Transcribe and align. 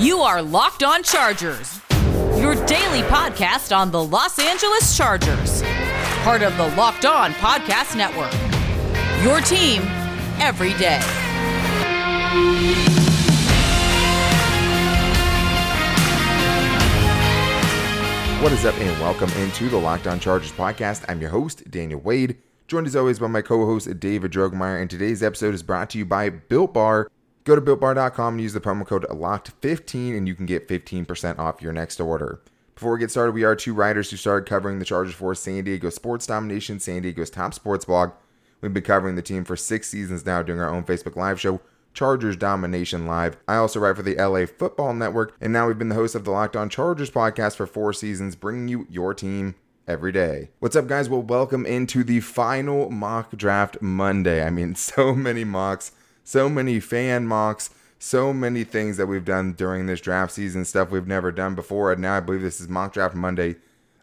You 0.00 0.20
are 0.20 0.40
Locked 0.40 0.84
On 0.84 1.02
Chargers, 1.02 1.80
your 2.38 2.54
daily 2.66 3.02
podcast 3.08 3.76
on 3.76 3.90
the 3.90 4.00
Los 4.00 4.38
Angeles 4.38 4.96
Chargers, 4.96 5.60
part 6.22 6.42
of 6.42 6.56
the 6.56 6.68
Locked 6.76 7.04
On 7.04 7.32
Podcast 7.32 7.96
Network. 7.96 8.32
Your 9.24 9.40
team 9.40 9.82
every 10.38 10.72
day. 10.74 11.00
What 18.40 18.52
is 18.52 18.64
up, 18.64 18.78
and 18.78 19.00
welcome 19.00 19.30
into 19.42 19.68
the 19.68 19.78
Locked 19.78 20.06
On 20.06 20.20
Chargers 20.20 20.52
podcast. 20.52 21.04
I'm 21.08 21.20
your 21.20 21.30
host, 21.30 21.68
Daniel 21.68 21.98
Wade, 21.98 22.38
joined 22.68 22.86
as 22.86 22.94
always 22.94 23.18
by 23.18 23.26
my 23.26 23.42
co 23.42 23.66
host, 23.66 23.98
David 23.98 24.30
Drogemeyer. 24.30 24.80
And 24.80 24.88
today's 24.88 25.24
episode 25.24 25.54
is 25.54 25.64
brought 25.64 25.90
to 25.90 25.98
you 25.98 26.04
by 26.04 26.30
Built 26.30 26.72
Bar. 26.72 27.10
Go 27.48 27.54
to 27.54 27.62
builtbar.com 27.62 28.34
and 28.34 28.42
use 28.42 28.52
the 28.52 28.60
promo 28.60 28.86
code 28.86 29.06
LOCKED15 29.08 30.14
and 30.18 30.28
you 30.28 30.34
can 30.34 30.44
get 30.44 30.68
15% 30.68 31.38
off 31.38 31.62
your 31.62 31.72
next 31.72 31.98
order. 31.98 32.42
Before 32.74 32.92
we 32.92 32.98
get 32.98 33.10
started, 33.10 33.32
we 33.32 33.42
are 33.42 33.56
two 33.56 33.72
writers 33.72 34.10
who 34.10 34.18
started 34.18 34.46
covering 34.46 34.78
the 34.78 34.84
Chargers 34.84 35.14
for 35.14 35.34
San 35.34 35.64
Diego 35.64 35.88
Sports 35.88 36.26
Domination, 36.26 36.78
San 36.78 37.00
Diego's 37.00 37.30
top 37.30 37.54
sports 37.54 37.86
blog. 37.86 38.10
We've 38.60 38.74
been 38.74 38.82
covering 38.82 39.16
the 39.16 39.22
team 39.22 39.44
for 39.44 39.56
six 39.56 39.88
seasons 39.88 40.26
now, 40.26 40.42
doing 40.42 40.60
our 40.60 40.68
own 40.68 40.84
Facebook 40.84 41.16
Live 41.16 41.40
show, 41.40 41.62
Chargers 41.94 42.36
Domination 42.36 43.06
Live. 43.06 43.38
I 43.48 43.56
also 43.56 43.80
write 43.80 43.96
for 43.96 44.02
the 44.02 44.16
LA 44.16 44.44
Football 44.44 44.92
Network, 44.92 45.34
and 45.40 45.50
now 45.50 45.68
we've 45.68 45.78
been 45.78 45.88
the 45.88 45.94
host 45.94 46.14
of 46.14 46.24
the 46.24 46.30
Locked 46.30 46.54
On 46.54 46.68
Chargers 46.68 47.10
podcast 47.10 47.56
for 47.56 47.66
four 47.66 47.94
seasons, 47.94 48.36
bringing 48.36 48.68
you 48.68 48.86
your 48.90 49.14
team 49.14 49.54
every 49.86 50.12
day. 50.12 50.50
What's 50.58 50.76
up, 50.76 50.86
guys? 50.86 51.08
Well, 51.08 51.22
welcome 51.22 51.64
into 51.64 52.04
the 52.04 52.20
final 52.20 52.90
mock 52.90 53.34
draft 53.38 53.80
Monday. 53.80 54.44
I 54.44 54.50
mean, 54.50 54.74
so 54.74 55.14
many 55.14 55.44
mocks 55.44 55.92
so 56.28 56.46
many 56.46 56.78
fan 56.78 57.26
mocks, 57.26 57.70
so 57.98 58.34
many 58.34 58.62
things 58.62 58.98
that 58.98 59.06
we've 59.06 59.24
done 59.24 59.54
during 59.54 59.86
this 59.86 59.98
draft 59.98 60.30
season, 60.30 60.62
stuff 60.62 60.90
we've 60.90 61.06
never 61.06 61.32
done 61.32 61.54
before. 61.54 61.90
And 61.90 62.02
now 62.02 62.18
I 62.18 62.20
believe 62.20 62.42
this 62.42 62.60
is 62.60 62.68
mock 62.68 62.92
draft 62.92 63.14
Monday 63.14 63.56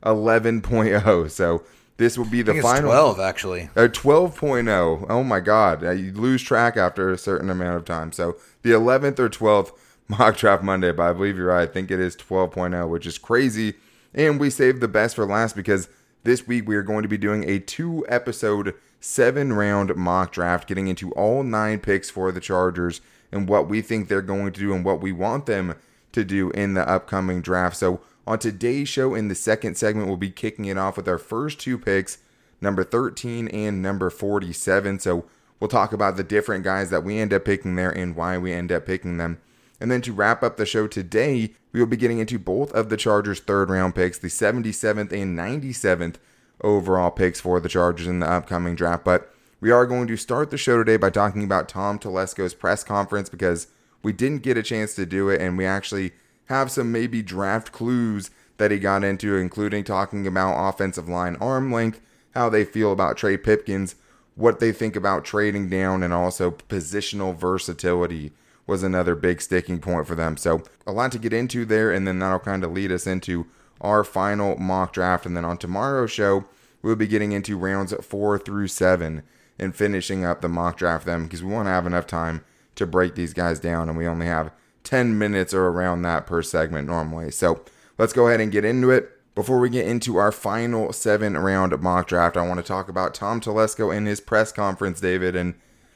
11.0. 0.04 1.30
So 1.30 1.64
this 1.98 2.18
will 2.18 2.26
be 2.26 2.42
the 2.42 2.60
final 2.64 2.90
12 2.90 3.20
actually. 3.20 3.70
Uh, 3.76 3.88
12.0. 3.88 5.06
Oh 5.08 5.24
my 5.24 5.40
god. 5.40 5.84
Uh, 5.84 5.92
you 5.92 6.14
lose 6.14 6.42
track 6.42 6.78
after 6.78 7.12
a 7.12 7.18
certain 7.18 7.52
amount 7.52 7.78
of 7.78 7.86
time. 7.86 8.12
So 8.12 8.38
the 8.64 8.72
11th 8.72 9.20
or 9.20 9.30
12th 9.30 9.74
mock 10.08 10.36
draft 10.36 10.64
Monday, 10.64 10.92
but 10.92 11.04
I 11.04 11.14
believe 11.14 11.38
you're 11.38 11.48
right. 11.48 11.70
I 11.70 11.72
think 11.72 11.92
it 11.92 12.00
is 12.00 12.16
12.0, 12.16 12.90
which 12.90 13.06
is 13.06 13.20
crazy. 13.20 13.76
And 14.16 14.40
we 14.40 14.50
saved 14.50 14.82
the 14.82 14.88
best 14.88 15.16
for 15.16 15.28
last 15.28 15.56
because 15.56 15.90
this 16.24 16.48
week 16.48 16.68
we 16.68 16.76
are 16.76 16.84
going 16.84 17.04
to 17.04 17.10
be 17.10 17.20
doing 17.20 17.48
a 17.48 17.60
two 17.60 18.04
episode 18.10 18.74
seven 19.06 19.54
round 19.54 19.96
mock 19.96 20.32
draft, 20.32 20.68
getting 20.68 20.88
into 20.88 21.12
all 21.12 21.44
nine 21.44 21.80
picks 21.80 22.10
for 22.10 22.32
the 22.32 22.40
Chargers 22.40 23.02
and 23.32 23.48
what 23.48 23.70
we 23.70 23.80
think 23.82 24.08
they're 24.08 24.22
going 24.22 24.52
to 24.52 24.60
do 24.60 24.74
and 24.74 24.84
what 24.84 25.00
we 25.00 25.12
want 25.12 25.46
them 25.46 25.76
to 26.12 26.24
do 26.24 26.50
in 26.52 26.74
the 26.74 26.90
upcoming 26.90 27.42
draft. 27.42 27.78
So, 27.78 28.02
on 28.28 28.40
today's 28.40 28.90
show, 28.90 29.14
in 29.14 29.28
the 29.28 29.36
second 29.36 29.78
segment, 29.78 30.08
we'll 30.08 30.18
be 30.18 30.32
kicking 30.32 30.66
it 30.66 30.80
off 30.80 30.98
with 30.98 31.08
our 31.08 31.20
first 31.20 31.60
two 31.60 31.78
picks, 31.78 32.18
number 32.60 32.84
13 32.84 33.48
and 33.50 33.82
number 33.82 34.10
47. 34.10 35.00
So, 35.00 35.26
we'll 35.60 35.68
talk 35.68 35.94
about 35.94 36.18
the 36.18 36.24
different 36.24 36.64
guys 36.64 36.90
that 36.90 37.04
we 37.04 37.20
end 37.20 37.32
up 37.32 37.46
picking 37.46 37.76
there 37.76 37.92
and 37.92 38.16
why 38.16 38.40
we 38.40 38.52
end 38.52 38.72
up 38.72 38.88
picking 38.88 39.18
them. 39.18 39.40
And 39.80 39.92
then 39.92 40.02
to 40.02 40.14
wrap 40.14 40.42
up 40.42 40.58
the 40.58 40.66
show 40.66 40.88
today, 40.88 41.54
we 41.72 41.80
will 41.80 41.86
be 41.86 41.98
getting 41.98 42.20
into 42.20 42.40
both 42.40 42.72
of 42.72 42.90
the 42.90 42.98
Chargers' 42.98 43.40
third 43.40 43.70
round 43.70 43.94
picks, 43.94 44.18
the 44.18 44.30
77th 44.30 45.12
and 45.12 45.38
97th 45.38 46.16
overall 46.62 47.12
picks 47.12 47.40
for 47.40 47.60
the 47.60 47.70
Chargers 47.70 48.08
in 48.08 48.20
the 48.20 48.30
upcoming 48.30 48.76
draft. 48.76 49.04
But 49.04 49.32
we 49.60 49.72
are 49.72 49.86
going 49.86 50.08
to 50.08 50.18
start 50.18 50.52
the 50.52 50.58
show 50.58 50.78
today 50.78 50.98
by 50.98 51.10
talking 51.10 51.44
about 51.44 51.70
Tom 51.70 52.00
Telesco's 52.00 52.54
press 52.54 52.84
conference 52.84 53.30
because 53.30 53.68
we 54.04 54.14
didn't 54.14 54.44
get 54.44 54.58
a 54.58 54.64
chance 54.64 54.94
to 54.96 55.06
do 55.06 55.30
it, 55.30 55.42
and 55.42 55.58
we 55.58 55.66
actually 55.66 56.12
have 56.46 56.70
some 56.72 56.92
maybe 56.92 57.22
draft 57.22 57.72
clues 57.72 58.30
that 58.58 58.72
he 58.72 58.80
got 58.80 59.04
into, 59.04 59.36
including 59.36 59.84
talking 59.84 60.28
about 60.28 60.70
offensive 60.70 61.10
line 61.10 61.36
arm 61.38 61.72
length, 61.72 62.02
how 62.34 62.50
they 62.50 62.64
feel 62.64 62.92
about 62.92 63.18
Trey 63.18 63.38
Pipkins, 63.38 63.96
what 64.36 64.60
they 64.60 64.72
think 64.72 64.96
about 64.96 65.26
trading 65.26 65.70
down, 65.70 66.04
and 66.04 66.14
also 66.14 66.52
positional 66.52 67.36
versatility 67.36 68.32
was 68.68 68.84
another 68.84 69.16
big 69.16 69.42
sticking 69.42 69.80
point 69.80 70.08
for 70.08 70.16
them. 70.16 70.38
So, 70.38 70.64
a 70.86 70.92
lot 70.92 71.12
to 71.14 71.20
get 71.20 71.34
into 71.34 71.66
there, 71.66 71.92
and 71.92 72.08
then 72.08 72.20
that'll 72.20 72.40
kind 72.40 72.64
of 72.64 72.72
lead 72.72 72.92
us 72.92 73.08
into 73.08 73.48
our 73.82 74.04
final 74.04 74.58
mock 74.58 74.94
draft. 74.94 75.26
And 75.26 75.36
then 75.36 75.46
on 75.46 75.58
tomorrow's 75.58 76.12
show, 76.12 76.46
we'll 76.82 76.96
be 76.96 77.08
getting 77.08 77.32
into 77.32 77.58
rounds 77.58 77.94
four 78.02 78.38
through 78.38 78.68
seven 78.68 79.24
and 79.58 79.76
finishing 79.76 80.26
up 80.26 80.42
the 80.42 80.50
mock 80.50 80.78
draft 80.78 81.06
them 81.06 81.24
because 81.24 81.44
we 81.44 81.52
want 81.52 81.68
to 81.68 81.72
have 81.72 81.86
enough 81.86 82.08
time 82.08 82.44
to 82.76 82.86
break 82.86 83.16
these 83.16 83.34
guys 83.34 83.60
down. 83.60 83.90
And 83.90 83.98
we 83.98 84.08
only 84.08 84.26
have 84.26 84.52
10 84.84 85.18
minutes 85.18 85.54
or 85.54 85.68
around 85.68 86.02
that 86.04 86.26
per 86.26 86.42
segment 86.42 86.88
normally. 86.88 87.32
So 87.32 87.64
let's 87.98 88.14
go 88.14 88.28
ahead 88.28 88.42
and 88.42 88.52
get 88.52 88.66
into 88.66 88.92
it. 88.92 89.12
Before 89.34 89.60
we 89.60 89.70
get 89.70 89.88
into 89.88 90.16
our 90.16 90.32
final 90.32 90.94
seven 90.94 91.38
round 91.38 91.78
mock 91.82 92.08
draft, 92.08 92.38
I 92.38 92.48
want 92.48 92.60
to 92.60 92.66
talk 92.66 92.88
about 92.88 93.14
Tom 93.14 93.42
Telesco 93.42 93.96
and 93.96 94.08
his 94.08 94.22
press 94.22 94.54
conference, 94.54 95.02
David. 95.02 95.36
And 95.36 95.56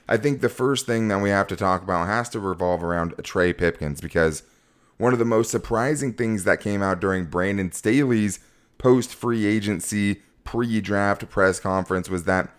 I 0.09 0.17
think 0.17 0.41
the 0.41 0.49
first 0.49 0.85
thing 0.85 1.07
that 1.07 1.21
we 1.21 1.29
have 1.29 1.47
to 1.47 1.55
talk 1.55 1.81
about 1.81 2.07
has 2.07 2.27
to 2.29 2.39
revolve 2.39 2.83
around 2.83 3.13
Trey 3.23 3.53
Pipkins 3.53 4.01
because 4.01 4.43
one 4.99 5.13
of 5.13 5.19
the 5.19 5.25
most 5.25 5.49
surprising 5.49 6.13
things 6.13 6.43
that 6.43 6.59
came 6.59 6.83
out 6.83 6.99
during 6.99 7.25
Brandon 7.25 7.71
Staley's 7.71 8.39
post 8.77 9.15
free 9.15 9.45
agency 9.45 10.21
pre 10.43 10.81
draft 10.81 11.29
press 11.29 11.59
conference 11.59 12.09
was 12.09 12.25
that 12.25 12.49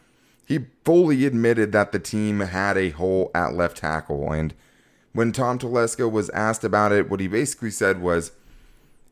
he 0.44 0.66
fully 0.84 1.26
admitted 1.26 1.70
that 1.72 1.92
the 1.92 1.98
team 2.00 2.40
had 2.40 2.76
a 2.76 2.90
hole 2.90 3.30
at 3.34 3.54
left 3.54 3.76
tackle. 3.76 4.32
And 4.32 4.54
when 5.12 5.32
Tom 5.32 5.58
Telesco 5.58 6.10
was 6.10 6.30
asked 6.30 6.64
about 6.64 6.92
it, 6.92 7.10
what 7.10 7.20
he 7.20 7.28
basically 7.28 7.70
said 7.70 8.00
was 8.00 8.32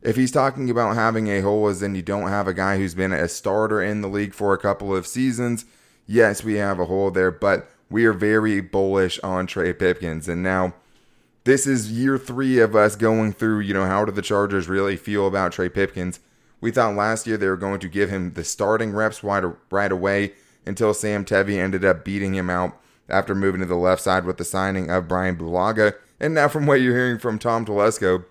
if 0.01 0.15
he's 0.15 0.31
talking 0.31 0.69
about 0.69 0.95
having 0.95 1.27
a 1.27 1.41
hole, 1.41 1.67
as 1.67 1.83
in 1.83 1.93
you 1.93 2.01
don't 2.01 2.29
have 2.29 2.47
a 2.47 2.53
guy 2.53 2.77
who's 2.77 2.95
been 2.95 3.13
a 3.13 3.27
starter 3.27 3.81
in 3.81 4.01
the 4.01 4.07
league 4.07 4.33
for 4.33 4.53
a 4.53 4.57
couple 4.57 4.95
of 4.95 5.05
seasons, 5.05 5.65
yes, 6.07 6.43
we 6.43 6.55
have 6.55 6.79
a 6.79 6.85
hole 6.85 7.11
there, 7.11 7.31
but 7.31 7.69
we 7.91 8.05
are 8.05 8.13
very 8.13 8.59
bullish 8.59 9.19
on 9.19 9.45
Trey 9.45 9.71
Pipkins. 9.71 10.27
And 10.27 10.41
now, 10.41 10.73
this 11.43 11.65
is 11.65 11.91
year 11.91 12.17
three 12.17 12.59
of 12.59 12.75
us 12.75 12.95
going 12.95 13.33
through, 13.33 13.61
you 13.61 13.73
know, 13.73 13.85
how 13.85 14.05
do 14.05 14.11
the 14.11 14.21
Chargers 14.21 14.67
really 14.67 14.97
feel 14.97 15.27
about 15.27 15.51
Trey 15.51 15.69
Pipkins? 15.69 16.19
We 16.61 16.71
thought 16.71 16.95
last 16.95 17.25
year 17.25 17.37
they 17.37 17.47
were 17.47 17.57
going 17.57 17.79
to 17.79 17.87
give 17.87 18.09
him 18.09 18.33
the 18.33 18.43
starting 18.43 18.91
reps 18.91 19.23
right, 19.23 19.91
away 19.91 20.33
until 20.65 20.93
Sam 20.93 21.23
Tevi 21.23 21.57
ended 21.57 21.85
up 21.85 22.03
beating 22.03 22.35
him 22.35 22.49
out 22.49 22.77
after 23.07 23.33
moving 23.33 23.61
to 23.61 23.65
the 23.65 23.75
left 23.75 24.01
side 24.01 24.25
with 24.25 24.37
the 24.37 24.43
signing 24.43 24.89
of 24.89 25.07
Brian 25.07 25.37
Bulaga. 25.37 25.93
And 26.19 26.33
now, 26.33 26.49
from 26.49 26.65
what 26.65 26.81
you're 26.81 26.95
hearing 26.95 27.17
from 27.17 27.39
Tom 27.39 27.65
Telesco, 27.65 28.25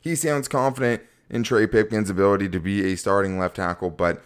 he 0.00 0.14
sounds 0.14 0.48
confident 0.48 1.02
in 1.28 1.42
Trey 1.42 1.66
Pipkins' 1.66 2.10
ability 2.10 2.48
to 2.48 2.58
be 2.58 2.90
a 2.90 2.96
starting 2.96 3.38
left 3.38 3.56
tackle, 3.56 3.90
but 3.90 4.22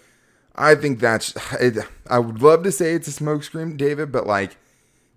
I 0.55 0.75
think 0.75 1.01
that's. 1.01 1.35
I 2.09 2.19
would 2.19 2.41
love 2.41 2.63
to 2.63 2.73
say 2.73 2.95
it's 2.95 3.09
a 3.09 3.23
smokescreen, 3.23 3.77
David, 3.77 4.13
but 4.13 4.27
like 4.27 4.57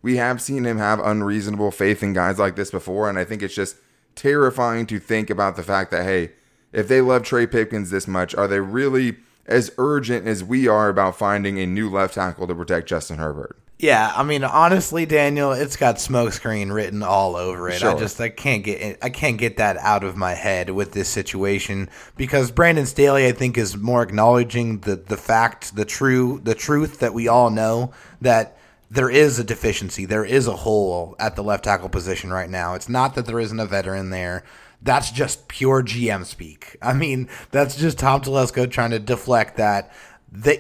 we 0.02 0.18
have 0.18 0.42
seen 0.42 0.66
him 0.66 0.78
have 0.78 1.00
unreasonable 1.00 1.72
faith 1.72 2.02
in 2.04 2.14
guys 2.14 2.40
like 2.40 2.56
this 2.56 2.72
before, 2.72 3.10
and 3.10 3.18
I 3.18 3.26
think 3.26 3.42
it's 3.42 3.56
just 3.56 3.78
terrifying 4.16 4.86
to 4.88 5.00
think 5.00 5.30
about 5.30 5.56
the 5.56 5.64
fact 5.64 5.92
that 5.92 6.04
hey, 6.04 6.32
if 6.72 6.88
they 6.88 7.02
love 7.02 7.24
Trey 7.24 7.48
Pipkins 7.48 7.90
this 7.90 8.08
much, 8.08 8.36
are 8.36 8.48
they 8.48 8.60
really 8.60 9.18
as 9.46 9.72
urgent 9.78 10.28
as 10.28 10.44
we 10.44 10.68
are 10.68 10.90
about 10.90 11.18
finding 11.18 11.60
a 11.60 11.66
new 11.66 11.90
left 11.90 12.14
tackle 12.14 12.48
to 12.48 12.56
protect 12.56 12.88
Justin 12.88 13.18
Herbert? 13.18 13.58
Yeah, 13.80 14.12
I 14.14 14.24
mean, 14.24 14.44
honestly, 14.44 15.06
Daniel, 15.06 15.54
it's 15.54 15.78
got 15.78 15.96
smokescreen 15.96 16.74
written 16.74 17.02
all 17.02 17.38
over 17.38 17.70
it. 17.70 17.80
Sure. 17.80 17.96
I 17.96 18.00
just 18.00 18.20
I 18.20 18.28
can't 18.28 18.62
get 18.62 18.82
it, 18.82 19.00
I 19.02 19.10
can't 19.10 19.38
get 19.38 19.56
that 19.56 19.78
out 19.78 20.04
of 20.04 20.18
my 20.18 20.34
head 20.34 20.72
with 20.72 20.92
this 20.92 21.08
situation 21.08 21.90
because 22.18 22.52
Brandon 22.52 22.86
Staley, 22.86 23.26
I 23.26 23.32
think, 23.32 23.58
is 23.58 23.78
more 23.78 24.04
acknowledging 24.04 24.80
the 24.82 24.98
the 24.98 25.16
fact, 25.16 25.78
the 25.78 25.86
true 25.86 26.42
the 26.44 26.56
truth 26.56 27.00
that 27.00 27.14
we 27.14 27.30
all 27.30 27.50
know 27.50 27.94
that 28.20 28.58
there 28.90 29.10
is 29.10 29.38
a 29.38 29.44
deficiency. 29.44 30.06
There 30.06 30.26
is 30.26 30.48
a 30.48 30.56
hole 30.56 31.16
at 31.20 31.36
the 31.36 31.44
left 31.44 31.64
tackle 31.66 31.90
position 31.90 32.32
right 32.32 32.50
now. 32.50 32.74
It's 32.74 32.90
not 32.90 33.16
that 33.16 33.26
there 33.26 33.40
isn't 33.40 33.60
a 33.60 33.66
veteran 33.66 34.10
there. 34.10 34.44
That's 34.82 35.12
just 35.12 35.48
pure 35.48 35.84
GM 35.84 36.26
speak. 36.26 36.78
I 36.82 36.94
mean, 36.94 37.30
that's 37.52 37.76
just 37.76 38.00
Tom 38.00 38.22
Telesco 38.22 38.70
trying 38.70 38.92
to 38.92 39.00
deflect 39.00 39.58
that. 39.58 39.92
That 40.32 40.60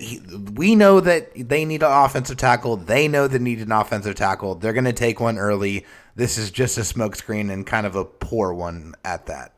we 0.55 0.75
know 0.75 0.99
that 0.99 1.31
they 1.35 1.63
need 1.63 1.83
an 1.83 1.91
offensive 1.91 2.37
tackle. 2.37 2.75
They 2.75 3.07
know 3.07 3.27
they 3.27 3.39
need 3.39 3.59
an 3.59 3.71
offensive 3.71 4.15
tackle. 4.15 4.55
They're 4.55 4.73
going 4.73 4.85
to 4.85 4.93
take 4.93 5.19
one 5.19 5.37
early. 5.37 5.85
This 6.15 6.37
is 6.37 6.51
just 6.51 6.77
a 6.77 6.81
smokescreen 6.81 7.51
and 7.51 7.65
kind 7.65 7.85
of 7.85 7.95
a 7.95 8.03
poor 8.03 8.51
one 8.51 8.95
at 9.05 9.27
that. 9.27 9.53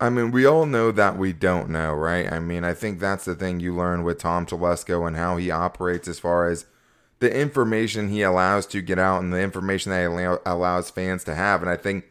I 0.00 0.10
mean, 0.10 0.30
we 0.30 0.46
all 0.46 0.66
know 0.66 0.92
that 0.92 1.16
we 1.16 1.32
don't 1.32 1.70
know, 1.70 1.92
right? 1.92 2.30
I 2.30 2.38
mean, 2.38 2.64
I 2.64 2.74
think 2.74 3.00
that's 3.00 3.24
the 3.24 3.34
thing 3.34 3.60
you 3.60 3.74
learn 3.74 4.04
with 4.04 4.18
Tom 4.18 4.46
Telesco 4.46 5.06
and 5.06 5.16
how 5.16 5.38
he 5.38 5.50
operates 5.50 6.06
as 6.06 6.18
far 6.18 6.48
as 6.48 6.66
the 7.18 7.34
information 7.34 8.08
he 8.08 8.22
allows 8.22 8.66
to 8.66 8.82
get 8.82 8.98
out 8.98 9.22
and 9.22 9.32
the 9.32 9.40
information 9.40 9.90
that 9.90 10.02
he 10.02 10.50
allows 10.50 10.90
fans 10.90 11.24
to 11.24 11.34
have. 11.34 11.62
And 11.62 11.70
I 11.70 11.76
think 11.76 12.04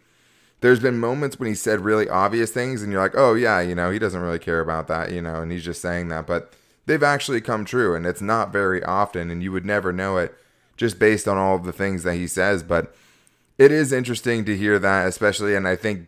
there's 0.61 0.79
been 0.79 0.97
moments 0.97 1.39
when 1.39 1.47
he 1.47 1.55
said 1.55 1.81
really 1.81 2.09
obvious 2.09 2.51
things, 2.51 2.81
and 2.81 2.91
you're 2.91 3.01
like, 3.01 3.15
oh, 3.15 3.35
yeah, 3.35 3.61
you 3.61 3.75
know, 3.75 3.91
he 3.91 3.99
doesn't 3.99 4.21
really 4.21 4.39
care 4.39 4.61
about 4.61 4.87
that, 4.87 5.11
you 5.11 5.21
know, 5.21 5.41
and 5.41 5.51
he's 5.51 5.65
just 5.65 5.81
saying 5.81 6.07
that. 6.07 6.25
But 6.25 6.53
they've 6.87 7.03
actually 7.03 7.41
come 7.41 7.65
true, 7.65 7.95
and 7.95 8.05
it's 8.05 8.21
not 8.21 8.51
very 8.51 8.83
often, 8.83 9.29
and 9.29 9.43
you 9.43 9.51
would 9.51 9.65
never 9.65 9.93
know 9.93 10.17
it 10.17 10.33
just 10.75 10.97
based 10.97 11.27
on 11.27 11.37
all 11.37 11.55
of 11.55 11.65
the 11.65 11.73
things 11.73 12.03
that 12.03 12.15
he 12.15 12.25
says. 12.25 12.63
But 12.63 12.95
it 13.57 13.71
is 13.71 13.93
interesting 13.93 14.43
to 14.45 14.57
hear 14.57 14.79
that, 14.79 15.07
especially, 15.07 15.55
and 15.55 15.67
I 15.67 15.75
think. 15.75 16.07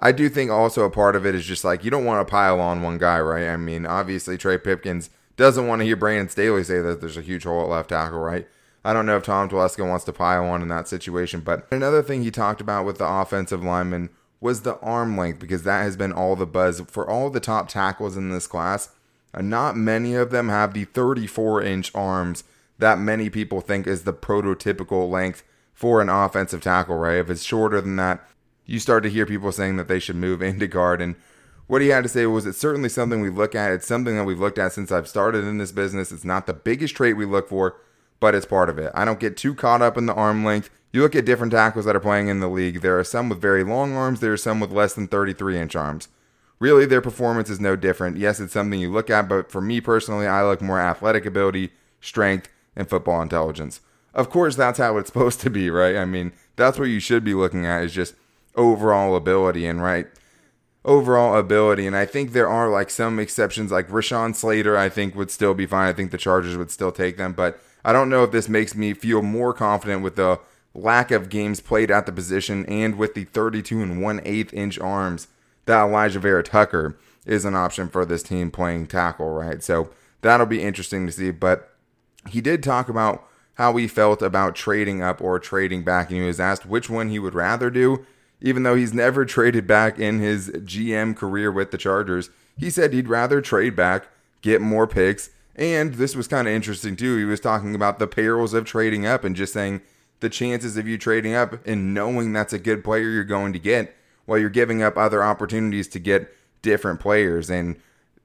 I 0.00 0.10
do 0.10 0.28
think 0.28 0.50
also 0.50 0.84
a 0.84 0.90
part 0.90 1.14
of 1.14 1.24
it 1.24 1.36
is 1.36 1.46
just 1.46 1.64
like 1.64 1.84
you 1.84 1.90
don't 1.90 2.04
want 2.04 2.26
to 2.26 2.30
pile 2.30 2.60
on 2.60 2.82
one 2.82 2.98
guy, 2.98 3.20
right? 3.20 3.46
I 3.46 3.56
mean, 3.56 3.86
obviously 3.86 4.36
Trey 4.36 4.58
Pipkins 4.58 5.08
doesn't 5.36 5.66
want 5.66 5.80
to 5.80 5.86
hear 5.86 5.96
Brandon 5.96 6.28
Staley 6.28 6.64
say 6.64 6.80
that 6.80 7.00
there's 7.00 7.16
a 7.16 7.22
huge 7.22 7.44
hole 7.44 7.62
at 7.62 7.68
left 7.68 7.88
tackle, 7.88 8.20
right? 8.20 8.46
I 8.84 8.92
don't 8.92 9.06
know 9.06 9.16
if 9.16 9.22
Tom 9.22 9.48
Telesco 9.48 9.88
wants 9.88 10.04
to 10.04 10.12
pile 10.12 10.44
on 10.44 10.62
in 10.62 10.68
that 10.68 10.88
situation. 10.88 11.40
But 11.40 11.66
another 11.70 12.02
thing 12.02 12.22
he 12.22 12.30
talked 12.30 12.60
about 12.60 12.84
with 12.84 12.98
the 12.98 13.08
offensive 13.08 13.64
lineman 13.64 14.10
was 14.40 14.60
the 14.60 14.78
arm 14.80 15.16
length 15.16 15.40
because 15.40 15.62
that 15.62 15.82
has 15.82 15.96
been 15.96 16.12
all 16.12 16.36
the 16.36 16.46
buzz 16.46 16.80
for 16.88 17.08
all 17.08 17.30
the 17.30 17.40
top 17.40 17.68
tackles 17.68 18.16
in 18.16 18.28
this 18.28 18.46
class. 18.46 18.90
And 19.32 19.48
not 19.48 19.76
many 19.76 20.14
of 20.14 20.30
them 20.30 20.48
have 20.50 20.74
the 20.74 20.84
34 20.84 21.62
inch 21.62 21.90
arms 21.94 22.44
that 22.78 22.98
many 22.98 23.30
people 23.30 23.60
think 23.60 23.86
is 23.86 24.04
the 24.04 24.12
prototypical 24.12 25.10
length 25.10 25.42
for 25.72 26.00
an 26.00 26.08
offensive 26.08 26.60
tackle, 26.60 26.96
right? 26.96 27.16
If 27.16 27.30
it's 27.30 27.42
shorter 27.42 27.80
than 27.80 27.96
that, 27.96 28.28
you 28.66 28.78
start 28.78 29.02
to 29.04 29.10
hear 29.10 29.26
people 29.26 29.50
saying 29.50 29.76
that 29.76 29.88
they 29.88 29.98
should 29.98 30.16
move 30.16 30.42
into 30.42 30.66
guard. 30.66 31.00
And 31.00 31.16
what 31.66 31.82
he 31.82 31.88
had 31.88 32.02
to 32.02 32.08
say 32.08 32.26
was 32.26 32.46
it's 32.46 32.58
certainly 32.58 32.88
something 32.88 33.20
we 33.20 33.30
look 33.30 33.54
at. 33.54 33.72
It's 33.72 33.86
something 33.86 34.16
that 34.16 34.24
we've 34.24 34.40
looked 34.40 34.58
at 34.58 34.72
since 34.72 34.92
I've 34.92 35.08
started 35.08 35.44
in 35.44 35.58
this 35.58 35.72
business. 35.72 36.12
It's 36.12 36.24
not 36.24 36.46
the 36.46 36.52
biggest 36.52 36.94
trait 36.94 37.16
we 37.16 37.24
look 37.24 37.48
for, 37.48 37.76
but 38.20 38.34
it's 38.34 38.46
part 38.46 38.68
of 38.68 38.78
it. 38.78 38.92
I 38.94 39.04
don't 39.04 39.20
get 39.20 39.36
too 39.36 39.54
caught 39.54 39.82
up 39.82 39.96
in 39.96 40.06
the 40.06 40.14
arm 40.14 40.44
length. 40.44 40.70
You 40.92 41.02
look 41.02 41.16
at 41.16 41.24
different 41.24 41.52
tackles 41.52 41.86
that 41.86 41.96
are 41.96 42.00
playing 42.00 42.28
in 42.28 42.40
the 42.40 42.48
league. 42.48 42.80
There 42.80 42.98
are 42.98 43.04
some 43.04 43.28
with 43.28 43.40
very 43.40 43.64
long 43.64 43.94
arms, 43.94 44.20
there 44.20 44.32
are 44.32 44.38
some 44.38 44.60
with 44.60 44.72
less 44.72 44.94
than 44.94 45.08
33 45.08 45.58
inch 45.58 45.74
arms. 45.74 46.08
Really, 46.60 46.86
their 46.86 47.00
performance 47.00 47.50
is 47.50 47.58
no 47.58 47.76
different. 47.76 48.16
Yes, 48.16 48.38
it's 48.40 48.52
something 48.52 48.78
you 48.78 48.92
look 48.92 49.10
at, 49.10 49.28
but 49.28 49.50
for 49.50 49.60
me 49.60 49.80
personally, 49.80 50.26
I 50.26 50.44
look 50.44 50.62
more 50.62 50.80
athletic 50.80 51.26
ability, 51.26 51.72
strength, 52.00 52.48
and 52.76 52.88
football 52.88 53.20
intelligence. 53.20 53.80
Of 54.12 54.30
course, 54.30 54.54
that's 54.54 54.78
how 54.78 54.96
it's 54.98 55.08
supposed 55.12 55.40
to 55.40 55.50
be, 55.50 55.68
right? 55.70 55.96
I 55.96 56.04
mean, 56.04 56.32
that's 56.56 56.78
what 56.78 56.84
you 56.84 57.00
should 57.00 57.24
be 57.24 57.34
looking 57.34 57.66
at 57.66 57.82
is 57.82 57.92
just 57.92 58.14
overall 58.54 59.16
ability 59.16 59.66
and 59.66 59.82
right 59.82 60.06
overall 60.84 61.36
ability. 61.36 61.86
And 61.86 61.96
I 61.96 62.04
think 62.04 62.32
there 62.32 62.48
are 62.48 62.68
like 62.68 62.90
some 62.90 63.18
exceptions, 63.18 63.72
like 63.72 63.88
Rashawn 63.88 64.34
Slater, 64.34 64.76
I 64.76 64.88
think 64.88 65.14
would 65.14 65.30
still 65.30 65.54
be 65.54 65.66
fine. 65.66 65.88
I 65.88 65.92
think 65.92 66.10
the 66.10 66.18
Chargers 66.18 66.56
would 66.56 66.70
still 66.70 66.92
take 66.92 67.16
them, 67.16 67.32
but 67.32 67.60
I 67.84 67.92
don't 67.92 68.08
know 68.08 68.24
if 68.24 68.32
this 68.32 68.48
makes 68.48 68.74
me 68.74 68.94
feel 68.94 69.22
more 69.22 69.52
confident 69.52 70.02
with 70.02 70.16
the 70.16 70.40
lack 70.74 71.10
of 71.10 71.28
games 71.28 71.60
played 71.60 71.90
at 71.90 72.04
the 72.06 72.12
position 72.12 72.66
and 72.66 72.96
with 72.96 73.14
the 73.14 73.24
32 73.24 73.80
and 73.80 74.02
1 74.02 74.20
8 74.24 74.52
inch 74.52 74.78
arms 74.78 75.28
that 75.66 75.84
Elijah 75.84 76.18
Vera 76.18 76.42
Tucker 76.42 76.96
is 77.24 77.44
an 77.44 77.54
option 77.54 77.88
for 77.88 78.04
this 78.04 78.22
team 78.22 78.50
playing 78.50 78.86
tackle, 78.86 79.30
right? 79.30 79.62
So 79.62 79.90
that'll 80.20 80.46
be 80.46 80.62
interesting 80.62 81.06
to 81.06 81.12
see. 81.12 81.30
But 81.30 81.70
he 82.28 82.40
did 82.40 82.62
talk 82.62 82.88
about 82.88 83.26
how 83.54 83.76
he 83.76 83.86
felt 83.86 84.20
about 84.20 84.54
trading 84.54 85.00
up 85.00 85.20
or 85.20 85.38
trading 85.38 85.84
back, 85.84 86.10
and 86.10 86.20
he 86.20 86.26
was 86.26 86.40
asked 86.40 86.66
which 86.66 86.90
one 86.90 87.08
he 87.08 87.18
would 87.18 87.34
rather 87.34 87.70
do. 87.70 88.04
Even 88.44 88.62
though 88.62 88.74
he's 88.74 88.92
never 88.92 89.24
traded 89.24 89.66
back 89.66 89.98
in 89.98 90.20
his 90.20 90.50
GM 90.50 91.16
career 91.16 91.50
with 91.50 91.70
the 91.70 91.78
Chargers, 91.78 92.28
he 92.58 92.68
said 92.68 92.92
he'd 92.92 93.08
rather 93.08 93.40
trade 93.40 93.74
back, 93.74 94.06
get 94.42 94.60
more 94.60 94.86
picks, 94.86 95.30
and 95.56 95.94
this 95.94 96.14
was 96.14 96.28
kind 96.28 96.46
of 96.46 96.52
interesting 96.52 96.94
too. 96.94 97.16
He 97.16 97.24
was 97.24 97.40
talking 97.40 97.74
about 97.74 97.98
the 97.98 98.06
perils 98.06 98.52
of 98.52 98.66
trading 98.66 99.06
up 99.06 99.24
and 99.24 99.34
just 99.34 99.54
saying 99.54 99.80
the 100.20 100.28
chances 100.28 100.76
of 100.76 100.86
you 100.86 100.98
trading 100.98 101.34
up 101.34 101.66
and 101.66 101.94
knowing 101.94 102.34
that's 102.34 102.52
a 102.52 102.58
good 102.58 102.84
player 102.84 103.08
you're 103.08 103.24
going 103.24 103.54
to 103.54 103.58
get 103.58 103.96
while 104.26 104.38
you're 104.38 104.50
giving 104.50 104.82
up 104.82 104.98
other 104.98 105.24
opportunities 105.24 105.88
to 105.88 105.98
get 105.98 106.30
different 106.60 107.00
players. 107.00 107.48
And 107.48 107.76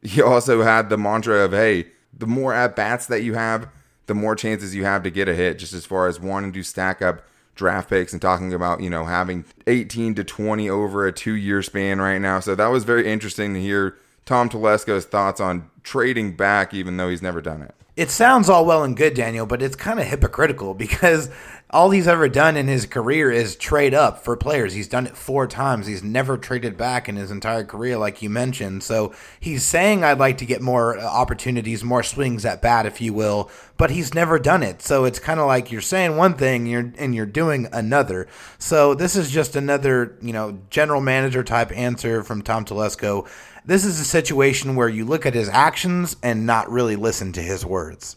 he 0.01 0.22
also 0.22 0.63
had 0.63 0.89
the 0.89 0.98
mantra 0.98 1.45
of, 1.45 1.51
hey, 1.51 1.88
the 2.13 2.27
more 2.27 2.54
at 2.54 2.75
bats 2.75 3.06
that 3.06 3.24
you 3.24 3.36
have, 3.36 3.69
the 4.07 4.15
more 4.15 4.36
chances 4.36 4.75
you 4.75 4.83
have 4.83 5.04
to 5.04 5.12
get 5.12 5.30
a 5.30 5.36
hit, 5.36 5.60
just 5.60 5.74
as 5.74 5.86
far 5.86 6.07
as 6.07 6.19
wanting 6.19 6.51
to 6.51 6.63
stack 6.63 7.01
up 7.01 7.22
draft 7.59 7.89
picks 7.89 8.13
and 8.13 8.21
talking 8.21 8.53
about, 8.53 8.81
you 8.81 8.89
know, 8.89 9.06
having 9.06 9.44
18 9.67 10.15
to 10.15 10.23
20 10.23 10.69
over 10.69 11.06
a 11.06 11.11
two 11.11 11.33
year 11.33 11.61
span 11.61 12.00
right 12.00 12.17
now. 12.17 12.39
So 12.39 12.56
that 12.56 12.67
was 12.67 12.85
very 12.85 13.06
interesting 13.06 13.53
to 13.53 13.61
hear 13.61 13.97
Tom 14.25 14.47
Telesco's 14.50 15.06
thoughts 15.06 15.39
on 15.41 15.69
trading 15.83 16.35
back, 16.35 16.73
even 16.73 16.97
though 16.97 17.09
he's 17.09 17.21
never 17.21 17.41
done 17.41 17.61
it. 17.61 17.75
It 17.97 18.09
sounds 18.09 18.50
all 18.50 18.65
well 18.65 18.83
and 18.83 18.95
good, 18.95 19.13
Daniel, 19.13 19.45
but 19.45 19.61
it's 19.61 19.75
kind 19.75 20.00
of 20.00 20.07
hypocritical 20.07 20.73
because 20.85 21.29
all 21.71 21.92
he's 21.92 22.07
ever 22.07 22.27
done 22.27 22.57
in 22.57 22.68
his 22.68 22.88
career 22.88 23.30
is 23.30 23.56
trade 23.56 23.94
up 23.94 24.24
for 24.24 24.36
players. 24.36 24.74
He's 24.74 24.88
done 24.88 25.06
it 25.06 25.16
four 25.16 25.45
times. 25.45 25.86
He's 25.86 26.01
never 26.01 26.36
traded 26.36 26.77
back 26.77 27.07
in 27.07 27.16
his 27.16 27.30
entire 27.30 27.63
career, 27.63 27.98
like 27.98 28.24
you 28.24 28.30
mentioned. 28.30 28.81
So 28.81 29.13
he's 29.39 29.63
saying, 29.63 30.04
I'd 30.04 30.18
like 30.18 30.39
to 30.39 30.48
get 30.48 30.63
more 30.63 30.98
uh, 30.98 31.04
opportunities, 31.04 31.83
more 31.83 32.01
swings 32.01 32.44
at 32.44 32.63
bat, 32.63 32.88
if 32.88 33.00
you 33.01 33.13
will, 33.13 33.51
but 33.77 33.92
he's 33.92 34.16
never 34.16 34.39
done 34.39 34.63
it. 34.63 34.81
So 34.81 35.06
it's 35.06 35.19
kind 35.19 35.39
of 35.39 35.45
like 35.45 35.71
you're 35.71 35.81
saying 35.81 36.18
one 36.18 36.33
thing 36.33 36.66
you're, 36.66 36.92
and 36.98 37.13
you're 37.13 37.27
doing 37.27 37.68
another. 37.72 38.27
So 38.57 38.95
this 38.95 39.15
is 39.15 39.30
just 39.30 39.56
another, 39.56 40.18
you 40.22 40.33
know, 40.33 40.57
general 40.72 41.01
manager 41.01 41.44
type 41.44 41.72
answer 41.77 42.24
from 42.24 42.42
Tom 42.42 42.65
Telesco. 42.65 43.27
This 43.63 43.86
is 43.86 44.00
a 44.00 44.06
situation 44.06 44.75
where 44.75 44.89
you 44.89 45.06
look 45.06 45.27
at 45.27 45.36
his 45.36 45.50
actions 45.50 46.15
and 46.24 46.48
not 46.48 46.72
really 46.72 46.95
listen 46.95 47.31
to 47.33 47.42
his 47.44 47.63
words. 47.63 48.15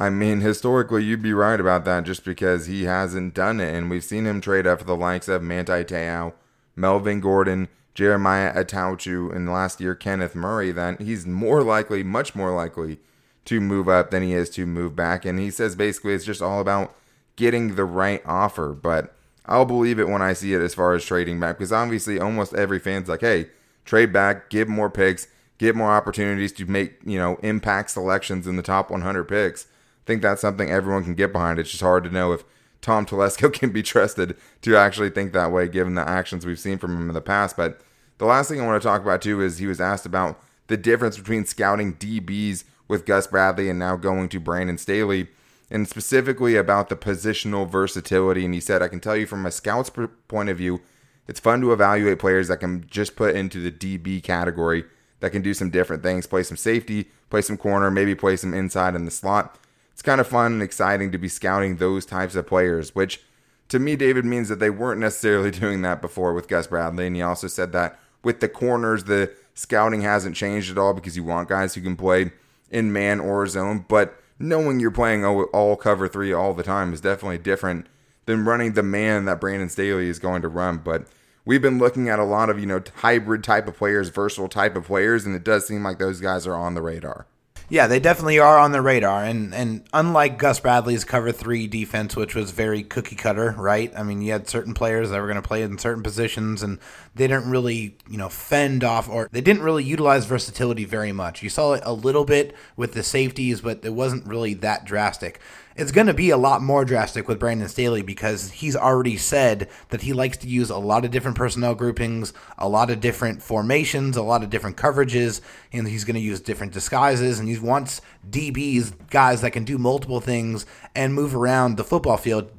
I 0.00 0.08
mean, 0.08 0.40
historically, 0.40 1.04
you'd 1.04 1.20
be 1.20 1.34
right 1.34 1.60
about 1.60 1.84
that 1.84 2.04
just 2.04 2.24
because 2.24 2.64
he 2.64 2.84
hasn't 2.84 3.34
done 3.34 3.60
it. 3.60 3.74
And 3.74 3.90
we've 3.90 4.02
seen 4.02 4.24
him 4.24 4.40
trade 4.40 4.66
up 4.66 4.78
for 4.78 4.86
the 4.86 4.96
likes 4.96 5.28
of 5.28 5.42
Manti 5.42 5.84
Te'o, 5.84 6.32
Melvin 6.74 7.20
Gordon, 7.20 7.68
Jeremiah 7.94 8.54
Attaochu, 8.54 9.30
and 9.36 9.52
last 9.52 9.78
year 9.78 9.94
Kenneth 9.94 10.34
Murray. 10.34 10.72
Then 10.72 10.96
he's 10.98 11.26
more 11.26 11.62
likely, 11.62 12.02
much 12.02 12.34
more 12.34 12.50
likely, 12.50 12.98
to 13.44 13.60
move 13.60 13.90
up 13.90 14.10
than 14.10 14.22
he 14.22 14.32
is 14.32 14.48
to 14.50 14.64
move 14.64 14.96
back. 14.96 15.26
And 15.26 15.38
he 15.38 15.50
says 15.50 15.76
basically 15.76 16.14
it's 16.14 16.24
just 16.24 16.40
all 16.40 16.62
about 16.62 16.96
getting 17.36 17.74
the 17.74 17.84
right 17.84 18.22
offer. 18.24 18.72
But 18.72 19.14
I'll 19.44 19.66
believe 19.66 19.98
it 19.98 20.08
when 20.08 20.22
I 20.22 20.32
see 20.32 20.54
it 20.54 20.62
as 20.62 20.72
far 20.72 20.94
as 20.94 21.04
trading 21.04 21.38
back 21.38 21.58
because 21.58 21.72
obviously 21.72 22.18
almost 22.18 22.54
every 22.54 22.78
fan's 22.78 23.10
like, 23.10 23.20
hey, 23.20 23.48
trade 23.84 24.14
back, 24.14 24.48
give 24.48 24.66
more 24.66 24.88
picks, 24.88 25.28
get 25.58 25.76
more 25.76 25.90
opportunities 25.90 26.52
to 26.52 26.64
make, 26.64 27.00
you 27.04 27.18
know, 27.18 27.36
impact 27.42 27.90
selections 27.90 28.46
in 28.46 28.56
the 28.56 28.62
top 28.62 28.90
100 28.90 29.24
picks. 29.24 29.66
Think 30.10 30.22
that's 30.22 30.40
something 30.40 30.68
everyone 30.68 31.04
can 31.04 31.14
get 31.14 31.32
behind. 31.32 31.60
It's 31.60 31.70
just 31.70 31.84
hard 31.84 32.02
to 32.02 32.10
know 32.10 32.32
if 32.32 32.42
Tom 32.80 33.06
Telesco 33.06 33.52
can 33.52 33.70
be 33.70 33.80
trusted 33.80 34.36
to 34.62 34.76
actually 34.76 35.10
think 35.10 35.32
that 35.32 35.52
way 35.52 35.68
given 35.68 35.94
the 35.94 36.00
actions 36.00 36.44
we've 36.44 36.58
seen 36.58 36.78
from 36.78 36.96
him 36.96 37.08
in 37.08 37.14
the 37.14 37.20
past. 37.20 37.56
But 37.56 37.80
the 38.18 38.24
last 38.24 38.48
thing 38.48 38.60
I 38.60 38.66
want 38.66 38.82
to 38.82 38.88
talk 38.88 39.02
about 39.02 39.22
too 39.22 39.40
is 39.40 39.58
he 39.58 39.68
was 39.68 39.80
asked 39.80 40.06
about 40.06 40.42
the 40.66 40.76
difference 40.76 41.16
between 41.16 41.44
scouting 41.44 41.94
DBs 41.94 42.64
with 42.88 43.06
Gus 43.06 43.28
Bradley 43.28 43.70
and 43.70 43.78
now 43.78 43.94
going 43.94 44.28
to 44.30 44.40
Brandon 44.40 44.78
Staley, 44.78 45.28
and 45.70 45.86
specifically 45.86 46.56
about 46.56 46.88
the 46.88 46.96
positional 46.96 47.70
versatility. 47.70 48.44
And 48.44 48.52
he 48.52 48.58
said, 48.58 48.82
I 48.82 48.88
can 48.88 48.98
tell 48.98 49.16
you 49.16 49.26
from 49.26 49.46
a 49.46 49.52
scout's 49.52 49.92
point 50.26 50.48
of 50.48 50.58
view, 50.58 50.80
it's 51.28 51.38
fun 51.38 51.60
to 51.60 51.72
evaluate 51.72 52.18
players 52.18 52.48
that 52.48 52.58
can 52.58 52.84
just 52.90 53.14
put 53.14 53.36
into 53.36 53.60
the 53.60 53.70
DB 53.70 54.20
category 54.20 54.86
that 55.20 55.30
can 55.30 55.42
do 55.42 55.54
some 55.54 55.70
different 55.70 56.02
things, 56.02 56.26
play 56.26 56.42
some 56.42 56.56
safety, 56.56 57.10
play 57.28 57.42
some 57.42 57.56
corner, 57.56 57.92
maybe 57.92 58.16
play 58.16 58.34
some 58.34 58.52
inside 58.52 58.96
in 58.96 59.04
the 59.04 59.12
slot. 59.12 59.56
It's 60.00 60.06
kind 60.06 60.18
of 60.18 60.26
fun 60.26 60.52
and 60.52 60.62
exciting 60.62 61.12
to 61.12 61.18
be 61.18 61.28
scouting 61.28 61.76
those 61.76 62.06
types 62.06 62.34
of 62.34 62.46
players, 62.46 62.94
which 62.94 63.20
to 63.68 63.78
me, 63.78 63.96
David, 63.96 64.24
means 64.24 64.48
that 64.48 64.58
they 64.58 64.70
weren't 64.70 64.98
necessarily 64.98 65.50
doing 65.60 65.82
that 65.82 66.00
before 66.00 66.32
with 66.32 66.48
Gus 66.48 66.68
Bradley. 66.68 67.06
And 67.06 67.16
he 67.16 67.20
also 67.20 67.48
said 67.48 67.72
that 67.72 68.00
with 68.24 68.40
the 68.40 68.48
corners, 68.48 69.04
the 69.04 69.30
scouting 69.52 70.00
hasn't 70.00 70.36
changed 70.36 70.70
at 70.70 70.78
all 70.78 70.94
because 70.94 71.18
you 71.18 71.24
want 71.24 71.50
guys 71.50 71.74
who 71.74 71.82
can 71.82 71.96
play 71.96 72.32
in 72.70 72.94
man 72.94 73.20
or 73.20 73.46
zone. 73.46 73.84
But 73.88 74.18
knowing 74.38 74.80
you're 74.80 74.90
playing 74.90 75.26
all 75.26 75.76
cover 75.76 76.08
three 76.08 76.32
all 76.32 76.54
the 76.54 76.62
time 76.62 76.94
is 76.94 77.02
definitely 77.02 77.36
different 77.36 77.86
than 78.24 78.46
running 78.46 78.72
the 78.72 78.82
man 78.82 79.26
that 79.26 79.38
Brandon 79.38 79.68
Staley 79.68 80.08
is 80.08 80.18
going 80.18 80.40
to 80.40 80.48
run. 80.48 80.78
But 80.78 81.08
we've 81.44 81.60
been 81.60 81.78
looking 81.78 82.08
at 82.08 82.18
a 82.18 82.24
lot 82.24 82.48
of, 82.48 82.58
you 82.58 82.64
know, 82.64 82.82
hybrid 82.94 83.44
type 83.44 83.68
of 83.68 83.76
players, 83.76 84.08
versatile 84.08 84.48
type 84.48 84.76
of 84.76 84.86
players, 84.86 85.26
and 85.26 85.36
it 85.36 85.44
does 85.44 85.66
seem 85.66 85.82
like 85.82 85.98
those 85.98 86.22
guys 86.22 86.46
are 86.46 86.56
on 86.56 86.72
the 86.72 86.80
radar. 86.80 87.26
Yeah, 87.72 87.86
they 87.86 88.00
definitely 88.00 88.40
are 88.40 88.58
on 88.58 88.72
the 88.72 88.82
radar, 88.82 89.24
and 89.24 89.54
and 89.54 89.84
unlike 89.92 90.38
Gus 90.38 90.58
Bradley's 90.58 91.04
cover 91.04 91.30
three 91.30 91.68
defense, 91.68 92.16
which 92.16 92.34
was 92.34 92.50
very 92.50 92.82
cookie 92.82 93.14
cutter, 93.14 93.54
right? 93.56 93.92
I 93.96 94.02
mean, 94.02 94.22
you 94.22 94.32
had 94.32 94.48
certain 94.48 94.74
players 94.74 95.10
that 95.10 95.20
were 95.20 95.28
going 95.28 95.40
to 95.40 95.48
play 95.48 95.62
in 95.62 95.78
certain 95.78 96.02
positions, 96.02 96.64
and 96.64 96.80
they 97.14 97.28
didn't 97.28 97.48
really, 97.48 97.96
you 98.08 98.18
know, 98.18 98.28
fend 98.28 98.82
off 98.82 99.08
or 99.08 99.28
they 99.30 99.40
didn't 99.40 99.62
really 99.62 99.84
utilize 99.84 100.26
versatility 100.26 100.84
very 100.84 101.12
much. 101.12 101.44
You 101.44 101.48
saw 101.48 101.74
it 101.74 101.82
a 101.84 101.92
little 101.92 102.24
bit 102.24 102.56
with 102.76 102.92
the 102.92 103.04
safeties, 103.04 103.60
but 103.60 103.84
it 103.84 103.94
wasn't 103.94 104.26
really 104.26 104.54
that 104.54 104.84
drastic 104.84 105.38
it's 105.80 105.92
going 105.92 106.08
to 106.08 106.14
be 106.14 106.28
a 106.28 106.36
lot 106.36 106.60
more 106.60 106.84
drastic 106.84 107.26
with 107.26 107.38
Brandon 107.38 107.66
Staley 107.66 108.02
because 108.02 108.50
he's 108.50 108.76
already 108.76 109.16
said 109.16 109.66
that 109.88 110.02
he 110.02 110.12
likes 110.12 110.36
to 110.36 110.46
use 110.46 110.68
a 110.68 110.76
lot 110.76 111.06
of 111.06 111.10
different 111.10 111.38
personnel 111.38 111.74
groupings, 111.74 112.34
a 112.58 112.68
lot 112.68 112.90
of 112.90 113.00
different 113.00 113.42
formations, 113.42 114.14
a 114.18 114.22
lot 114.22 114.42
of 114.42 114.50
different 114.50 114.76
coverages, 114.76 115.40
and 115.72 115.88
he's 115.88 116.04
going 116.04 116.16
to 116.16 116.20
use 116.20 116.38
different 116.38 116.74
disguises. 116.74 117.38
And 117.38 117.48
he 117.48 117.58
wants 117.58 118.02
DBs, 118.28 119.08
guys 119.08 119.40
that 119.40 119.52
can 119.52 119.64
do 119.64 119.78
multiple 119.78 120.20
things 120.20 120.66
and 120.94 121.14
move 121.14 121.34
around 121.34 121.78
the 121.78 121.84
football 121.84 122.18
field. 122.18 122.50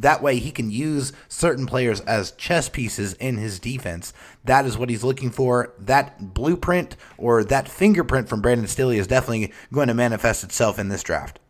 That 0.00 0.22
way, 0.22 0.36
he 0.36 0.52
can 0.52 0.70
use 0.70 1.12
certain 1.26 1.66
players 1.66 1.98
as 2.02 2.30
chess 2.30 2.68
pieces 2.68 3.14
in 3.14 3.38
his 3.38 3.58
defense. 3.58 4.12
That 4.44 4.66
is 4.66 4.78
what 4.78 4.88
he's 4.88 5.02
looking 5.02 5.30
for. 5.30 5.74
That 5.80 6.32
blueprint 6.32 6.94
or 7.16 7.42
that 7.42 7.68
fingerprint 7.68 8.28
from 8.28 8.40
Brandon 8.40 8.68
Staley 8.68 8.98
is 8.98 9.08
definitely 9.08 9.52
going 9.72 9.88
to 9.88 9.94
manifest 9.94 10.44
itself 10.44 10.78
in 10.78 10.90
this 10.90 11.02
draft. 11.02 11.40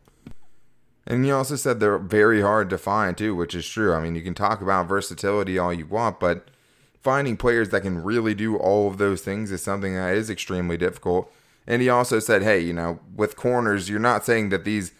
And 1.08 1.24
he 1.24 1.30
also 1.30 1.56
said 1.56 1.80
they're 1.80 1.96
very 1.98 2.42
hard 2.42 2.68
to 2.68 2.76
find 2.76 3.16
too, 3.16 3.34
which 3.34 3.54
is 3.54 3.66
true. 3.66 3.94
I 3.94 4.00
mean, 4.00 4.14
you 4.14 4.20
can 4.20 4.34
talk 4.34 4.60
about 4.60 4.86
versatility 4.86 5.58
all 5.58 5.72
you 5.72 5.86
want, 5.86 6.20
but 6.20 6.48
finding 7.00 7.38
players 7.38 7.70
that 7.70 7.80
can 7.80 8.04
really 8.04 8.34
do 8.34 8.58
all 8.58 8.88
of 8.88 8.98
those 8.98 9.22
things 9.22 9.50
is 9.50 9.62
something 9.62 9.94
that 9.94 10.14
is 10.14 10.28
extremely 10.28 10.76
difficult. 10.76 11.32
And 11.66 11.80
he 11.80 11.88
also 11.88 12.18
said, 12.18 12.42
hey, 12.42 12.60
you 12.60 12.74
know, 12.74 13.00
with 13.16 13.36
corners, 13.36 13.88
you're 13.88 13.98
not 13.98 14.26
saying 14.26 14.50
that 14.50 14.64
these 14.64 14.92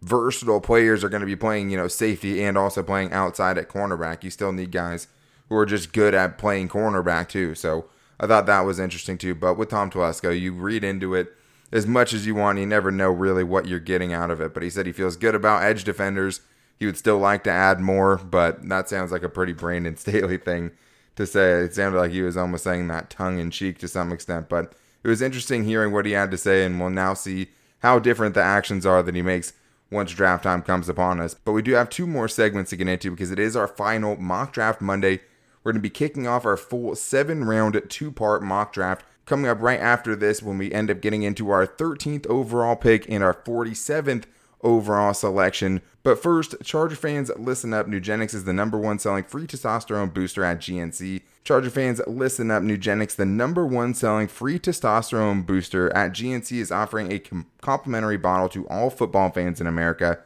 versatile 0.00 0.60
players 0.60 1.04
are 1.04 1.10
going 1.10 1.20
to 1.20 1.26
be 1.26 1.36
playing, 1.36 1.68
you 1.68 1.76
know, 1.76 1.88
safety 1.88 2.42
and 2.42 2.56
also 2.56 2.82
playing 2.82 3.12
outside 3.12 3.58
at 3.58 3.68
cornerback. 3.68 4.24
You 4.24 4.30
still 4.30 4.52
need 4.52 4.72
guys 4.72 5.06
who 5.50 5.56
are 5.56 5.66
just 5.66 5.92
good 5.92 6.14
at 6.14 6.38
playing 6.38 6.70
cornerback 6.70 7.28
too. 7.28 7.54
So 7.54 7.90
I 8.18 8.26
thought 8.26 8.46
that 8.46 8.60
was 8.60 8.78
interesting 8.78 9.18
too. 9.18 9.34
But 9.34 9.58
with 9.58 9.68
Tom 9.68 9.90
Telesco, 9.90 10.38
you 10.38 10.54
read 10.54 10.82
into 10.82 11.14
it 11.14 11.34
as 11.72 11.86
much 11.86 12.12
as 12.12 12.26
you 12.26 12.34
want. 12.34 12.58
You 12.58 12.66
never 12.66 12.90
know 12.90 13.10
really 13.10 13.44
what 13.44 13.66
you're 13.66 13.80
getting 13.80 14.12
out 14.12 14.30
of 14.30 14.40
it. 14.40 14.54
But 14.54 14.62
he 14.62 14.70
said 14.70 14.86
he 14.86 14.92
feels 14.92 15.16
good 15.16 15.34
about 15.34 15.62
edge 15.62 15.84
defenders. 15.84 16.40
He 16.78 16.86
would 16.86 16.96
still 16.96 17.18
like 17.18 17.44
to 17.44 17.50
add 17.50 17.80
more, 17.80 18.16
but 18.16 18.66
that 18.68 18.88
sounds 18.88 19.12
like 19.12 19.22
a 19.22 19.28
pretty 19.28 19.52
Brandon 19.52 19.96
Staley 19.98 20.38
thing 20.38 20.72
to 21.16 21.26
say. 21.26 21.64
It 21.64 21.74
sounded 21.74 21.98
like 21.98 22.12
he 22.12 22.22
was 22.22 22.36
almost 22.36 22.64
saying 22.64 22.88
that 22.88 23.10
tongue 23.10 23.38
in 23.38 23.50
cheek 23.50 23.78
to 23.78 23.88
some 23.88 24.12
extent. 24.12 24.48
But 24.48 24.74
it 25.02 25.08
was 25.08 25.22
interesting 25.22 25.64
hearing 25.64 25.92
what 25.92 26.06
he 26.06 26.12
had 26.12 26.30
to 26.30 26.38
say, 26.38 26.64
and 26.64 26.80
we'll 26.80 26.90
now 26.90 27.14
see 27.14 27.48
how 27.80 27.98
different 27.98 28.34
the 28.34 28.42
actions 28.42 28.84
are 28.84 29.02
that 29.02 29.14
he 29.14 29.22
makes 29.22 29.52
once 29.90 30.12
draft 30.12 30.44
time 30.44 30.62
comes 30.62 30.88
upon 30.88 31.20
us. 31.20 31.34
But 31.34 31.52
we 31.52 31.62
do 31.62 31.72
have 31.72 31.90
two 31.90 32.06
more 32.06 32.28
segments 32.28 32.70
to 32.70 32.76
get 32.76 32.88
into 32.88 33.10
because 33.10 33.30
it 33.30 33.38
is 33.38 33.56
our 33.56 33.68
final 33.68 34.16
mock 34.16 34.52
draft 34.52 34.80
Monday. 34.80 35.20
We're 35.62 35.72
going 35.72 35.82
to 35.82 35.86
be 35.86 35.90
kicking 35.90 36.26
off 36.26 36.46
our 36.46 36.56
full 36.56 36.94
seven 36.94 37.44
round, 37.44 37.80
two 37.88 38.10
part 38.10 38.42
mock 38.42 38.72
draft 38.72 39.04
coming 39.30 39.48
up 39.48 39.62
right 39.62 39.78
after 39.78 40.16
this 40.16 40.42
when 40.42 40.58
we 40.58 40.72
end 40.72 40.90
up 40.90 41.00
getting 41.00 41.22
into 41.22 41.50
our 41.50 41.64
13th 41.64 42.26
overall 42.26 42.74
pick 42.74 43.08
and 43.08 43.22
our 43.22 43.32
47th 43.32 44.24
overall 44.60 45.14
selection. 45.14 45.82
But 46.02 46.20
first, 46.20 46.56
Charger 46.64 46.96
fans, 46.96 47.30
listen 47.38 47.72
up. 47.72 47.86
Nugenix 47.86 48.34
is 48.34 48.42
the 48.42 48.52
number 48.52 48.76
one 48.76 48.98
selling 48.98 49.22
free 49.22 49.46
testosterone 49.46 50.12
booster 50.12 50.42
at 50.42 50.58
GNC. 50.58 51.22
Charger 51.44 51.70
fans, 51.70 52.00
listen 52.08 52.50
up. 52.50 52.64
Nugenix, 52.64 53.14
the 53.14 53.24
number 53.24 53.64
one 53.64 53.94
selling 53.94 54.26
free 54.26 54.58
testosterone 54.58 55.46
booster 55.46 55.94
at 55.96 56.10
GNC, 56.10 56.58
is 56.58 56.72
offering 56.72 57.12
a 57.12 57.20
com- 57.20 57.46
complimentary 57.60 58.16
bottle 58.16 58.48
to 58.48 58.66
all 58.68 58.90
football 58.90 59.30
fans 59.30 59.60
in 59.60 59.68
America. 59.68 60.18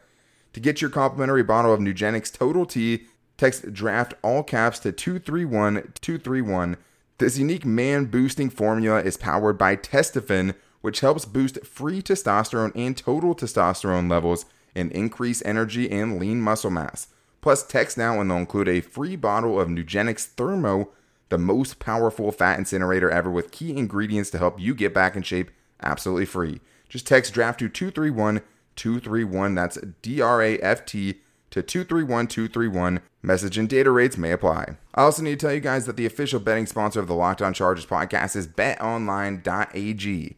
To 0.53 0.59
get 0.59 0.81
your 0.81 0.89
complimentary 0.89 1.43
bottle 1.43 1.71
of 1.71 1.79
Nugenix 1.79 2.33
Total 2.33 2.65
T, 2.65 3.03
text 3.37 3.71
draft 3.71 4.15
all 4.23 4.41
caps 4.41 4.79
to 4.79 4.91
231 4.91 5.93
231. 6.01 6.77
This 7.17 7.37
unique 7.37 7.65
man 7.65 8.05
boosting 8.05 8.49
formula 8.49 9.01
is 9.01 9.15
powered 9.15 9.57
by 9.57 9.77
Testofen, 9.77 10.53
which 10.81 10.99
helps 10.99 11.23
boost 11.23 11.65
free 11.65 12.01
testosterone 12.01 12.73
and 12.75 12.97
total 12.97 13.33
testosterone 13.33 14.11
levels 14.11 14.45
and 14.75 14.91
increase 14.91 15.41
energy 15.45 15.89
and 15.89 16.19
lean 16.19 16.41
muscle 16.41 16.69
mass. 16.69 17.07
Plus, 17.39 17.65
text 17.65 17.97
now 17.97 18.19
and 18.19 18.29
they'll 18.29 18.37
include 18.37 18.67
a 18.67 18.81
free 18.81 19.15
bottle 19.15 19.61
of 19.61 19.69
Nugenix 19.69 20.25
Thermo, 20.25 20.89
the 21.29 21.37
most 21.37 21.79
powerful 21.79 22.33
fat 22.33 22.59
incinerator 22.59 23.09
ever, 23.09 23.31
with 23.31 23.51
key 23.51 23.77
ingredients 23.77 24.29
to 24.31 24.37
help 24.37 24.59
you 24.59 24.75
get 24.75 24.93
back 24.93 25.15
in 25.15 25.21
shape 25.21 25.51
absolutely 25.81 26.25
free. 26.25 26.59
Just 26.89 27.07
text 27.07 27.33
draft 27.33 27.59
to 27.59 27.69
231 27.69 28.41
231. 28.75 29.55
That's 29.55 29.77
D 30.01 30.19
R 30.19 30.41
A 30.41 30.57
F 30.59 30.85
T 30.85 31.21
to 31.51 31.61
231231. 31.61 33.01
Message 33.21 33.57
and 33.57 33.67
data 33.67 33.91
rates 33.91 34.17
may 34.17 34.31
apply. 34.31 34.77
I 34.93 35.01
also 35.01 35.21
need 35.21 35.39
to 35.39 35.45
tell 35.45 35.53
you 35.53 35.59
guys 35.59 35.85
that 35.85 35.97
the 35.97 36.05
official 36.05 36.39
betting 36.39 36.65
sponsor 36.65 36.99
of 36.99 37.07
the 37.07 37.15
Locked 37.15 37.41
On 37.41 37.53
Chargers 37.53 37.85
podcast 37.85 38.35
is 38.35 38.47
betonline.ag. 38.47 40.35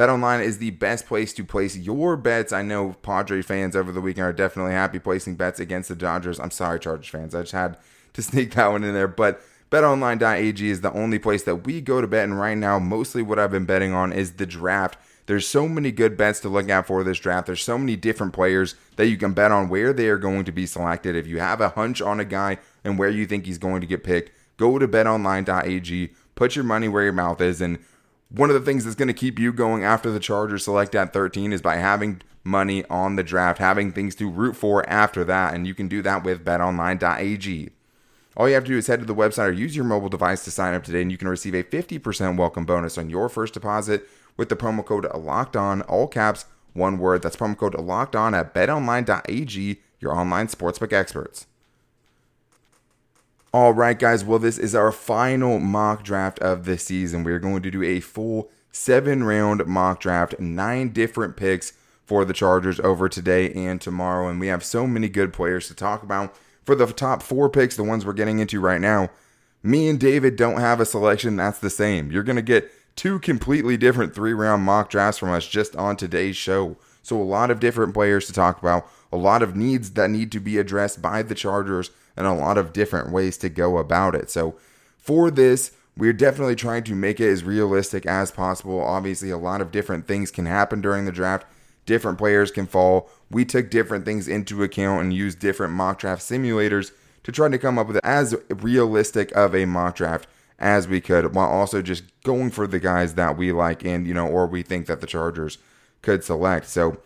BetOnline 0.00 0.42
is 0.42 0.56
the 0.56 0.70
best 0.70 1.04
place 1.04 1.34
to 1.34 1.44
place 1.44 1.76
your 1.76 2.16
bets. 2.16 2.54
I 2.54 2.62
know 2.62 2.94
Padre 3.02 3.42
fans 3.42 3.76
over 3.76 3.92
the 3.92 4.00
weekend 4.00 4.26
are 4.26 4.32
definitely 4.32 4.72
happy 4.72 4.98
placing 4.98 5.36
bets 5.36 5.60
against 5.60 5.90
the 5.90 5.94
Dodgers. 5.94 6.40
I'm 6.40 6.50
sorry, 6.50 6.80
Chargers 6.80 7.08
fans. 7.08 7.34
I 7.34 7.42
just 7.42 7.52
had 7.52 7.76
to 8.14 8.22
sneak 8.22 8.54
that 8.54 8.68
one 8.68 8.82
in 8.82 8.94
there. 8.94 9.06
But 9.08 9.42
betonline.ag 9.70 10.70
is 10.70 10.80
the 10.80 10.92
only 10.94 11.18
place 11.18 11.42
that 11.42 11.66
we 11.66 11.82
go 11.82 12.00
to 12.00 12.06
bet. 12.06 12.24
And 12.24 12.40
right 12.40 12.56
now, 12.56 12.78
mostly 12.78 13.20
what 13.20 13.38
I've 13.38 13.50
been 13.50 13.66
betting 13.66 13.92
on 13.92 14.10
is 14.10 14.32
the 14.32 14.46
draft. 14.46 14.96
There's 15.26 15.46
so 15.46 15.68
many 15.68 15.92
good 15.92 16.16
bets 16.16 16.40
to 16.40 16.48
look 16.48 16.68
out 16.68 16.86
for 16.86 17.04
this 17.04 17.18
draft. 17.18 17.46
There's 17.46 17.62
so 17.62 17.78
many 17.78 17.96
different 17.96 18.32
players 18.32 18.74
that 18.96 19.06
you 19.06 19.16
can 19.16 19.32
bet 19.32 19.52
on 19.52 19.68
where 19.68 19.92
they 19.92 20.08
are 20.08 20.18
going 20.18 20.44
to 20.44 20.52
be 20.52 20.66
selected. 20.66 21.14
If 21.14 21.26
you 21.26 21.38
have 21.38 21.60
a 21.60 21.70
hunch 21.70 22.02
on 22.02 22.20
a 22.20 22.24
guy 22.24 22.58
and 22.82 22.98
where 22.98 23.10
you 23.10 23.26
think 23.26 23.46
he's 23.46 23.58
going 23.58 23.80
to 23.80 23.86
get 23.86 24.04
picked, 24.04 24.32
go 24.56 24.78
to 24.78 24.88
betonline.ag, 24.88 26.10
put 26.34 26.56
your 26.56 26.64
money 26.64 26.88
where 26.88 27.04
your 27.04 27.12
mouth 27.12 27.40
is, 27.40 27.60
and 27.60 27.78
one 28.30 28.50
of 28.50 28.54
the 28.54 28.60
things 28.60 28.84
that's 28.84 28.96
going 28.96 29.08
to 29.08 29.14
keep 29.14 29.38
you 29.38 29.52
going 29.52 29.84
after 29.84 30.10
the 30.10 30.20
Chargers 30.20 30.64
select 30.64 30.94
at 30.94 31.12
13 31.12 31.52
is 31.52 31.62
by 31.62 31.76
having 31.76 32.22
money 32.44 32.84
on 32.86 33.16
the 33.16 33.22
draft, 33.22 33.58
having 33.58 33.92
things 33.92 34.14
to 34.16 34.30
root 34.30 34.56
for 34.56 34.88
after 34.88 35.24
that, 35.24 35.54
and 35.54 35.66
you 35.66 35.74
can 35.74 35.88
do 35.88 36.00
that 36.02 36.24
with 36.24 36.44
betonline.ag. 36.44 37.70
All 38.36 38.48
you 38.48 38.54
have 38.54 38.64
to 38.64 38.70
do 38.70 38.78
is 38.78 38.86
head 38.86 39.00
to 39.00 39.06
the 39.06 39.14
website 39.14 39.48
or 39.48 39.52
use 39.52 39.74
your 39.74 39.84
mobile 39.84 40.08
device 40.08 40.44
to 40.44 40.50
sign 40.50 40.74
up 40.74 40.84
today, 40.84 41.02
and 41.02 41.10
you 41.10 41.18
can 41.18 41.28
receive 41.28 41.54
a 41.54 41.64
50% 41.64 42.38
welcome 42.38 42.64
bonus 42.64 42.96
on 42.96 43.10
your 43.10 43.28
first 43.28 43.54
deposit 43.54 44.08
with 44.40 44.48
the 44.48 44.56
promo 44.56 44.82
code 44.82 45.06
locked 45.14 45.54
on, 45.54 45.82
all 45.82 46.08
caps, 46.08 46.46
one 46.72 46.96
word. 46.96 47.20
That's 47.20 47.36
promo 47.36 47.54
code 47.54 47.74
locked 47.74 48.16
on 48.16 48.32
at 48.34 48.54
betonline.ag, 48.54 49.80
your 50.00 50.16
online 50.16 50.46
sportsbook 50.46 50.94
experts. 50.94 51.46
All 53.52 53.74
right, 53.74 53.98
guys. 53.98 54.24
Well, 54.24 54.38
this 54.38 54.56
is 54.56 54.74
our 54.74 54.92
final 54.92 55.58
mock 55.58 56.04
draft 56.04 56.38
of 56.38 56.64
the 56.64 56.78
season. 56.78 57.22
We're 57.22 57.38
going 57.38 57.60
to 57.60 57.70
do 57.70 57.82
a 57.82 58.00
full 58.00 58.50
seven 58.72 59.24
round 59.24 59.66
mock 59.66 60.00
draft, 60.00 60.40
nine 60.40 60.88
different 60.88 61.36
picks 61.36 61.74
for 62.06 62.24
the 62.24 62.32
Chargers 62.32 62.80
over 62.80 63.10
today 63.10 63.52
and 63.52 63.78
tomorrow. 63.78 64.26
And 64.26 64.40
we 64.40 64.46
have 64.46 64.64
so 64.64 64.86
many 64.86 65.10
good 65.10 65.34
players 65.34 65.68
to 65.68 65.74
talk 65.74 66.02
about. 66.02 66.34
For 66.64 66.74
the 66.74 66.86
top 66.86 67.22
four 67.22 67.50
picks, 67.50 67.76
the 67.76 67.84
ones 67.84 68.06
we're 68.06 68.14
getting 68.14 68.38
into 68.38 68.58
right 68.58 68.80
now, 68.80 69.10
me 69.62 69.86
and 69.90 70.00
David 70.00 70.36
don't 70.36 70.60
have 70.60 70.80
a 70.80 70.86
selection 70.86 71.36
that's 71.36 71.58
the 71.58 71.68
same. 71.68 72.10
You're 72.10 72.22
going 72.22 72.36
to 72.36 72.42
get 72.42 72.72
two 72.96 73.18
completely 73.18 73.76
different 73.76 74.14
three 74.14 74.32
round 74.32 74.62
mock 74.62 74.90
drafts 74.90 75.18
from 75.18 75.30
us 75.30 75.46
just 75.46 75.76
on 75.76 75.96
today's 75.96 76.36
show. 76.36 76.76
So, 77.02 77.20
a 77.20 77.24
lot 77.24 77.50
of 77.50 77.60
different 77.60 77.94
players 77.94 78.26
to 78.26 78.32
talk 78.32 78.60
about, 78.60 78.86
a 79.12 79.16
lot 79.16 79.42
of 79.42 79.56
needs 79.56 79.92
that 79.92 80.10
need 80.10 80.30
to 80.32 80.40
be 80.40 80.58
addressed 80.58 81.00
by 81.00 81.22
the 81.22 81.34
Chargers 81.34 81.90
and 82.16 82.26
a 82.26 82.34
lot 82.34 82.58
of 82.58 82.72
different 82.72 83.10
ways 83.10 83.38
to 83.38 83.48
go 83.48 83.78
about 83.78 84.14
it. 84.14 84.30
So, 84.30 84.56
for 84.98 85.30
this, 85.30 85.72
we're 85.96 86.12
definitely 86.12 86.56
trying 86.56 86.84
to 86.84 86.94
make 86.94 87.20
it 87.20 87.28
as 87.30 87.44
realistic 87.44 88.06
as 88.06 88.30
possible. 88.30 88.80
Obviously, 88.80 89.30
a 89.30 89.38
lot 89.38 89.60
of 89.60 89.72
different 89.72 90.06
things 90.06 90.30
can 90.30 90.46
happen 90.46 90.80
during 90.80 91.04
the 91.04 91.12
draft. 91.12 91.46
Different 91.86 92.18
players 92.18 92.50
can 92.50 92.66
fall. 92.66 93.10
We 93.30 93.44
took 93.44 93.70
different 93.70 94.04
things 94.04 94.28
into 94.28 94.62
account 94.62 95.02
and 95.02 95.12
used 95.12 95.38
different 95.38 95.72
mock 95.72 95.98
draft 95.98 96.22
simulators 96.22 96.92
to 97.24 97.32
try 97.32 97.48
to 97.48 97.58
come 97.58 97.78
up 97.78 97.88
with 97.88 98.04
as 98.04 98.34
realistic 98.48 99.32
of 99.32 99.54
a 99.54 99.64
mock 99.64 99.96
draft 99.96 100.26
as 100.60 100.86
we 100.86 101.00
could 101.00 101.34
while 101.34 101.48
also 101.48 101.82
just 101.82 102.04
going 102.22 102.50
for 102.50 102.66
the 102.66 102.78
guys 102.78 103.14
that 103.14 103.36
we 103.36 103.50
like 103.50 103.84
and 103.84 104.06
you 104.06 104.14
know 104.14 104.26
or 104.26 104.46
we 104.46 104.62
think 104.62 104.86
that 104.86 105.00
the 105.00 105.06
Chargers 105.06 105.58
could 106.02 106.22
select. 106.22 106.66
So 106.66 107.00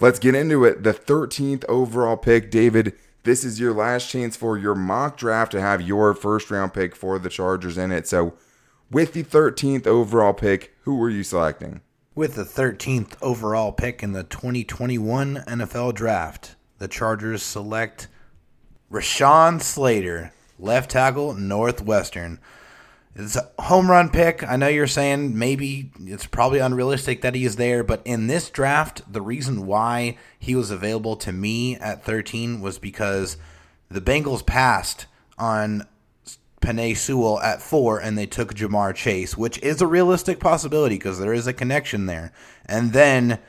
let's 0.00 0.18
get 0.18 0.34
into 0.34 0.64
it. 0.64 0.82
The 0.82 0.94
13th 0.94 1.64
overall 1.68 2.16
pick, 2.16 2.50
David 2.50 2.94
this 3.24 3.44
is 3.44 3.60
your 3.60 3.72
last 3.72 4.10
chance 4.10 4.36
for 4.36 4.58
your 4.58 4.74
mock 4.74 5.16
draft 5.16 5.52
to 5.52 5.60
have 5.60 5.80
your 5.80 6.12
first 6.14 6.50
round 6.50 6.74
pick 6.74 6.96
for 6.96 7.18
the 7.18 7.28
Chargers 7.28 7.78
in 7.78 7.92
it. 7.92 8.08
So, 8.08 8.34
with 8.90 9.12
the 9.12 9.22
13th 9.22 9.86
overall 9.86 10.32
pick, 10.32 10.74
who 10.82 10.96
were 10.96 11.08
you 11.08 11.22
selecting? 11.22 11.82
With 12.14 12.34
the 12.34 12.44
13th 12.44 13.14
overall 13.22 13.72
pick 13.72 14.02
in 14.02 14.12
the 14.12 14.24
2021 14.24 15.44
NFL 15.46 15.94
Draft, 15.94 16.56
the 16.78 16.88
Chargers 16.88 17.42
select 17.42 18.08
Rashawn 18.90 19.62
Slater, 19.62 20.32
left 20.58 20.90
tackle, 20.90 21.32
Northwestern. 21.34 22.38
It's 23.14 23.36
a 23.36 23.50
home 23.58 23.90
run 23.90 24.08
pick. 24.08 24.42
I 24.42 24.56
know 24.56 24.68
you're 24.68 24.86
saying 24.86 25.38
maybe 25.38 25.90
it's 26.00 26.26
probably 26.26 26.60
unrealistic 26.60 27.20
that 27.22 27.34
he 27.34 27.44
is 27.44 27.56
there, 27.56 27.84
but 27.84 28.00
in 28.06 28.26
this 28.26 28.48
draft, 28.48 29.02
the 29.10 29.20
reason 29.20 29.66
why 29.66 30.16
he 30.38 30.54
was 30.54 30.70
available 30.70 31.16
to 31.16 31.32
me 31.32 31.76
at 31.76 32.04
13 32.04 32.60
was 32.60 32.78
because 32.78 33.36
the 33.90 34.00
Bengals 34.00 34.44
passed 34.46 35.06
on 35.36 35.86
Penei 36.62 36.96
Sewell 36.96 37.40
at 37.40 37.60
four 37.60 37.98
and 37.98 38.16
they 38.16 38.24
took 38.24 38.54
Ja'Marr 38.54 38.94
Chase, 38.94 39.36
which 39.36 39.58
is 39.58 39.82
a 39.82 39.86
realistic 39.86 40.40
possibility 40.40 40.94
because 40.94 41.18
there 41.18 41.34
is 41.34 41.46
a 41.46 41.52
connection 41.52 42.06
there. 42.06 42.32
And 42.64 42.94
then 42.94 43.40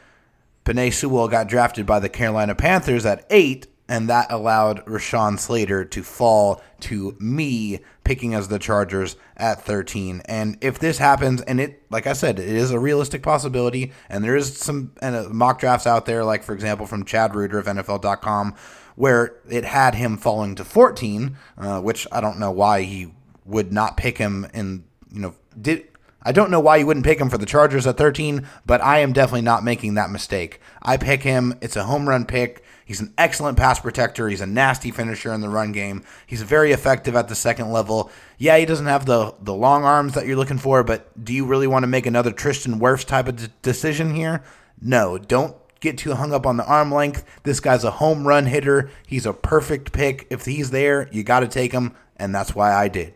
Penei 0.65 0.91
Sewell 0.91 1.29
got 1.29 1.47
drafted 1.47 1.85
by 1.85 1.99
the 1.99 2.09
Carolina 2.09 2.55
Panthers 2.55 3.05
at 3.05 3.25
eight, 3.29 3.67
and 3.87 4.09
that 4.09 4.31
allowed 4.31 4.85
Rashawn 4.85 5.37
Slater 5.37 5.83
to 5.85 6.03
fall 6.03 6.61
to 6.81 7.15
me 7.19 7.79
picking 8.03 8.33
as 8.33 8.47
the 8.47 8.59
Chargers 8.59 9.15
at 9.35 9.61
13. 9.61 10.21
And 10.25 10.57
if 10.61 10.79
this 10.79 10.97
happens, 10.97 11.41
and 11.41 11.59
it, 11.59 11.83
like 11.89 12.07
I 12.07 12.13
said, 12.13 12.39
it 12.39 12.47
is 12.47 12.71
a 12.71 12.79
realistic 12.79 13.23
possibility, 13.23 13.91
and 14.09 14.23
there 14.23 14.35
is 14.35 14.57
some 14.57 14.91
uh, 15.01 15.25
mock 15.29 15.59
drafts 15.59 15.87
out 15.87 16.05
there, 16.05 16.23
like 16.23 16.43
for 16.43 16.53
example 16.53 16.85
from 16.85 17.05
Chad 17.05 17.35
Reuter 17.35 17.59
of 17.59 17.65
NFL.com, 17.65 18.55
where 18.95 19.35
it 19.49 19.65
had 19.65 19.95
him 19.95 20.17
falling 20.17 20.55
to 20.55 20.63
14, 20.63 21.37
uh, 21.57 21.81
which 21.81 22.07
I 22.11 22.21
don't 22.21 22.39
know 22.39 22.51
why 22.51 22.83
he 22.83 23.13
would 23.45 23.73
not 23.73 23.97
pick 23.97 24.17
him 24.17 24.47
And 24.53 24.83
you 25.11 25.19
know, 25.19 25.35
did. 25.59 25.87
I 26.25 26.31
don't 26.31 26.49
know 26.49 26.61
why 26.61 26.77
you 26.77 26.87
wouldn't 26.87 27.05
pick 27.05 27.19
him 27.19 27.29
for 27.29 27.37
the 27.37 27.45
Chargers 27.45 27.85
at 27.85 27.97
13, 27.97 28.47
but 28.65 28.81
I 28.81 28.99
am 28.99 29.11
definitely 29.11 29.41
not 29.41 29.61
making 29.61 29.95
that 29.95 30.09
mistake. 30.09 30.61
I 30.81 30.95
pick 30.95 31.21
him. 31.21 31.53
It's 31.59 31.75
a 31.75 31.83
home 31.83 32.07
run 32.07 32.25
pick 32.25 32.62
He's 32.85 32.99
an 32.99 33.13
excellent 33.17 33.57
pass 33.57 33.79
protector. 33.79 34.27
He's 34.27 34.41
a 34.41 34.45
nasty 34.45 34.91
finisher 34.91 35.33
in 35.33 35.41
the 35.41 35.49
run 35.49 35.71
game. 35.71 36.03
He's 36.25 36.41
very 36.41 36.71
effective 36.71 37.15
at 37.15 37.27
the 37.27 37.35
second 37.35 37.71
level. 37.71 38.11
Yeah, 38.37 38.57
he 38.57 38.65
doesn't 38.65 38.85
have 38.85 39.05
the 39.05 39.33
the 39.41 39.53
long 39.53 39.83
arms 39.83 40.13
that 40.13 40.25
you're 40.25 40.35
looking 40.35 40.57
for, 40.57 40.83
but 40.83 41.23
do 41.23 41.33
you 41.33 41.45
really 41.45 41.67
want 41.67 41.83
to 41.83 41.87
make 41.87 42.05
another 42.05 42.31
Tristan 42.31 42.79
Wirfs 42.79 43.05
type 43.05 43.27
of 43.27 43.37
d- 43.37 43.47
decision 43.61 44.13
here? 44.13 44.43
No, 44.81 45.17
don't 45.17 45.55
get 45.79 45.97
too 45.97 46.13
hung 46.13 46.33
up 46.33 46.45
on 46.45 46.57
the 46.57 46.65
arm 46.65 46.93
length. 46.93 47.25
This 47.43 47.59
guy's 47.59 47.83
a 47.83 47.91
home 47.91 48.27
run 48.27 48.47
hitter. 48.47 48.89
He's 49.07 49.25
a 49.25 49.33
perfect 49.33 49.91
pick. 49.91 50.27
If 50.29 50.45
he's 50.45 50.71
there, 50.71 51.09
you 51.11 51.23
got 51.23 51.41
to 51.41 51.47
take 51.47 51.71
him, 51.71 51.95
and 52.17 52.33
that's 52.33 52.55
why 52.55 52.73
I 52.73 52.87
did. 52.87 53.13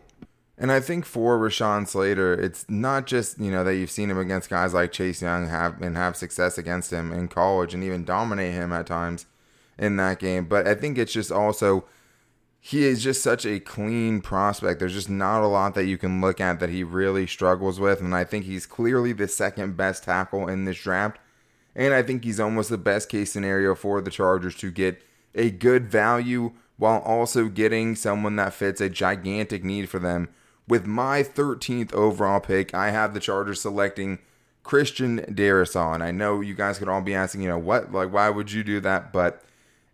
And 0.60 0.72
I 0.72 0.80
think 0.80 1.04
for 1.04 1.38
Rashawn 1.38 1.86
Slater, 1.86 2.34
it's 2.34 2.66
not 2.68 3.06
just 3.06 3.38
you 3.38 3.50
know 3.50 3.64
that 3.64 3.76
you've 3.76 3.90
seen 3.90 4.10
him 4.10 4.18
against 4.18 4.50
guys 4.50 4.74
like 4.74 4.92
Chase 4.92 5.22
Young 5.22 5.48
have 5.48 5.80
and 5.80 5.96
have 5.96 6.16
success 6.16 6.58
against 6.58 6.90
him 6.90 7.12
in 7.12 7.28
college 7.28 7.74
and 7.74 7.84
even 7.84 8.04
dominate 8.04 8.54
him 8.54 8.72
at 8.72 8.86
times 8.86 9.26
in 9.78 9.96
that 9.96 10.18
game, 10.18 10.46
but 10.46 10.66
I 10.66 10.74
think 10.74 10.98
it's 10.98 11.12
just 11.12 11.30
also 11.30 11.84
he 12.60 12.84
is 12.84 13.02
just 13.02 13.22
such 13.22 13.46
a 13.46 13.60
clean 13.60 14.20
prospect. 14.20 14.80
There's 14.80 14.94
just 14.94 15.08
not 15.08 15.42
a 15.42 15.46
lot 15.46 15.74
that 15.74 15.86
you 15.86 15.96
can 15.96 16.20
look 16.20 16.40
at 16.40 16.60
that 16.60 16.70
he 16.70 16.82
really 16.82 17.26
struggles 17.26 17.78
with, 17.78 18.00
and 18.00 18.14
I 18.14 18.24
think 18.24 18.44
he's 18.44 18.66
clearly 18.66 19.12
the 19.12 19.28
second 19.28 19.76
best 19.76 20.04
tackle 20.04 20.48
in 20.48 20.64
this 20.64 20.80
draft. 20.80 21.18
And 21.76 21.94
I 21.94 22.02
think 22.02 22.24
he's 22.24 22.40
almost 22.40 22.70
the 22.70 22.78
best 22.78 23.08
case 23.08 23.32
scenario 23.32 23.74
for 23.74 24.00
the 24.00 24.10
Chargers 24.10 24.56
to 24.56 24.70
get 24.70 25.02
a 25.34 25.50
good 25.50 25.88
value 25.88 26.52
while 26.76 27.00
also 27.00 27.48
getting 27.48 27.94
someone 27.94 28.36
that 28.36 28.54
fits 28.54 28.80
a 28.80 28.88
gigantic 28.88 29.62
need 29.62 29.88
for 29.88 29.98
them 30.00 30.28
with 30.68 30.86
my 30.86 31.22
13th 31.22 31.92
overall 31.94 32.40
pick, 32.40 32.74
I 32.74 32.90
have 32.90 33.14
the 33.14 33.20
Chargers 33.20 33.62
selecting 33.62 34.18
Christian 34.62 35.20
Darrisaw. 35.20 35.94
And 35.94 36.02
I 36.02 36.10
know 36.10 36.40
you 36.40 36.54
guys 36.54 36.78
could 36.78 36.88
all 36.88 37.00
be 37.00 37.14
asking, 37.14 37.42
you 37.42 37.48
know, 37.48 37.58
what, 37.58 37.90
like, 37.90 38.12
why 38.12 38.28
would 38.28 38.52
you 38.52 38.62
do 38.62 38.78
that? 38.80 39.12
But 39.12 39.42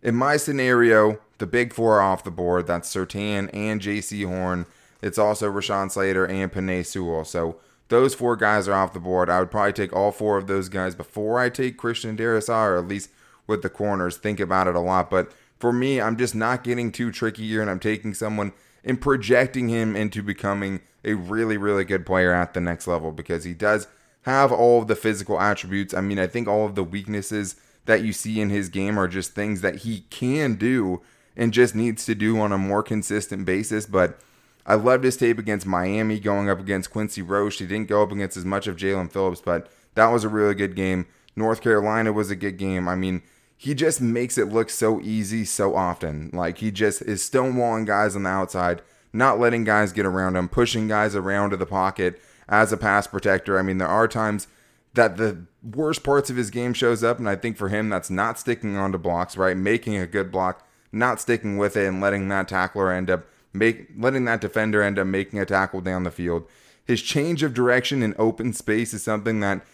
in 0.05 0.15
my 0.15 0.37
scenario, 0.37 1.19
the 1.39 1.45
big 1.45 1.73
four 1.73 1.97
are 1.97 2.01
off 2.01 2.23
the 2.23 2.31
board. 2.31 2.67
That's 2.67 2.93
Surtain 2.93 3.49
and 3.53 3.81
Jaycee 3.81 4.25
Horn. 4.25 4.65
It's 5.01 5.17
also 5.17 5.51
Rashawn 5.51 5.91
Slater 5.91 6.25
and 6.25 6.49
Penei 6.51 6.85
Sewell. 6.85 7.25
So 7.25 7.57
those 7.89 8.15
four 8.15 8.37
guys 8.37 8.69
are 8.69 8.73
off 8.73 8.93
the 8.93 8.99
board. 8.99 9.29
I 9.29 9.39
would 9.39 9.51
probably 9.51 9.73
take 9.73 9.91
all 9.91 10.13
four 10.13 10.37
of 10.37 10.47
those 10.47 10.69
guys 10.69 10.95
before 10.95 11.39
I 11.39 11.49
take 11.49 11.75
Christian 11.75 12.15
Darrisaw, 12.15 12.69
or 12.69 12.77
at 12.77 12.87
least 12.87 13.09
with 13.47 13.61
the 13.61 13.69
corners. 13.69 14.15
Think 14.15 14.39
about 14.39 14.67
it 14.67 14.75
a 14.75 14.79
lot. 14.79 15.09
But 15.09 15.33
for 15.59 15.73
me, 15.73 15.99
I'm 15.99 16.15
just 16.15 16.33
not 16.33 16.63
getting 16.63 16.93
too 16.93 17.11
tricky 17.11 17.47
here, 17.47 17.61
and 17.61 17.69
I'm 17.69 17.81
taking 17.81 18.13
someone– 18.13 18.53
and 18.85 19.01
projecting 19.01 19.67
him 19.67 19.95
into 19.95 20.21
becoming 20.21 20.79
a 21.03 21.15
really, 21.15 21.57
really 21.57 21.83
good 21.83 22.05
player 22.05 22.31
at 22.31 22.53
the 22.53 22.61
next 22.61 22.87
level 22.87 23.11
because 23.11 23.43
he 23.43 23.53
does 23.53 23.87
have 24.21 24.51
all 24.51 24.81
of 24.81 24.87
the 24.87 24.95
physical 24.95 25.41
attributes. 25.41 25.93
I 25.93 26.01
mean, 26.01 26.19
I 26.19 26.27
think 26.27 26.47
all 26.47 26.65
of 26.65 26.75
the 26.75 26.83
weaknesses 26.83 27.55
that 27.85 28.03
you 28.03 28.13
see 28.13 28.41
in 28.41 28.49
his 28.49 28.69
game 28.69 28.97
are 28.97 29.07
just 29.07 29.33
things 29.33 29.61
that 29.61 29.77
he 29.77 30.01
can 30.09 30.55
do 30.55 31.01
and 31.35 31.53
just 31.53 31.75
needs 31.75 32.05
to 32.05 32.15
do 32.15 32.39
on 32.39 32.51
a 32.51 32.57
more 32.57 32.83
consistent 32.83 33.45
basis. 33.45 33.85
But 33.85 34.19
I 34.65 34.75
loved 34.75 35.03
his 35.03 35.17
tape 35.17 35.37
against 35.37 35.65
Miami 35.65 36.19
going 36.19 36.49
up 36.49 36.59
against 36.59 36.91
Quincy 36.91 37.21
Roche. 37.21 37.59
He 37.59 37.67
didn't 37.67 37.89
go 37.89 38.01
up 38.01 38.11
against 38.11 38.37
as 38.37 38.45
much 38.45 38.67
of 38.67 38.77
Jaelan 38.77 39.11
Phillips, 39.11 39.41
but 39.41 39.69
that 39.93 40.07
was 40.07 40.23
a 40.23 40.29
really 40.29 40.55
good 40.55 40.75
game. 40.75 41.05
North 41.35 41.61
Carolina 41.61 42.13
was 42.13 42.31
a 42.31 42.35
good 42.35 42.57
game. 42.57 42.87
I 42.87 42.95
mean, 42.95 43.21
he 43.57 43.73
just 43.73 44.01
makes 44.01 44.37
it 44.37 44.51
look 44.51 44.69
so 44.69 44.99
easy 45.01 45.45
so 45.45 45.75
often. 45.75 46.29
Like 46.33 46.57
he 46.59 46.71
just 46.71 47.01
is 47.03 47.21
stonewalling 47.21 47.85
guys 47.85 48.15
on 48.15 48.23
the 48.23 48.29
outside, 48.29 48.81
not 49.13 49.39
letting 49.39 49.63
guys 49.63 49.91
get 49.91 50.05
around 50.05 50.35
him, 50.35 50.49
pushing 50.49 50.87
guys 50.87 51.15
around 51.15 51.51
to 51.51 51.57
the 51.57 51.65
pocket 51.65 52.19
as 52.47 52.71
a 52.71 52.77
pass 52.77 53.07
protector. 53.07 53.59
I 53.59 53.61
mean, 53.61 53.77
there 53.77 53.87
are 53.87 54.07
times 54.07 54.47
that 54.93 55.17
the 55.17 55.45
worst 55.73 56.03
parts 56.03 56.29
of 56.29 56.35
his 56.35 56.49
game 56.49 56.73
shows 56.73 57.03
up, 57.03 57.17
and 57.17 57.27
I 57.27 57.35
think 57.35 57.57
for 57.57 57.69
him 57.69 57.89
that's 57.89 58.09
not 58.09 58.39
sticking 58.39 58.77
onto 58.77 58.97
blocks, 58.97 59.37
right? 59.37 59.57
Making 59.57 59.97
a 59.97 60.07
good 60.07 60.31
block, 60.31 60.65
not 60.91 61.19
sticking 61.19 61.57
with 61.57 61.75
it, 61.75 61.87
and 61.87 62.01
letting 62.01 62.27
that 62.29 62.47
tackler 62.47 62.91
end 62.91 63.09
up 63.09 63.25
make 63.53 63.87
letting 63.97 64.25
that 64.25 64.41
defender 64.41 64.81
end 64.81 64.99
up 64.99 65.07
making 65.07 65.39
a 65.39 65.45
tackle 65.45 65.81
down 65.81 66.03
the 66.03 66.11
field. 66.11 66.47
His 66.85 67.01
change 67.01 67.41
of 67.41 67.53
direction 67.53 68.03
in 68.03 68.13
open 68.17 68.53
space 68.53 68.93
is 68.93 69.03
something 69.03 69.39
that 69.39 69.65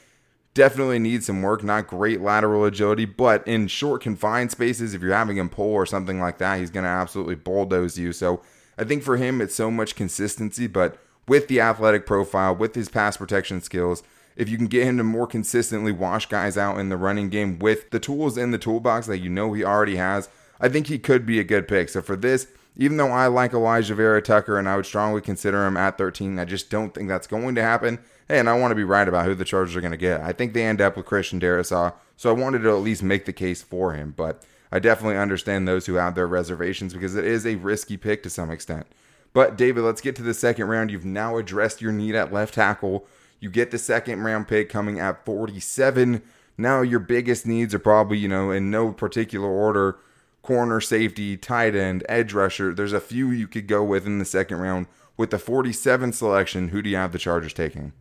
definitely 0.53 0.99
needs 0.99 1.25
some 1.25 1.41
work. 1.41 1.63
Not 1.63 1.87
great 1.87 2.21
lateral 2.21 2.65
agility, 2.65 3.05
but 3.05 3.45
in 3.47 3.67
short 3.67 4.01
confined 4.01 4.51
spaces, 4.51 4.93
if 4.93 5.01
you're 5.01 5.13
having 5.13 5.37
him 5.37 5.49
pull 5.49 5.73
or 5.73 5.85
something 5.85 6.19
like 6.19 6.37
that, 6.37 6.59
he's 6.59 6.71
going 6.71 6.83
to 6.83 6.89
absolutely 6.89 7.35
bulldoze 7.35 7.97
you. 7.97 8.13
So 8.13 8.41
I 8.77 8.83
think 8.85 9.03
for 9.03 9.17
him, 9.17 9.41
it's 9.41 9.55
so 9.55 9.69
much 9.69 9.95
consistency, 9.95 10.67
but 10.67 10.97
with 11.27 11.47
the 11.47 11.59
athletic 11.59 12.05
profile, 12.05 12.55
with 12.55 12.75
his 12.75 12.89
pass 12.89 13.17
protection 13.17 13.61
skills, 13.61 14.03
if 14.35 14.49
you 14.49 14.57
can 14.57 14.67
get 14.67 14.85
him 14.85 14.97
to 14.97 15.03
more 15.03 15.27
consistently 15.27 15.91
wash 15.91 16.27
guys 16.27 16.57
out 16.57 16.79
in 16.79 16.89
the 16.89 16.97
running 16.97 17.29
game 17.29 17.59
with 17.59 17.89
the 17.91 17.99
tools 17.99 18.37
in 18.37 18.51
the 18.51 18.57
toolbox 18.57 19.07
that 19.07 19.19
you 19.19 19.29
know 19.29 19.53
he 19.53 19.63
already 19.63 19.97
has, 19.97 20.29
I 20.59 20.69
think 20.69 20.87
he 20.87 20.99
could 20.99 21.25
be 21.25 21.39
a 21.39 21.43
good 21.43 21.67
pick. 21.67 21.89
So 21.89 22.01
for 22.01 22.15
this, 22.15 22.47
even 22.77 22.97
though 22.97 23.11
I 23.11 23.27
like 23.27 23.53
Elijah 23.53 23.95
Vera-Tucker 23.95 24.57
and 24.57 24.69
I 24.69 24.75
would 24.75 24.85
strongly 24.85 25.21
consider 25.21 25.65
him 25.65 25.75
at 25.75 25.97
13, 25.97 26.39
I 26.39 26.45
just 26.45 26.69
don't 26.69 26.93
think 26.93 27.09
that's 27.09 27.27
going 27.27 27.55
to 27.55 27.61
happen 27.61 27.99
hey, 28.31 28.39
and 28.39 28.49
I 28.49 28.57
want 28.57 28.71
to 28.71 28.75
be 28.75 28.85
right 28.85 29.07
about 29.07 29.25
who 29.25 29.35
the 29.35 29.43
Chargers 29.43 29.75
are 29.75 29.81
going 29.81 29.91
to 29.91 29.97
get. 29.97 30.21
I 30.21 30.31
think 30.31 30.53
they 30.53 30.63
end 30.63 30.79
up 30.79 30.95
with 30.95 31.05
Christian 31.05 31.39
Darrisaw, 31.39 31.93
so 32.15 32.29
I 32.29 32.33
wanted 32.33 32.59
to 32.59 32.69
at 32.69 32.81
least 32.81 33.03
make 33.03 33.25
the 33.25 33.33
case 33.33 33.61
for 33.61 33.93
him. 33.93 34.13
But 34.15 34.41
I 34.71 34.79
definitely 34.79 35.17
understand 35.17 35.67
those 35.67 35.85
who 35.85 35.95
have 35.95 36.15
their 36.15 36.27
reservations 36.27 36.93
because 36.93 37.15
it 37.15 37.25
is 37.25 37.45
a 37.45 37.55
risky 37.55 37.97
pick 37.97 38.23
to 38.23 38.29
some 38.29 38.49
extent. 38.49 38.87
But 39.33 39.57
David, 39.57 39.83
let's 39.83 39.99
get 39.99 40.15
to 40.15 40.23
the 40.23 40.33
second 40.33 40.67
round. 40.67 40.91
You've 40.91 41.03
now 41.03 41.35
addressed 41.37 41.81
your 41.81 41.91
need 41.91 42.15
at 42.15 42.31
left 42.31 42.53
tackle. 42.53 43.05
You 43.41 43.49
get 43.49 43.71
the 43.71 43.77
second 43.77 44.21
round 44.21 44.47
pick 44.47 44.69
coming 44.69 44.99
at 44.99 45.25
47. 45.25 46.21
Now 46.57 46.81
your 46.81 46.99
biggest 46.99 47.45
needs 47.45 47.73
are 47.73 47.79
probably, 47.79 48.19
you 48.19 48.27
know, 48.27 48.51
in 48.51 48.71
no 48.71 48.93
particular 48.93 49.49
order 49.49 49.97
corner, 50.43 50.79
safety, 50.79 51.37
tight 51.37 51.75
end, 51.75 52.03
edge 52.07 52.33
rusher. 52.33 52.73
There's 52.73 52.93
a 52.93 53.01
few 53.01 53.31
you 53.31 53.47
could 53.47 53.67
go 53.67 53.83
with 53.83 54.05
in 54.05 54.19
the 54.19 54.25
second 54.25 54.59
round. 54.59 54.87
With 55.17 55.31
the 55.31 55.39
47 55.39 56.13
selection, 56.13 56.69
who 56.69 56.81
do 56.81 56.89
you 56.89 56.95
have 56.95 57.11
the 57.11 57.19
Chargers 57.19 57.53
taking? 57.53 57.93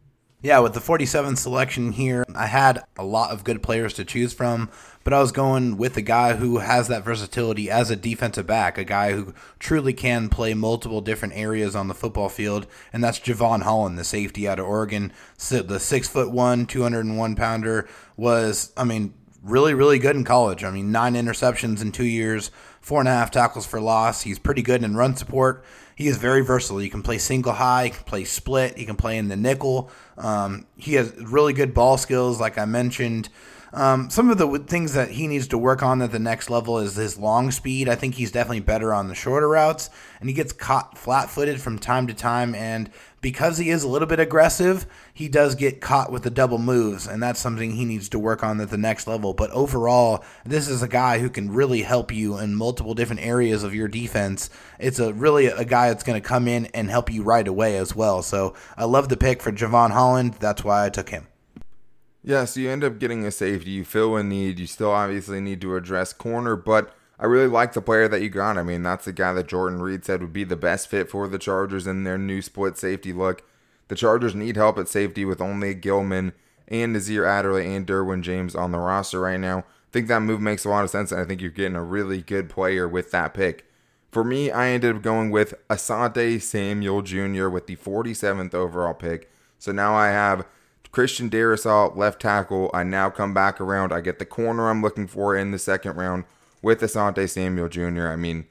Yeah, 0.43 0.61
with 0.61 0.73
the 0.73 0.81
47th 0.81 1.37
selection 1.37 1.93
here, 1.93 2.25
I 2.35 2.47
had 2.47 2.83
a 2.97 3.05
lot 3.05 3.31
of 3.31 3.45
good 3.45 3.63
players 3.63 3.93
to 3.95 4.07
choose 4.07 4.33
from, 4.33 4.71
but 5.05 5.13
I 5.13 5.21
was 5.21 5.33
going 5.33 5.77
with 5.77 5.97
a 5.97 6.03
guy 6.03 6.35
who 6.35 6.59
has 6.59 6.89
that 6.89 7.05
versatility 7.05 7.71
as 7.71 7.91
a 7.91 7.97
defensive 7.97 8.47
back, 8.47 8.79
a 8.79 8.85
guy 8.85 9.13
who 9.13 9.35
truly 9.59 9.93
can 9.93 10.29
play 10.29 10.55
multiple 10.55 11.01
different 11.01 11.35
areas 11.35 11.75
on 11.75 11.89
the 11.89 11.95
football 11.95 12.29
field, 12.29 12.67
and 12.93 13.03
that's 13.03 13.19
Jevon 13.19 13.63
Holland, 13.63 13.99
the 13.99 14.05
safety 14.05 14.49
out 14.49 14.59
of 14.59 14.67
Oregon. 14.67 15.13
The 15.49 15.81
six 15.81 16.09
foot 16.09 16.31
one, 16.31 16.67
201 16.67 17.37
pounder 17.37 17.89
was, 18.17 18.73
I 18.77 18.85
mean, 18.85 19.15
really, 19.43 19.75
really 19.75 19.99
good 19.99 20.17
in 20.17 20.25
college. 20.25 20.65
I 20.65 20.71
mean, 20.71 20.93
nine 20.93 21.15
interceptions 21.15 21.81
in 21.81 21.93
two 21.93 22.05
years, 22.05 22.51
four 22.81 23.01
and 23.01 23.09
a 23.09 23.13
half 23.13 23.31
tackles 23.31 23.67
for 23.67 23.81
loss. 23.81 24.23
He's 24.23 24.39
pretty 24.39 24.63
good 24.63 24.83
in 24.83 24.97
run 24.97 25.17
support 25.17 25.65
he 26.01 26.09
is 26.09 26.17
very 26.17 26.41
versatile. 26.41 26.79
He 26.79 26.89
can 26.89 27.03
play 27.03 27.19
single 27.19 27.53
high, 27.53 27.85
he 27.85 27.91
can 27.91 28.05
play 28.05 28.25
split, 28.25 28.79
he 28.79 28.87
can 28.87 28.97
play 28.97 29.19
in 29.19 29.29
the 29.29 29.37
nickel. 29.37 29.91
Um, 30.17 30.67
he 30.75 30.95
has 30.95 31.15
really 31.17 31.53
good 31.53 31.75
ball 31.75 31.99
skills, 31.99 32.41
like 32.41 32.57
I 32.57 32.65
mentioned. 32.65 33.29
Um, 33.73 34.11
some 34.11 34.31
of 34.31 34.39
the 34.39 34.59
things 34.59 34.95
that 34.95 35.11
he 35.11 35.29
needs 35.29 35.47
to 35.49 35.59
work 35.59 35.83
on 35.83 36.03
at 36.03 36.11
the 36.11 36.19
next 36.19 36.51
level 36.51 36.79
is 36.79 36.97
his 36.97 37.19
long 37.19 37.51
speed. 37.51 37.89
I 37.89 37.95
think 37.95 38.17
he's 38.17 38.33
definitely 38.33 38.61
better 38.61 38.93
on 38.93 39.09
the 39.09 39.15
shorter 39.15 39.49
routes, 39.49 39.91
and 40.19 40.29
he 40.29 40.35
gets 40.35 40.53
caught 40.53 40.99
flat 40.99 41.31
footed 41.31 41.61
from 41.61 41.79
time 41.79 42.07
to 42.09 42.15
time. 42.15 42.55
And 42.55 42.91
because 43.21 43.59
he 43.59 43.71
is 43.71 43.85
a 43.85 43.89
little 43.89 44.09
bit 44.09 44.19
aggressive, 44.19 44.87
he 45.15 45.29
does 45.29 45.55
get 45.55 45.81
caught 45.81 46.11
with 46.11 46.25
the 46.25 46.31
double 46.31 46.59
moves, 46.59 47.07
and 47.07 47.23
that's 47.23 47.39
something 47.39 47.73
he 47.73 47.85
needs 47.85 48.09
to 48.09 48.19
work 48.19 48.43
on 48.43 48.61
at 48.61 48.71
the 48.71 48.79
next 48.79 49.07
level. 49.07 49.35
But 49.35 49.51
overall, 49.51 50.25
this 50.45 50.69
is 50.69 50.83
a 50.83 50.89
guy 50.89 51.21
who 51.21 51.31
can 51.31 51.53
really 51.53 51.83
help 51.83 52.11
you 52.11 52.39
in 52.39 52.57
multiple 52.57 52.95
different 52.95 53.23
areas 53.23 53.63
of 53.63 53.75
your 53.75 53.89
defense. 53.89 54.51
It's 54.81 54.99
a 54.99 55.13
really 55.13 55.47
a 55.47 55.65
guy 55.65 55.89
that's 55.89 56.05
going 56.05 56.21
to 56.21 56.29
come 56.29 56.49
in 56.49 56.67
and 56.67 56.91
help 56.91 57.13
you 57.13 57.23
right 57.23 57.47
away 57.47 57.77
as 57.77 57.95
well. 57.95 58.23
So 58.23 58.55
I 58.77 58.85
love 58.85 59.09
the 59.09 59.17
pick 59.17 59.43
for 59.43 59.53
Jevon 59.53 59.91
Holland. 59.91 60.35
That's 60.41 60.65
why 60.65 60.87
I 60.87 60.91
took 60.91 61.11
him. 61.11 61.29
Yeah, 62.23 62.45
so 62.45 62.61
you 62.61 62.71
end 62.71 62.85
up 62.85 62.99
getting 62.99 63.25
a 63.25 63.31
safety. 63.31 63.71
You 63.71 63.85
fill 63.85 64.17
a 64.17 64.23
need. 64.23 64.59
You 64.59 64.67
still 64.67 64.91
obviously 64.91 65.41
need 65.41 65.61
to 65.63 65.77
address 65.77 66.13
corner, 66.13 66.55
but 66.55 66.95
I 67.19 67.27
really 67.27 67.47
like 67.47 67.73
the 67.73 67.83
player 67.83 68.09
that 68.09 68.21
you 68.21 68.29
got. 68.29 68.59
I 68.59 68.63
mean, 68.63 68.83
that's 68.83 69.07
the 69.07 69.13
guy 69.13 69.33
that 69.33 69.49
Jordan 69.49 69.81
Reid 69.81 70.05
said 70.05 70.21
would 70.21 70.33
be 70.33 70.45
the 70.45 70.57
best 70.57 70.89
fit 70.89 71.11
for 71.11 71.29
the 71.29 71.39
Chargers 71.39 71.87
in 71.87 72.05
their 72.05 72.19
new 72.19 72.43
split 72.43 72.77
safety 72.77 73.13
look. 73.13 73.43
The 73.89 73.95
Chargers 73.95 74.35
need 74.35 74.57
help 74.57 74.79
at 74.79 74.89
safety 74.89 75.25
with 75.25 75.41
only 75.41 75.75
Gilman 75.75 76.33
and 76.69 76.93
Nasir 76.93 77.25
Adderley 77.25 77.75
and 77.75 77.87
Derwin 77.87 78.23
James 78.23 78.55
on 78.55 78.71
the 78.71 78.79
roster 78.79 79.21
right 79.21 79.41
now. 79.41 79.59
I 79.59 79.93
think 79.93 80.09
that 80.09 80.21
move 80.21 80.41
makes 80.41 80.65
a 80.65 80.69
lot 80.69 80.85
of 80.85 80.91
sense, 80.91 81.11
and 81.11 81.21
I 81.21 81.25
think 81.25 81.41
you're 81.41 81.51
getting 81.51 81.75
a 81.75 81.83
really 81.83 82.23
good 82.23 82.49
player 82.49 82.87
with 82.89 83.11
that 83.11 83.35
pick. 83.35 83.67
For 84.13 84.25
me, 84.25 84.51
I 84.51 84.69
ended 84.69 84.97
up 84.97 85.03
going 85.03 85.31
with 85.31 85.55
Asante 85.69 86.41
Samuel 86.41 87.03
Jr. 87.03 87.49
with 87.49 87.67
the 87.67 87.77
47th 87.77 88.55
overall 88.55 88.95
pick. 88.95 89.31
So 89.59 89.73
now 89.73 89.95
I 89.95 90.09
have 90.09 90.47
Christian 90.93 91.31
Darrisaw, 91.31 91.95
left 91.97 92.21
tackle. 92.21 92.71
I 92.75 92.83
now 92.83 93.11
come 93.11 93.33
back 93.33 93.61
around. 93.61 93.93
I 93.93 94.01
get 94.01 94.19
the 94.19 94.25
corner 94.25 94.69
I'm 94.69 94.83
looking 94.83 95.07
for 95.07 95.37
in 95.37 95.51
the 95.51 95.59
second 95.59 95.97
round 95.97 96.25
with 96.63 96.81
Asante 96.81 97.29
Samuel 97.29 97.69
Jr. 97.69 98.09
I 98.09 98.17
mean, 98.17 98.47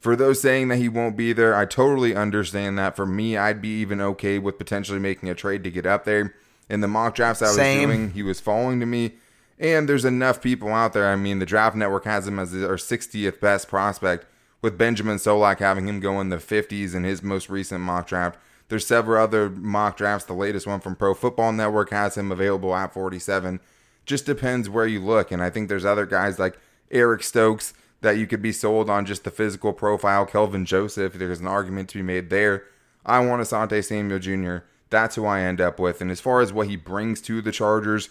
for 0.00 0.14
those 0.16 0.40
saying 0.40 0.68
that 0.68 0.76
he 0.76 0.88
won't 0.88 1.16
be 1.16 1.32
there, 1.32 1.54
I 1.54 1.64
totally 1.64 2.14
understand 2.14 2.78
that. 2.78 2.96
For 2.96 3.06
me, 3.06 3.36
I'd 3.36 3.62
be 3.62 3.80
even 3.80 4.00
okay 4.00 4.38
with 4.38 4.58
potentially 4.58 4.98
making 4.98 5.28
a 5.28 5.34
trade 5.34 5.64
to 5.64 5.70
get 5.70 5.86
up 5.86 6.04
there. 6.04 6.34
In 6.68 6.80
the 6.80 6.88
mock 6.88 7.14
drafts 7.14 7.42
I 7.42 7.46
was 7.46 7.56
Same. 7.56 7.88
doing, 7.88 8.10
he 8.10 8.22
was 8.22 8.40
falling 8.40 8.80
to 8.80 8.86
me. 8.86 9.14
And 9.58 9.88
there's 9.88 10.04
enough 10.04 10.40
people 10.40 10.68
out 10.68 10.92
there. 10.92 11.08
I 11.08 11.16
mean, 11.16 11.40
the 11.40 11.46
draft 11.46 11.74
network 11.74 12.04
has 12.04 12.28
him 12.28 12.38
as 12.38 12.54
our 12.54 12.76
60th 12.76 13.40
best 13.40 13.68
prospect, 13.68 14.26
with 14.62 14.78
Benjamin 14.78 15.16
Solak 15.16 15.58
having 15.58 15.88
him 15.88 16.00
go 16.00 16.20
in 16.20 16.28
the 16.28 16.36
50s 16.36 16.94
in 16.94 17.04
his 17.04 17.22
most 17.22 17.48
recent 17.48 17.80
mock 17.80 18.06
draft. 18.06 18.38
There's 18.68 18.86
several 18.86 19.22
other 19.22 19.48
mock 19.48 19.96
drafts. 19.96 20.26
The 20.26 20.34
latest 20.34 20.66
one 20.66 20.80
from 20.80 20.96
Pro 20.96 21.14
Football 21.14 21.52
Network 21.52 21.90
has 21.90 22.16
him 22.16 22.30
available 22.30 22.74
at 22.74 22.92
47. 22.92 23.60
Just 24.04 24.26
depends 24.26 24.68
where 24.68 24.86
you 24.86 25.00
look. 25.00 25.32
And 25.32 25.42
I 25.42 25.50
think 25.50 25.68
there's 25.68 25.84
other 25.84 26.06
guys 26.06 26.38
like 26.38 26.58
Eric 26.90 27.22
Stokes 27.22 27.74
that 28.00 28.16
you 28.16 28.26
could 28.26 28.42
be 28.42 28.52
sold 28.52 28.88
on 28.88 29.06
just 29.06 29.24
the 29.24 29.30
physical 29.30 29.72
profile. 29.72 30.26
Kelvin 30.26 30.64
Joseph, 30.64 31.14
there's 31.14 31.40
an 31.40 31.46
argument 31.46 31.88
to 31.90 31.98
be 31.98 32.02
made 32.02 32.30
there. 32.30 32.64
I 33.04 33.20
want 33.20 33.42
Asante 33.42 33.82
Samuel 33.84 34.18
Jr. 34.18 34.58
That's 34.90 35.16
who 35.16 35.26
I 35.26 35.40
end 35.40 35.60
up 35.60 35.78
with. 35.78 36.00
And 36.00 36.10
as 36.10 36.20
far 36.20 36.40
as 36.40 36.52
what 36.52 36.68
he 36.68 36.76
brings 36.76 37.20
to 37.22 37.40
the 37.42 37.52
Chargers, 37.52 38.10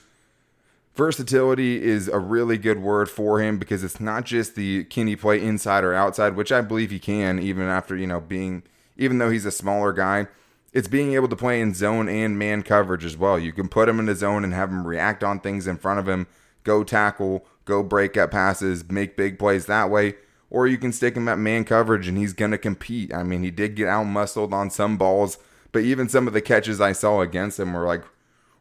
versatility 0.95 1.83
is 1.83 2.07
a 2.07 2.19
really 2.19 2.57
good 2.57 2.79
word 2.79 3.09
for 3.09 3.39
him 3.39 3.57
because 3.59 3.83
it's 3.83 3.99
not 3.99 4.25
just 4.25 4.55
the 4.55 4.83
can 4.85 5.07
he 5.07 5.15
play 5.15 5.41
inside 5.41 5.83
or 5.83 5.93
outside, 5.93 6.35
which 6.35 6.51
I 6.51 6.61
believe 6.61 6.91
he 6.91 6.99
can, 6.99 7.39
even 7.39 7.63
after, 7.63 7.95
you 7.95 8.07
know, 8.07 8.19
being, 8.19 8.63
even 8.97 9.19
though 9.19 9.29
he's 9.29 9.45
a 9.45 9.51
smaller 9.51 9.93
guy. 9.93 10.27
It's 10.73 10.87
being 10.87 11.13
able 11.13 11.27
to 11.29 11.35
play 11.35 11.61
in 11.61 11.73
zone 11.73 12.09
and 12.09 12.37
man 12.37 12.61
coverage 12.61 13.05
as 13.05 13.17
well. 13.17 13.39
You 13.39 13.53
can 13.53 13.69
put 13.69 13.89
him 13.89 13.99
in 13.99 14.05
the 14.05 14.15
zone 14.15 14.43
and 14.43 14.53
have 14.53 14.69
him 14.69 14.85
react 14.85 15.23
on 15.23 15.39
things 15.39 15.65
in 15.67 15.77
front 15.77 15.99
of 15.99 16.07
him, 16.07 16.27
go 16.63 16.83
tackle, 16.83 17.45
go 17.65 17.83
break 17.83 18.17
up 18.17 18.31
passes, 18.31 18.89
make 18.89 19.17
big 19.17 19.39
plays 19.39 19.65
that 19.65 19.89
way. 19.89 20.15
Or 20.49 20.67
you 20.67 20.77
can 20.77 20.93
stick 20.93 21.15
him 21.15 21.27
at 21.27 21.39
man 21.39 21.65
coverage 21.65 22.07
and 22.07 22.17
he's 22.17 22.33
going 22.33 22.51
to 22.51 22.57
compete. 22.57 23.13
I 23.13 23.23
mean, 23.23 23.43
he 23.43 23.51
did 23.51 23.75
get 23.75 23.87
out 23.87 24.05
muscled 24.05 24.53
on 24.53 24.69
some 24.69 24.97
balls, 24.97 25.37
but 25.71 25.83
even 25.83 26.09
some 26.09 26.27
of 26.27 26.33
the 26.33 26.41
catches 26.41 26.79
I 26.79 26.91
saw 26.91 27.21
against 27.21 27.59
him 27.59 27.73
were 27.73 27.85
like 27.85 28.03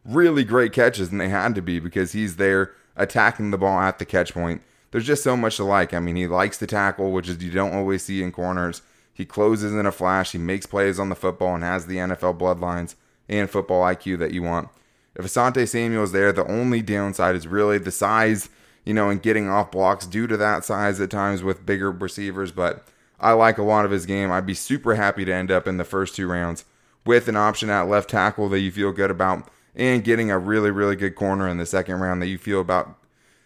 really 0.07 0.43
great 0.43 0.73
catches, 0.73 1.11
and 1.11 1.19
they 1.19 1.29
had 1.29 1.55
to 1.55 1.61
be 1.61 1.79
because 1.79 2.13
he's 2.13 2.37
there 2.37 2.71
attacking 2.95 3.51
the 3.51 3.57
ball 3.57 3.79
at 3.79 3.99
the 3.99 4.05
catch 4.05 4.33
point. 4.33 4.61
There's 4.91 5.05
just 5.05 5.23
so 5.23 5.35
much 5.35 5.57
to 5.57 5.63
like. 5.63 5.93
I 5.93 5.99
mean, 5.99 6.15
he 6.15 6.27
likes 6.27 6.57
to 6.59 6.67
tackle, 6.67 7.11
which 7.11 7.29
is 7.29 7.43
you 7.43 7.51
don't 7.51 7.75
always 7.75 8.03
see 8.03 8.23
in 8.23 8.31
corners. 8.31 8.81
He 9.17 9.25
closes 9.25 9.73
in 9.73 9.87
a 9.87 9.91
flash. 9.91 10.33
He 10.33 10.37
makes 10.37 10.67
plays 10.67 10.99
on 10.99 11.09
the 11.09 11.15
football 11.15 11.55
and 11.55 11.63
has 11.63 11.87
the 11.87 11.97
NFL 11.97 12.37
bloodlines 12.37 12.93
and 13.27 13.49
football 13.49 13.83
IQ 13.83 14.19
that 14.19 14.31
you 14.31 14.43
want. 14.43 14.69
If 15.15 15.25
Asante 15.25 15.67
Samuel 15.67 16.03
is 16.03 16.11
there, 16.11 16.31
the 16.31 16.47
only 16.47 16.83
downside 16.83 17.35
is 17.35 17.47
really 17.47 17.79
the 17.79 17.91
size 17.91 18.49
you 18.87 18.93
know, 18.93 19.09
and 19.09 19.21
getting 19.21 19.49
off 19.49 19.69
blocks 19.69 20.05
due 20.05 20.27
to 20.27 20.37
that 20.37 20.63
size 20.63 21.01
at 21.01 21.11
times 21.11 21.43
with 21.43 21.65
bigger 21.65 21.91
receivers. 21.91 22.53
But 22.53 22.87
I 23.19 23.33
like 23.33 23.57
a 23.57 23.63
lot 23.63 23.83
of 23.83 23.91
his 23.91 24.05
game. 24.05 24.31
I'd 24.31 24.45
be 24.45 24.53
super 24.53 24.95
happy 24.95 25.25
to 25.25 25.33
end 25.33 25.51
up 25.51 25.67
in 25.67 25.75
the 25.75 25.83
first 25.83 26.15
two 26.15 26.25
rounds 26.25 26.63
with 27.05 27.27
an 27.27 27.35
option 27.35 27.69
at 27.69 27.89
left 27.89 28.09
tackle 28.09 28.47
that 28.47 28.61
you 28.61 28.71
feel 28.71 28.93
good 28.93 29.11
about 29.11 29.51
and 29.75 30.05
getting 30.05 30.31
a 30.31 30.39
really, 30.39 30.71
really 30.71 30.95
good 30.95 31.15
corner 31.15 31.49
in 31.49 31.57
the 31.57 31.65
second 31.65 31.99
round 31.99 32.21
that 32.21 32.27
you 32.27 32.37
feel 32.37 32.61
about 32.61 32.97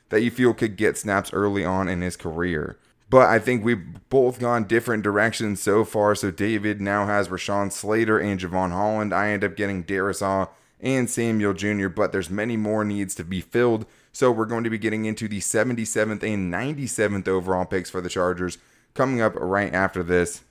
that 0.09 0.21
you 0.21 0.29
feel 0.29 0.53
could 0.53 0.77
get 0.77 0.95
snaps 0.95 1.33
early 1.33 1.65
on 1.65 1.87
in 1.89 2.01
his 2.01 2.15
career. 2.15 2.77
But 3.11 3.27
I 3.27 3.39
think 3.39 3.65
we've 3.65 3.83
both 4.09 4.39
gone 4.39 4.63
different 4.63 5.03
directions 5.03 5.61
so 5.61 5.83
far. 5.83 6.15
So 6.15 6.31
David 6.31 6.79
now 6.79 7.07
has 7.07 7.27
Rashawn 7.27 7.69
Slater 7.69 8.17
and 8.17 8.39
Jevon 8.39 8.71
Holland. 8.71 9.13
I 9.13 9.31
end 9.31 9.43
up 9.43 9.57
getting 9.57 9.83
Darrisaw 9.83 10.47
and 10.79 11.09
Samuel 11.09 11.53
Jr., 11.53 11.89
but 11.89 12.13
there's 12.13 12.29
many 12.29 12.55
more 12.55 12.85
needs 12.85 13.13
to 13.15 13.25
be 13.25 13.41
filled. 13.41 13.85
So 14.13 14.31
we're 14.31 14.45
going 14.45 14.63
to 14.63 14.69
be 14.69 14.77
getting 14.77 15.03
into 15.03 15.27
the 15.27 15.39
77th 15.39 16.23
and 16.23 16.53
97th 16.53 17.27
overall 17.27 17.65
picks 17.65 17.89
for 17.89 17.99
the 17.99 18.07
Chargers 18.07 18.57
coming 18.93 19.19
up 19.19 19.33
right 19.35 19.73
after 19.73 20.03
this. 20.03 20.43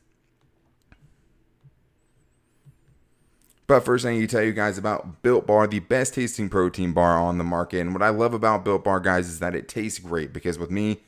But 3.66 3.86
first, 3.86 4.04
I 4.04 4.12
need 4.12 4.20
to 4.20 4.36
tell 4.36 4.44
you 4.44 4.52
guys 4.52 4.76
about 4.76 5.22
Built 5.22 5.46
Bar, 5.46 5.66
the 5.66 5.78
best 5.78 6.12
tasting 6.12 6.50
protein 6.50 6.92
bar 6.92 7.18
on 7.18 7.38
the 7.38 7.44
market. 7.44 7.80
And 7.80 7.94
what 7.94 8.02
I 8.02 8.10
love 8.10 8.34
about 8.34 8.66
Built 8.66 8.84
Bar, 8.84 9.00
guys, 9.00 9.28
is 9.28 9.38
that 9.38 9.54
it 9.54 9.66
tastes 9.66 9.98
great. 9.98 10.34
Because 10.34 10.58
with 10.58 10.70
me, 10.70 11.00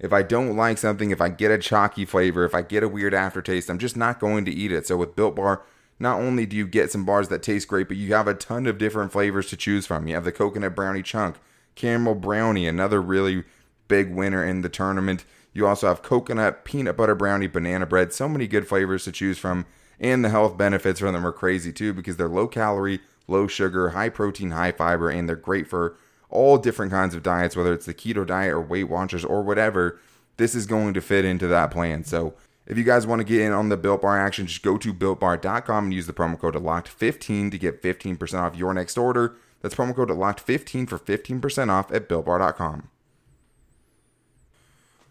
if 0.00 0.12
I 0.12 0.22
don't 0.22 0.56
like 0.56 0.78
something, 0.78 1.10
if 1.10 1.20
I 1.20 1.28
get 1.28 1.50
a 1.50 1.58
chalky 1.58 2.06
flavor, 2.06 2.44
if 2.44 2.54
I 2.54 2.62
get 2.62 2.82
a 2.82 2.88
weird 2.88 3.12
aftertaste, 3.12 3.68
I'm 3.68 3.78
just 3.78 3.96
not 3.96 4.18
going 4.18 4.46
to 4.46 4.50
eat 4.50 4.72
it. 4.72 4.86
So 4.86 4.96
with 4.96 5.14
Built 5.14 5.36
Bar, 5.36 5.62
not 5.98 6.18
only 6.18 6.46
do 6.46 6.56
you 6.56 6.66
get 6.66 6.90
some 6.90 7.04
bars 7.04 7.28
that 7.28 7.42
taste 7.42 7.68
great, 7.68 7.86
but 7.86 7.98
you 7.98 8.14
have 8.14 8.26
a 8.26 8.34
ton 8.34 8.66
of 8.66 8.78
different 8.78 9.12
flavors 9.12 9.48
to 9.48 9.56
choose 9.56 9.86
from. 9.86 10.08
You 10.08 10.14
have 10.14 10.24
the 10.24 10.32
coconut 10.32 10.74
brownie 10.74 11.02
chunk, 11.02 11.36
caramel 11.74 12.14
brownie, 12.14 12.66
another 12.66 13.02
really 13.02 13.44
big 13.86 14.10
winner 14.10 14.42
in 14.42 14.62
the 14.62 14.70
tournament. 14.70 15.26
You 15.52 15.66
also 15.66 15.88
have 15.88 16.02
coconut, 16.02 16.64
peanut 16.64 16.96
butter 16.96 17.14
brownie, 17.14 17.48
banana 17.48 17.84
bread. 17.84 18.14
So 18.14 18.26
many 18.28 18.46
good 18.46 18.66
flavors 18.66 19.04
to 19.04 19.12
choose 19.12 19.36
from. 19.36 19.66
And 19.98 20.24
the 20.24 20.30
health 20.30 20.56
benefits 20.56 21.00
from 21.00 21.12
them 21.12 21.26
are 21.26 21.32
crazy 21.32 21.72
too 21.72 21.92
because 21.92 22.16
they're 22.16 22.28
low 22.28 22.48
calorie, 22.48 23.00
low 23.28 23.46
sugar, 23.46 23.90
high 23.90 24.08
protein, 24.08 24.52
high 24.52 24.72
fiber, 24.72 25.10
and 25.10 25.28
they're 25.28 25.36
great 25.36 25.68
for 25.68 25.96
all 26.30 26.58
different 26.58 26.92
kinds 26.92 27.14
of 27.14 27.22
diets, 27.22 27.56
whether 27.56 27.72
it's 27.72 27.86
the 27.86 27.94
keto 27.94 28.26
diet 28.26 28.52
or 28.52 28.60
Weight 28.60 28.88
Watchers 28.88 29.24
or 29.24 29.42
whatever. 29.42 29.98
This 30.36 30.54
is 30.54 30.66
going 30.66 30.94
to 30.94 31.00
fit 31.00 31.24
into 31.24 31.46
that 31.48 31.70
plan. 31.70 32.04
So 32.04 32.34
if 32.66 32.78
you 32.78 32.84
guys 32.84 33.06
want 33.06 33.20
to 33.20 33.24
get 33.24 33.40
in 33.40 33.52
on 33.52 33.68
the 33.68 33.76
Built 33.76 34.02
Bar 34.02 34.18
action, 34.18 34.46
just 34.46 34.62
go 34.62 34.78
to 34.78 34.94
builtbar.com 34.94 35.84
and 35.84 35.94
use 35.94 36.06
the 36.06 36.12
promo 36.12 36.38
code 36.38 36.54
LOCKED15 36.54 37.50
to 37.50 37.58
get 37.58 37.82
15% 37.82 38.34
off 38.34 38.56
your 38.56 38.72
next 38.72 38.96
order. 38.96 39.36
That's 39.60 39.74
promo 39.74 39.94
code 39.94 40.08
LOCKED15 40.08 40.88
for 40.88 40.98
15% 40.98 41.68
off 41.68 41.92
at 41.92 42.08
BuiltBar.com. 42.08 42.88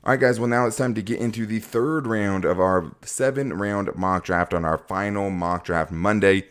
All 0.05 0.13
right, 0.13 0.19
guys. 0.19 0.39
Well, 0.39 0.47
now 0.47 0.65
it's 0.65 0.77
time 0.77 0.95
to 0.95 1.01
get 1.01 1.19
into 1.19 1.45
the 1.45 1.60
third 1.60 2.08
round 2.08 2.45
of 2.45 2.60
our 2.60 2.95
seven 3.01 3.51
round 3.53 3.93
mock 3.95 4.23
draft 4.23 4.53
on 4.53 4.63
our 4.63 4.77
final 4.77 5.29
mock 5.29 5.65
draft 5.65 5.91
Monday. 5.91 6.45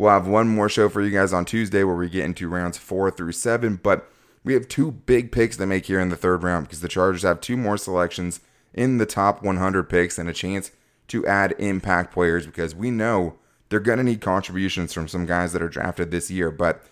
We'll 0.00 0.08
have 0.08 0.26
one 0.26 0.48
more 0.48 0.70
show 0.70 0.88
for 0.88 1.02
you 1.02 1.10
guys 1.10 1.34
on 1.34 1.44
Tuesday 1.44 1.84
where 1.84 1.94
we 1.94 2.08
get 2.08 2.24
into 2.24 2.48
rounds 2.48 2.78
four 2.78 3.10
through 3.10 3.32
seven. 3.32 3.76
But 3.76 4.10
we 4.42 4.54
have 4.54 4.66
two 4.66 4.90
big 4.90 5.30
picks 5.30 5.58
to 5.58 5.66
make 5.66 5.84
here 5.84 6.00
in 6.00 6.08
the 6.08 6.16
third 6.16 6.42
round 6.42 6.64
because 6.64 6.80
the 6.80 6.88
Chargers 6.88 7.20
have 7.20 7.42
two 7.42 7.58
more 7.58 7.76
selections 7.76 8.40
in 8.72 8.96
the 8.96 9.04
top 9.04 9.42
100 9.42 9.90
picks 9.90 10.18
and 10.18 10.26
a 10.26 10.32
chance 10.32 10.70
to 11.08 11.26
add 11.26 11.54
impact 11.58 12.14
players 12.14 12.46
because 12.46 12.74
we 12.74 12.90
know 12.90 13.34
they're 13.68 13.78
going 13.78 13.98
to 13.98 14.04
need 14.04 14.22
contributions 14.22 14.94
from 14.94 15.06
some 15.06 15.26
guys 15.26 15.52
that 15.52 15.60
are 15.60 15.68
drafted 15.68 16.10
this 16.10 16.30
year. 16.30 16.50
But 16.50 16.82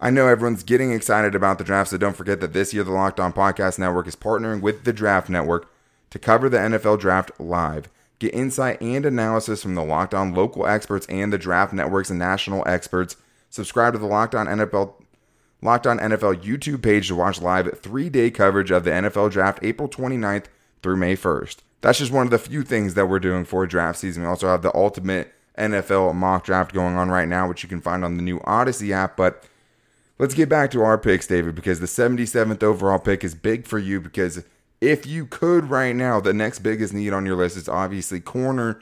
I 0.00 0.08
know 0.08 0.26
everyone's 0.26 0.62
getting 0.62 0.92
excited 0.92 1.34
about 1.34 1.58
the 1.58 1.64
draft, 1.64 1.90
so 1.90 1.98
don't 1.98 2.16
forget 2.16 2.40
that 2.40 2.54
this 2.54 2.72
year 2.72 2.82
the 2.82 2.92
Locked 2.92 3.20
On 3.20 3.34
Podcast 3.34 3.78
Network 3.78 4.06
is 4.06 4.16
partnering 4.16 4.62
with 4.62 4.84
the 4.84 4.92
Draft 4.94 5.28
Network 5.28 5.70
to 6.08 6.18
cover 6.18 6.48
the 6.48 6.56
NFL 6.56 6.98
Draft 6.98 7.38
live. 7.38 7.90
Get 8.18 8.34
insight 8.34 8.80
and 8.80 9.04
analysis 9.04 9.62
from 9.62 9.74
the 9.74 9.84
Locked 9.84 10.14
On 10.14 10.34
local 10.34 10.66
experts 10.66 11.06
and 11.06 11.32
the 11.32 11.38
Draft 11.38 11.72
Network's 11.72 12.10
and 12.10 12.18
national 12.18 12.66
experts. 12.66 13.16
Subscribe 13.50 13.92
to 13.92 13.98
the 13.98 14.06
Locked 14.06 14.34
On 14.34 14.46
NFL 14.46 14.94
Locked 15.62 15.86
On 15.86 15.98
NFL 15.98 16.42
YouTube 16.42 16.82
page 16.82 17.08
to 17.08 17.14
watch 17.14 17.40
live 17.40 17.78
three-day 17.78 18.30
coverage 18.30 18.70
of 18.70 18.84
the 18.84 18.90
NFL 18.90 19.30
Draft 19.30 19.58
April 19.62 19.88
29th 19.88 20.46
through 20.82 20.96
May 20.96 21.16
1st. 21.16 21.56
That's 21.80 21.98
just 21.98 22.12
one 22.12 22.26
of 22.26 22.30
the 22.30 22.38
few 22.38 22.62
things 22.62 22.94
that 22.94 23.06
we're 23.06 23.18
doing 23.18 23.44
for 23.44 23.66
draft 23.66 23.98
season. 23.98 24.22
We 24.22 24.28
also 24.28 24.48
have 24.48 24.62
the 24.62 24.74
ultimate 24.74 25.32
NFL 25.58 26.14
mock 26.14 26.44
draft 26.44 26.72
going 26.72 26.96
on 26.96 27.08
right 27.08 27.28
now, 27.28 27.48
which 27.48 27.62
you 27.62 27.68
can 27.68 27.80
find 27.80 28.04
on 28.04 28.16
the 28.16 28.22
new 28.22 28.40
Odyssey 28.44 28.92
app, 28.92 29.16
but 29.16 29.44
Let's 30.18 30.34
get 30.34 30.48
back 30.48 30.70
to 30.70 30.82
our 30.82 30.96
picks, 30.96 31.26
David, 31.26 31.54
because 31.54 31.80
the 31.80 31.86
77th 31.86 32.62
overall 32.62 32.98
pick 32.98 33.22
is 33.22 33.34
big 33.34 33.66
for 33.66 33.78
you. 33.78 34.00
Because 34.00 34.44
if 34.80 35.06
you 35.06 35.26
could 35.26 35.70
right 35.70 35.94
now, 35.94 36.20
the 36.20 36.34
next 36.34 36.60
biggest 36.60 36.92
need 36.92 37.12
on 37.12 37.26
your 37.26 37.36
list 37.36 37.56
is 37.56 37.68
obviously 37.68 38.20
corner. 38.20 38.80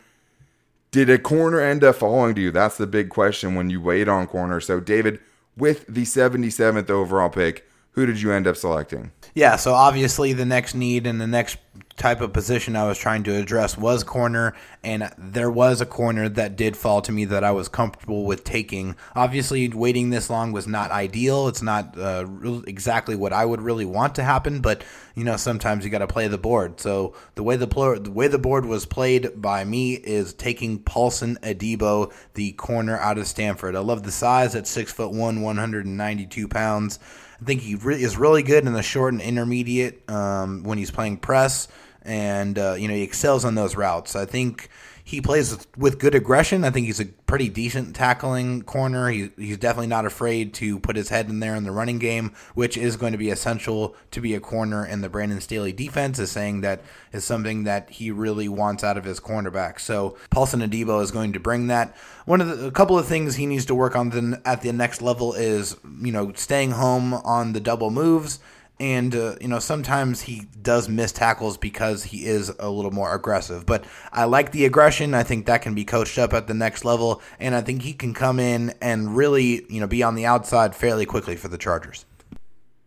Did 0.90 1.10
a 1.10 1.18
corner 1.18 1.60
end 1.60 1.82
up 1.82 1.96
falling 1.96 2.34
to 2.36 2.40
you? 2.40 2.50
That's 2.50 2.76
the 2.76 2.86
big 2.86 3.08
question 3.08 3.54
when 3.54 3.70
you 3.70 3.80
wait 3.80 4.08
on 4.08 4.26
corner. 4.26 4.60
So, 4.60 4.80
David, 4.80 5.20
with 5.56 5.86
the 5.86 6.02
77th 6.02 6.90
overall 6.90 7.30
pick, 7.30 7.68
who 7.92 8.06
did 8.06 8.20
you 8.20 8.32
end 8.32 8.46
up 8.46 8.56
selecting? 8.56 9.12
Yeah, 9.34 9.56
so 9.56 9.72
obviously 9.72 10.32
the 10.32 10.44
next 10.44 10.74
need 10.74 11.06
and 11.06 11.20
the 11.20 11.26
next 11.26 11.58
type 11.96 12.20
of 12.20 12.32
position 12.32 12.74
I 12.74 12.88
was 12.88 12.98
trying 12.98 13.22
to 13.24 13.36
address 13.36 13.78
was 13.78 14.02
corner, 14.02 14.54
and 14.82 15.10
there 15.16 15.50
was 15.50 15.80
a 15.80 15.86
corner 15.86 16.28
that 16.28 16.56
did 16.56 16.76
fall 16.76 17.00
to 17.02 17.12
me 17.12 17.24
that 17.26 17.44
I 17.44 17.52
was 17.52 17.68
comfortable 17.68 18.24
with 18.24 18.42
taking. 18.42 18.96
Obviously, 19.14 19.68
waiting 19.68 20.10
this 20.10 20.28
long 20.28 20.52
was 20.52 20.66
not 20.66 20.90
ideal. 20.90 21.48
It's 21.48 21.62
not 21.62 21.96
uh, 21.98 22.26
exactly 22.66 23.14
what 23.14 23.32
I 23.32 23.44
would 23.44 23.62
really 23.62 23.84
want 23.84 24.16
to 24.16 24.24
happen, 24.24 24.60
but 24.60 24.82
you 25.14 25.24
know 25.24 25.36
sometimes 25.36 25.84
you 25.84 25.90
got 25.90 25.98
to 25.98 26.06
play 26.06 26.26
the 26.26 26.38
board. 26.38 26.80
So 26.80 27.14
the 27.36 27.42
way 27.42 27.56
the 27.56 27.68
pl- 27.68 28.00
the 28.00 28.10
way 28.10 28.28
the 28.28 28.38
board 28.38 28.66
was 28.66 28.86
played 28.86 29.40
by 29.40 29.64
me 29.64 29.94
is 29.94 30.34
taking 30.34 30.80
Paulson 30.80 31.38
Adebo, 31.42 32.12
the 32.34 32.52
corner 32.52 32.98
out 32.98 33.18
of 33.18 33.26
Stanford. 33.26 33.76
I 33.76 33.80
love 33.80 34.02
the 34.02 34.10
size 34.10 34.54
at 34.54 34.66
six 34.66 34.92
foot 34.92 35.12
one, 35.12 35.42
one 35.42 35.58
hundred 35.58 35.86
and 35.86 35.96
ninety 35.96 36.26
two 36.26 36.48
pounds. 36.48 36.98
I 37.40 37.44
think 37.44 37.62
he 37.62 37.74
re- 37.74 38.02
is 38.02 38.16
really 38.16 38.42
good 38.42 38.66
in 38.66 38.72
the 38.72 38.82
short 38.82 39.12
and 39.12 39.22
intermediate 39.22 40.08
um, 40.10 40.62
when 40.64 40.78
he's 40.78 40.90
playing 40.90 41.18
press 41.18 41.68
and 42.02 42.58
uh, 42.58 42.74
you 42.78 42.88
know 42.88 42.94
he 42.94 43.02
excels 43.02 43.44
on 43.44 43.54
those 43.54 43.76
routes. 43.76 44.14
I 44.14 44.26
think 44.26 44.68
he 45.06 45.20
plays 45.20 45.66
with 45.76 45.98
good 45.98 46.14
aggression. 46.14 46.64
I 46.64 46.70
think 46.70 46.86
he's 46.86 46.98
a 46.98 47.04
pretty 47.04 47.50
decent 47.50 47.94
tackling 47.94 48.62
corner. 48.62 49.10
He, 49.10 49.30
he's 49.36 49.58
definitely 49.58 49.88
not 49.88 50.06
afraid 50.06 50.54
to 50.54 50.80
put 50.80 50.96
his 50.96 51.10
head 51.10 51.28
in 51.28 51.40
there 51.40 51.54
in 51.54 51.64
the 51.64 51.70
running 51.72 51.98
game, 51.98 52.32
which 52.54 52.78
is 52.78 52.96
going 52.96 53.12
to 53.12 53.18
be 53.18 53.28
essential 53.28 53.94
to 54.12 54.22
be 54.22 54.34
a 54.34 54.40
corner 54.40 54.84
in 54.84 55.02
the 55.02 55.10
Brandon 55.10 55.42
Staley 55.42 55.74
defense. 55.74 56.18
Is 56.18 56.30
saying 56.30 56.62
that 56.62 56.80
is 57.12 57.22
something 57.22 57.64
that 57.64 57.90
he 57.90 58.10
really 58.10 58.48
wants 58.48 58.82
out 58.82 58.96
of 58.96 59.04
his 59.04 59.20
cornerback. 59.20 59.78
So 59.78 60.16
Paulson 60.30 60.60
Adebo 60.60 61.02
is 61.02 61.10
going 61.10 61.34
to 61.34 61.40
bring 61.40 61.66
that. 61.66 61.94
One 62.24 62.40
of 62.40 62.58
the 62.58 62.66
a 62.68 62.72
couple 62.72 62.98
of 62.98 63.06
things 63.06 63.36
he 63.36 63.44
needs 63.44 63.66
to 63.66 63.74
work 63.74 63.94
on 63.94 64.08
the, 64.08 64.40
at 64.46 64.62
the 64.62 64.72
next 64.72 65.02
level 65.02 65.34
is 65.34 65.76
you 66.00 66.12
know 66.12 66.32
staying 66.32 66.70
home 66.70 67.12
on 67.12 67.52
the 67.52 67.60
double 67.60 67.90
moves 67.90 68.38
and 68.80 69.14
uh, 69.14 69.36
you 69.40 69.48
know 69.48 69.58
sometimes 69.58 70.22
he 70.22 70.46
does 70.60 70.88
miss 70.88 71.12
tackles 71.12 71.56
because 71.56 72.04
he 72.04 72.26
is 72.26 72.52
a 72.58 72.68
little 72.68 72.90
more 72.90 73.14
aggressive. 73.14 73.66
But 73.66 73.84
i 74.12 74.24
like 74.24 74.52
the 74.52 74.64
aggression. 74.64 75.14
I 75.14 75.22
think 75.22 75.46
that 75.46 75.62
can 75.62 75.74
be 75.74 75.84
coached 75.84 76.18
up 76.18 76.32
at 76.32 76.46
the 76.46 76.54
next 76.54 76.84
level 76.84 77.22
and 77.38 77.54
i 77.54 77.60
think 77.60 77.82
he 77.82 77.92
can 77.92 78.14
come 78.14 78.40
in 78.40 78.74
and 78.80 79.16
really 79.16 79.64
you 79.68 79.80
know 79.80 79.86
be 79.86 80.02
on 80.02 80.14
the 80.14 80.26
outside 80.26 80.74
fairly 80.74 81.06
quickly 81.06 81.36
for 81.36 81.48
the 81.48 81.58
chargers. 81.58 82.04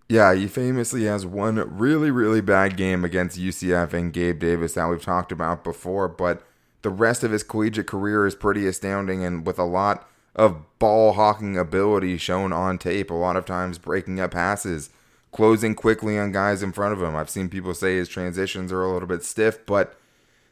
Yeah 0.10 0.34
he 0.36 0.48
famously 0.48 1.06
has 1.06 1.26
one 1.26 1.56
really 1.78 2.12
really 2.12 2.42
bad 2.42 2.78
game 2.78 3.04
against 3.04 3.40
ucf 3.40 3.94
and 3.94 4.14
gabe 4.14 4.40
davis 4.40 4.74
that 4.74 4.88
we've 4.88 5.02
talked 5.02 5.32
about 5.32 5.64
before 5.64 6.08
but 6.08 6.44
the 6.82 6.90
rest 6.90 7.24
of 7.24 7.32
his 7.32 7.44
collegiate 7.44 7.88
career 7.88 8.26
is 8.26 8.36
pretty 8.36 8.68
astounding 8.68 9.24
and 9.24 9.46
with 9.46 9.60
a 9.60 9.64
lot 9.64 10.08
of 10.36 10.64
ball 10.80 11.14
hawking 11.14 11.58
ability 11.58 12.18
shown 12.18 12.54
on 12.54 12.78
tape 12.78 13.10
a 13.10 13.14
lot 13.14 13.36
of 13.36 13.46
times 13.46 13.78
breaking 13.78 14.20
up 14.20 14.32
passes 14.32 14.90
closing 15.32 15.76
quickly 15.76 16.18
on 16.18 16.32
guys 16.32 16.64
in 16.64 16.72
front 16.72 16.94
of 16.94 17.02
him. 17.02 17.16
I've 17.16 17.30
seen 17.30 17.50
people 17.50 17.74
say 17.74 17.98
his 17.98 18.10
transitions 18.10 18.72
are 18.72 18.84
a 18.84 18.92
little 18.92 19.08
bit 19.08 19.24
stiff, 19.24 19.66
but 19.66 19.98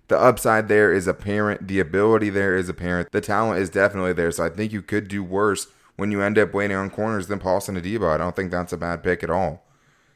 the 0.07 0.19
upside 0.19 0.67
there 0.67 0.93
is 0.93 1.07
apparent. 1.07 1.67
The 1.67 1.79
ability 1.79 2.29
there 2.29 2.55
is 2.55 2.69
apparent. 2.69 3.11
The 3.11 3.21
talent 3.21 3.61
is 3.61 3.69
definitely 3.69 4.13
there. 4.13 4.31
So 4.31 4.45
I 4.45 4.49
think 4.49 4.71
you 4.71 4.81
could 4.81 5.07
do 5.07 5.23
worse 5.23 5.67
when 5.95 6.11
you 6.11 6.21
end 6.21 6.37
up 6.37 6.53
waiting 6.53 6.77
on 6.77 6.89
corners 6.89 7.27
than 7.27 7.39
Paulson 7.39 7.79
Adebo. 7.79 8.13
I 8.13 8.17
don't 8.17 8.35
think 8.35 8.51
that's 8.51 8.73
a 8.73 8.77
bad 8.77 9.01
pick 9.01 9.23
at 9.23 9.29
all. 9.29 9.63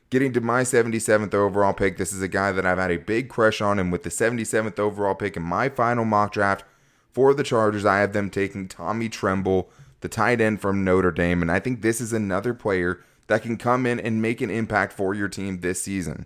Getting 0.09 0.33
to 0.33 0.41
my 0.41 0.63
77th 0.63 1.33
overall 1.35 1.73
pick, 1.73 1.97
this 1.97 2.11
is 2.11 2.21
a 2.21 2.27
guy 2.27 2.51
that 2.51 2.65
I've 2.65 2.79
had 2.79 2.91
a 2.91 2.97
big 2.97 3.29
crush 3.29 3.61
on, 3.61 3.77
and 3.77 3.91
with 3.91 4.01
the 4.01 4.09
77th 4.09 4.79
overall 4.79 5.13
pick 5.13 5.37
in 5.37 5.43
my 5.43 5.69
final 5.69 6.03
mock 6.03 6.33
draft 6.33 6.63
for 7.11 7.33
the 7.33 7.43
Chargers, 7.43 7.85
I 7.85 7.99
have 7.99 8.13
them 8.13 8.31
taking 8.31 8.67
Tommy 8.67 9.07
Tremble, 9.07 9.69
the 10.01 10.09
tight 10.09 10.41
end 10.41 10.61
from 10.61 10.83
Notre 10.83 11.11
Dame, 11.11 11.43
and 11.43 11.51
I 11.51 11.59
think 11.59 11.81
this 11.81 12.01
is 12.01 12.11
another 12.11 12.55
player 12.55 13.01
that 13.29 13.43
can 13.43 13.57
come 13.57 13.85
in 13.85 13.99
and 13.99 14.21
make 14.21 14.41
an 14.41 14.49
impact 14.49 14.91
for 14.91 15.13
your 15.13 15.29
team 15.29 15.61
this 15.61 15.81
season. 15.81 16.25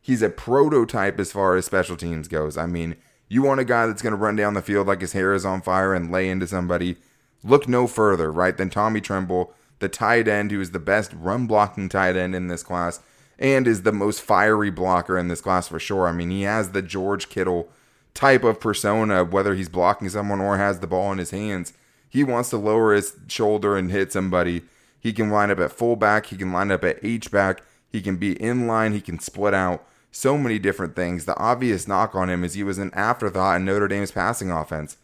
He's 0.00 0.22
a 0.22 0.30
prototype 0.30 1.20
as 1.20 1.30
far 1.30 1.56
as 1.56 1.66
special 1.66 1.96
teams 1.96 2.26
goes. 2.26 2.56
I 2.56 2.66
mean, 2.66 2.96
you 3.28 3.42
want 3.42 3.60
a 3.60 3.64
guy 3.64 3.86
that's 3.86 4.00
going 4.00 4.14
to 4.14 4.16
run 4.16 4.34
down 4.34 4.54
the 4.54 4.62
field 4.62 4.86
like 4.86 5.02
his 5.02 5.12
hair 5.12 5.34
is 5.34 5.44
on 5.44 5.60
fire 5.60 5.94
and 5.94 6.10
lay 6.10 6.28
into 6.30 6.46
somebody. 6.46 6.96
Look 7.44 7.68
no 7.68 7.86
further, 7.86 8.32
right, 8.32 8.56
than 8.56 8.70
Tommy 8.70 9.02
Tremble, 9.02 9.52
the 9.78 9.90
tight 9.90 10.26
end 10.26 10.50
who 10.50 10.60
is 10.60 10.70
the 10.70 10.78
best 10.78 11.12
run 11.12 11.46
blocking 11.46 11.90
tight 11.90 12.16
end 12.16 12.34
in 12.34 12.48
this 12.48 12.62
class 12.62 13.00
and 13.38 13.68
is 13.68 13.82
the 13.82 13.92
most 13.92 14.22
fiery 14.22 14.70
blocker 14.70 15.18
in 15.18 15.28
this 15.28 15.42
class 15.42 15.68
for 15.68 15.78
sure. 15.78 16.08
I 16.08 16.12
mean, 16.12 16.30
he 16.30 16.42
has 16.42 16.70
the 16.70 16.82
George 16.82 17.28
Kittle 17.28 17.68
type 18.14 18.42
of 18.42 18.58
persona, 18.58 19.22
whether 19.22 19.54
he's 19.54 19.68
blocking 19.68 20.08
someone 20.08 20.40
or 20.40 20.56
has 20.56 20.80
the 20.80 20.86
ball 20.86 21.12
in 21.12 21.18
his 21.18 21.30
hands. 21.30 21.74
He 22.08 22.24
wants 22.24 22.48
to 22.50 22.56
lower 22.56 22.94
his 22.94 23.14
shoulder 23.28 23.76
and 23.76 23.90
hit 23.90 24.12
somebody 24.12 24.62
he 25.00 25.12
can 25.12 25.30
line 25.30 25.50
up 25.50 25.60
at 25.60 25.72
fullback. 25.72 26.26
He 26.26 26.36
can 26.36 26.52
line 26.52 26.70
up 26.70 26.84
at 26.84 26.98
H 27.02 27.30
back. 27.30 27.62
He 27.90 28.00
can 28.00 28.16
be 28.16 28.32
in 28.42 28.66
line. 28.66 28.92
He 28.92 29.00
can 29.00 29.18
split 29.18 29.54
out. 29.54 29.86
So 30.10 30.36
many 30.36 30.58
different 30.58 30.96
things. 30.96 31.24
The 31.24 31.36
obvious 31.36 31.86
knock 31.86 32.14
on 32.14 32.30
him 32.30 32.42
is 32.42 32.54
he 32.54 32.64
was 32.64 32.78
an 32.78 32.90
afterthought 32.94 33.56
in 33.56 33.64
Notre 33.64 33.88
Dame's 33.88 34.10
passing 34.10 34.50
offense. 34.50 34.96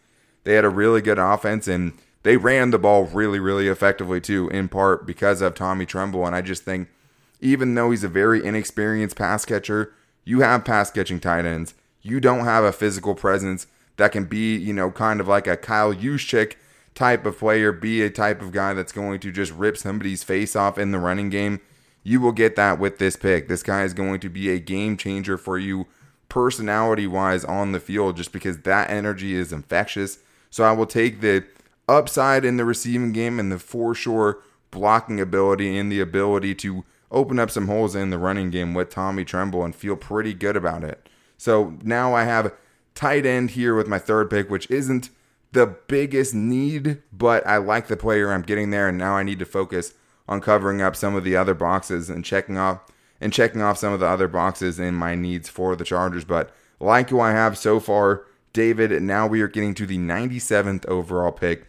They 0.44 0.54
had 0.54 0.64
a 0.64 0.70
really 0.70 1.00
good 1.00 1.18
offense 1.18 1.68
and 1.68 1.92
they 2.22 2.36
ran 2.36 2.70
the 2.70 2.78
ball 2.78 3.04
really, 3.04 3.38
really 3.38 3.68
effectively 3.68 4.20
too, 4.20 4.48
in 4.48 4.68
part 4.68 5.06
because 5.06 5.40
of 5.40 5.54
Tommy 5.54 5.86
Tremble. 5.86 6.26
And 6.26 6.34
I 6.34 6.40
just 6.40 6.64
think, 6.64 6.88
even 7.40 7.74
though 7.74 7.90
he's 7.90 8.04
a 8.04 8.08
very 8.08 8.44
inexperienced 8.44 9.16
pass 9.16 9.44
catcher, 9.44 9.92
you 10.24 10.40
have 10.40 10.64
pass 10.64 10.90
catching 10.90 11.20
tight 11.20 11.44
ends. 11.44 11.74
You 12.00 12.20
don't 12.20 12.44
have 12.44 12.64
a 12.64 12.72
physical 12.72 13.14
presence 13.14 13.66
that 13.96 14.12
can 14.12 14.24
be, 14.24 14.56
you 14.56 14.72
know, 14.72 14.90
kind 14.90 15.20
of 15.20 15.28
like 15.28 15.46
a 15.46 15.56
Kyle 15.56 15.94
Juszczyk 15.94 16.54
type 16.94 17.26
of 17.26 17.38
player, 17.38 17.72
be 17.72 18.02
a 18.02 18.10
type 18.10 18.40
of 18.40 18.52
guy 18.52 18.72
that's 18.72 18.92
going 18.92 19.20
to 19.20 19.32
just 19.32 19.52
rip 19.52 19.76
somebody's 19.76 20.22
face 20.22 20.54
off 20.54 20.78
in 20.78 20.92
the 20.92 20.98
running 20.98 21.30
game, 21.30 21.60
you 22.02 22.20
will 22.20 22.32
get 22.32 22.56
that 22.56 22.78
with 22.78 22.98
this 22.98 23.16
pick. 23.16 23.48
This 23.48 23.62
guy 23.62 23.84
is 23.84 23.94
going 23.94 24.20
to 24.20 24.28
be 24.28 24.50
a 24.50 24.58
game 24.58 24.96
changer 24.96 25.36
for 25.36 25.58
you 25.58 25.86
personality 26.28 27.06
wise 27.06 27.44
on 27.44 27.72
the 27.72 27.80
field 27.80 28.16
just 28.16 28.32
because 28.32 28.58
that 28.60 28.90
energy 28.90 29.34
is 29.34 29.52
infectious. 29.52 30.18
So 30.50 30.64
I 30.64 30.72
will 30.72 30.86
take 30.86 31.20
the 31.20 31.44
upside 31.88 32.44
in 32.44 32.56
the 32.56 32.64
receiving 32.64 33.12
game 33.12 33.38
and 33.38 33.50
the 33.50 33.58
for 33.58 33.94
sure 33.94 34.38
blocking 34.70 35.20
ability 35.20 35.76
and 35.76 35.90
the 35.90 36.00
ability 36.00 36.54
to 36.56 36.84
open 37.10 37.38
up 37.38 37.50
some 37.50 37.68
holes 37.68 37.94
in 37.94 38.10
the 38.10 38.18
running 38.18 38.50
game 38.50 38.74
with 38.74 38.90
Tommy 38.90 39.24
Tremble 39.24 39.64
and 39.64 39.74
feel 39.74 39.96
pretty 39.96 40.34
good 40.34 40.56
about 40.56 40.82
it. 40.82 41.08
So 41.38 41.76
now 41.82 42.14
I 42.14 42.24
have 42.24 42.52
tight 42.94 43.26
end 43.26 43.50
here 43.50 43.74
with 43.74 43.86
my 43.86 43.98
third 43.98 44.30
pick, 44.30 44.50
which 44.50 44.70
isn't 44.70 45.10
the 45.54 45.66
biggest 45.66 46.34
need, 46.34 47.02
but 47.12 47.46
I 47.46 47.56
like 47.56 47.86
the 47.86 47.96
player 47.96 48.32
I'm 48.32 48.42
getting 48.42 48.70
there, 48.70 48.88
and 48.88 48.98
now 48.98 49.14
I 49.14 49.22
need 49.22 49.38
to 49.38 49.46
focus 49.46 49.94
on 50.28 50.40
covering 50.40 50.82
up 50.82 50.96
some 50.96 51.14
of 51.14 51.24
the 51.24 51.36
other 51.36 51.54
boxes 51.54 52.10
and 52.10 52.24
checking 52.24 52.58
off 52.58 52.80
and 53.20 53.32
checking 53.32 53.62
off 53.62 53.78
some 53.78 53.92
of 53.92 54.00
the 54.00 54.06
other 54.06 54.28
boxes 54.28 54.78
in 54.78 54.94
my 54.94 55.14
needs 55.14 55.48
for 55.48 55.76
the 55.76 55.84
Chargers. 55.84 56.24
But 56.24 56.52
like 56.80 57.10
who 57.10 57.20
I 57.20 57.30
have 57.30 57.56
so 57.56 57.80
far, 57.80 58.26
David, 58.52 58.90
now 59.02 59.26
we 59.26 59.40
are 59.40 59.48
getting 59.48 59.74
to 59.74 59.86
the 59.86 59.98
97th 59.98 60.86
overall 60.86 61.32
pick. 61.32 61.66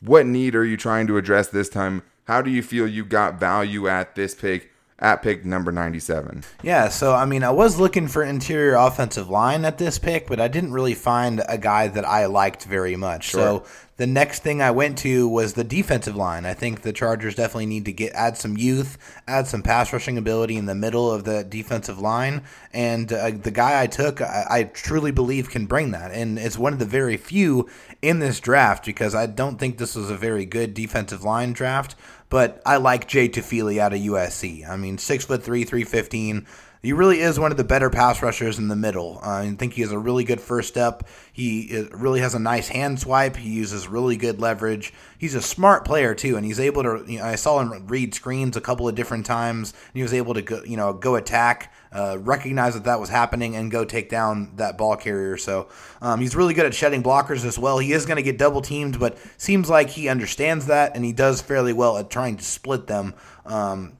What 0.00 0.26
need 0.26 0.54
are 0.54 0.64
you 0.64 0.76
trying 0.76 1.06
to 1.08 1.18
address 1.18 1.48
this 1.48 1.68
time? 1.68 2.02
How 2.24 2.42
do 2.42 2.50
you 2.50 2.62
feel 2.62 2.86
you 2.86 3.04
got 3.04 3.40
value 3.40 3.88
at 3.88 4.14
this 4.14 4.34
pick? 4.34 4.72
At 4.98 5.22
pick 5.22 5.44
number 5.44 5.70
97. 5.72 6.44
Yeah, 6.62 6.88
so 6.88 7.14
I 7.14 7.26
mean, 7.26 7.42
I 7.42 7.50
was 7.50 7.78
looking 7.78 8.08
for 8.08 8.22
interior 8.22 8.74
offensive 8.74 9.28
line 9.28 9.64
at 9.64 9.78
this 9.78 9.98
pick, 9.98 10.26
but 10.26 10.40
I 10.40 10.48
didn't 10.48 10.72
really 10.72 10.94
find 10.94 11.42
a 11.48 11.58
guy 11.58 11.88
that 11.88 12.04
I 12.04 12.26
liked 12.26 12.64
very 12.64 12.96
much. 12.96 13.24
Sure. 13.30 13.40
So 13.40 13.64
the 13.96 14.06
next 14.06 14.42
thing 14.42 14.60
I 14.60 14.70
went 14.72 14.98
to 14.98 15.26
was 15.26 15.54
the 15.54 15.64
defensive 15.64 16.16
line. 16.16 16.44
I 16.44 16.52
think 16.52 16.82
the 16.82 16.92
Chargers 16.92 17.34
definitely 17.34 17.66
need 17.66 17.86
to 17.86 17.92
get 17.92 18.12
add 18.12 18.36
some 18.36 18.56
youth, 18.56 18.98
add 19.26 19.46
some 19.46 19.62
pass 19.62 19.92
rushing 19.92 20.18
ability 20.18 20.56
in 20.56 20.66
the 20.66 20.74
middle 20.74 21.10
of 21.10 21.24
the 21.24 21.44
defensive 21.44 21.98
line, 21.98 22.42
and 22.72 23.10
uh, 23.12 23.30
the 23.30 23.50
guy 23.50 23.82
I 23.82 23.86
took, 23.86 24.20
I, 24.20 24.46
I 24.50 24.62
truly 24.64 25.12
believe 25.12 25.48
can 25.48 25.66
bring 25.66 25.92
that, 25.92 26.10
and 26.12 26.38
it's 26.38 26.58
one 26.58 26.74
of 26.74 26.78
the 26.78 26.84
very 26.84 27.16
few 27.16 27.68
in 28.02 28.18
this 28.18 28.38
draft 28.38 28.84
because 28.84 29.14
I 29.14 29.26
don't 29.26 29.58
think 29.58 29.78
this 29.78 29.94
was 29.94 30.10
a 30.10 30.16
very 30.16 30.44
good 30.44 30.74
defensive 30.74 31.24
line 31.24 31.52
draft. 31.52 31.94
But 32.28 32.60
I 32.66 32.78
like 32.78 33.06
Jay 33.06 33.28
Tufele 33.28 33.78
out 33.78 33.92
of 33.92 34.00
USC. 34.00 34.68
I 34.68 34.76
mean, 34.76 34.98
six 34.98 35.24
foot 35.24 35.44
three, 35.44 35.62
three 35.62 35.84
fifteen. 35.84 36.44
He 36.86 36.92
really 36.92 37.18
is 37.18 37.36
one 37.36 37.50
of 37.50 37.56
the 37.56 37.64
better 37.64 37.90
pass 37.90 38.22
rushers 38.22 38.60
in 38.60 38.68
the 38.68 38.76
middle. 38.76 39.18
Uh, 39.20 39.38
I 39.38 39.56
think 39.58 39.72
he 39.72 39.82
has 39.82 39.90
a 39.90 39.98
really 39.98 40.22
good 40.22 40.40
first 40.40 40.68
step. 40.68 41.02
He 41.32 41.84
really 41.90 42.20
has 42.20 42.36
a 42.36 42.38
nice 42.38 42.68
hand 42.68 43.00
swipe. 43.00 43.34
He 43.34 43.48
uses 43.48 43.88
really 43.88 44.16
good 44.16 44.40
leverage. 44.40 44.94
He's 45.18 45.34
a 45.34 45.42
smart 45.42 45.84
player 45.84 46.14
too, 46.14 46.36
and 46.36 46.46
he's 46.46 46.60
able 46.60 46.84
to. 46.84 47.04
You 47.04 47.18
know, 47.18 47.24
I 47.24 47.34
saw 47.34 47.58
him 47.58 47.88
read 47.88 48.14
screens 48.14 48.56
a 48.56 48.60
couple 48.60 48.86
of 48.86 48.94
different 48.94 49.26
times. 49.26 49.72
And 49.72 49.94
he 49.94 50.02
was 50.02 50.14
able 50.14 50.34
to 50.34 50.42
go, 50.42 50.62
you 50.62 50.76
know, 50.76 50.92
go 50.92 51.16
attack, 51.16 51.74
uh, 51.90 52.18
recognize 52.20 52.74
that 52.74 52.84
that 52.84 53.00
was 53.00 53.08
happening, 53.08 53.56
and 53.56 53.68
go 53.68 53.84
take 53.84 54.08
down 54.08 54.52
that 54.54 54.78
ball 54.78 54.94
carrier. 54.94 55.36
So 55.36 55.66
um, 56.00 56.20
he's 56.20 56.36
really 56.36 56.54
good 56.54 56.66
at 56.66 56.74
shedding 56.74 57.02
blockers 57.02 57.44
as 57.44 57.58
well. 57.58 57.80
He 57.80 57.94
is 57.94 58.06
going 58.06 58.18
to 58.18 58.22
get 58.22 58.38
double 58.38 58.62
teamed, 58.62 59.00
but 59.00 59.18
seems 59.38 59.68
like 59.68 59.90
he 59.90 60.08
understands 60.08 60.66
that, 60.66 60.94
and 60.94 61.04
he 61.04 61.12
does 61.12 61.42
fairly 61.42 61.72
well 61.72 61.98
at 61.98 62.10
trying 62.10 62.36
to 62.36 62.44
split 62.44 62.86
them. 62.86 63.14
Um, 63.44 63.95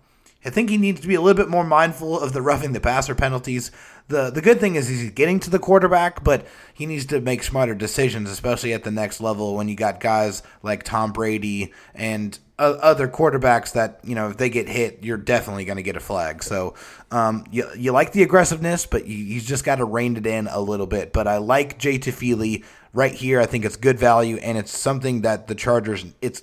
I 0.46 0.50
think 0.50 0.70
he 0.70 0.78
needs 0.78 1.00
to 1.00 1.08
be 1.08 1.16
a 1.16 1.20
little 1.20 1.36
bit 1.36 1.50
more 1.50 1.64
mindful 1.64 2.20
of 2.20 2.32
the 2.32 2.40
roughing 2.40 2.72
the 2.72 2.80
passer 2.80 3.16
penalties. 3.16 3.72
The 4.06 4.30
the 4.30 4.40
good 4.40 4.60
thing 4.60 4.76
is 4.76 4.86
he's 4.86 5.10
getting 5.10 5.40
to 5.40 5.50
the 5.50 5.58
quarterback, 5.58 6.22
but 6.22 6.46
he 6.72 6.86
needs 6.86 7.04
to 7.06 7.20
make 7.20 7.42
smarter 7.42 7.74
decisions, 7.74 8.30
especially 8.30 8.72
at 8.72 8.84
the 8.84 8.92
next 8.92 9.20
level 9.20 9.56
when 9.56 9.68
you 9.68 9.74
got 9.74 9.98
guys 9.98 10.44
like 10.62 10.84
Tom 10.84 11.12
Brady 11.12 11.72
and 11.94 12.38
other 12.58 13.08
quarterbacks 13.08 13.72
that 13.72 14.00
you 14.04 14.14
know 14.14 14.30
if 14.30 14.36
they 14.36 14.48
get 14.48 14.68
hit, 14.68 15.00
you're 15.02 15.16
definitely 15.16 15.64
going 15.64 15.76
to 15.76 15.82
get 15.82 15.96
a 15.96 16.00
flag. 16.00 16.44
So 16.44 16.74
um, 17.10 17.44
you 17.50 17.68
you 17.76 17.90
like 17.90 18.12
the 18.12 18.22
aggressiveness, 18.22 18.86
but 18.86 19.06
you, 19.06 19.16
you 19.16 19.40
just 19.40 19.64
got 19.64 19.76
to 19.76 19.84
rein 19.84 20.16
it 20.16 20.26
in 20.26 20.46
a 20.46 20.60
little 20.60 20.86
bit. 20.86 21.12
But 21.12 21.26
I 21.26 21.38
like 21.38 21.76
Jay 21.76 21.98
Tufele 21.98 22.64
right 22.92 23.12
here. 23.12 23.40
I 23.40 23.46
think 23.46 23.64
it's 23.64 23.76
good 23.76 23.98
value, 23.98 24.36
and 24.36 24.56
it's 24.56 24.70
something 24.70 25.22
that 25.22 25.48
the 25.48 25.56
Chargers. 25.56 26.04
It's 26.22 26.42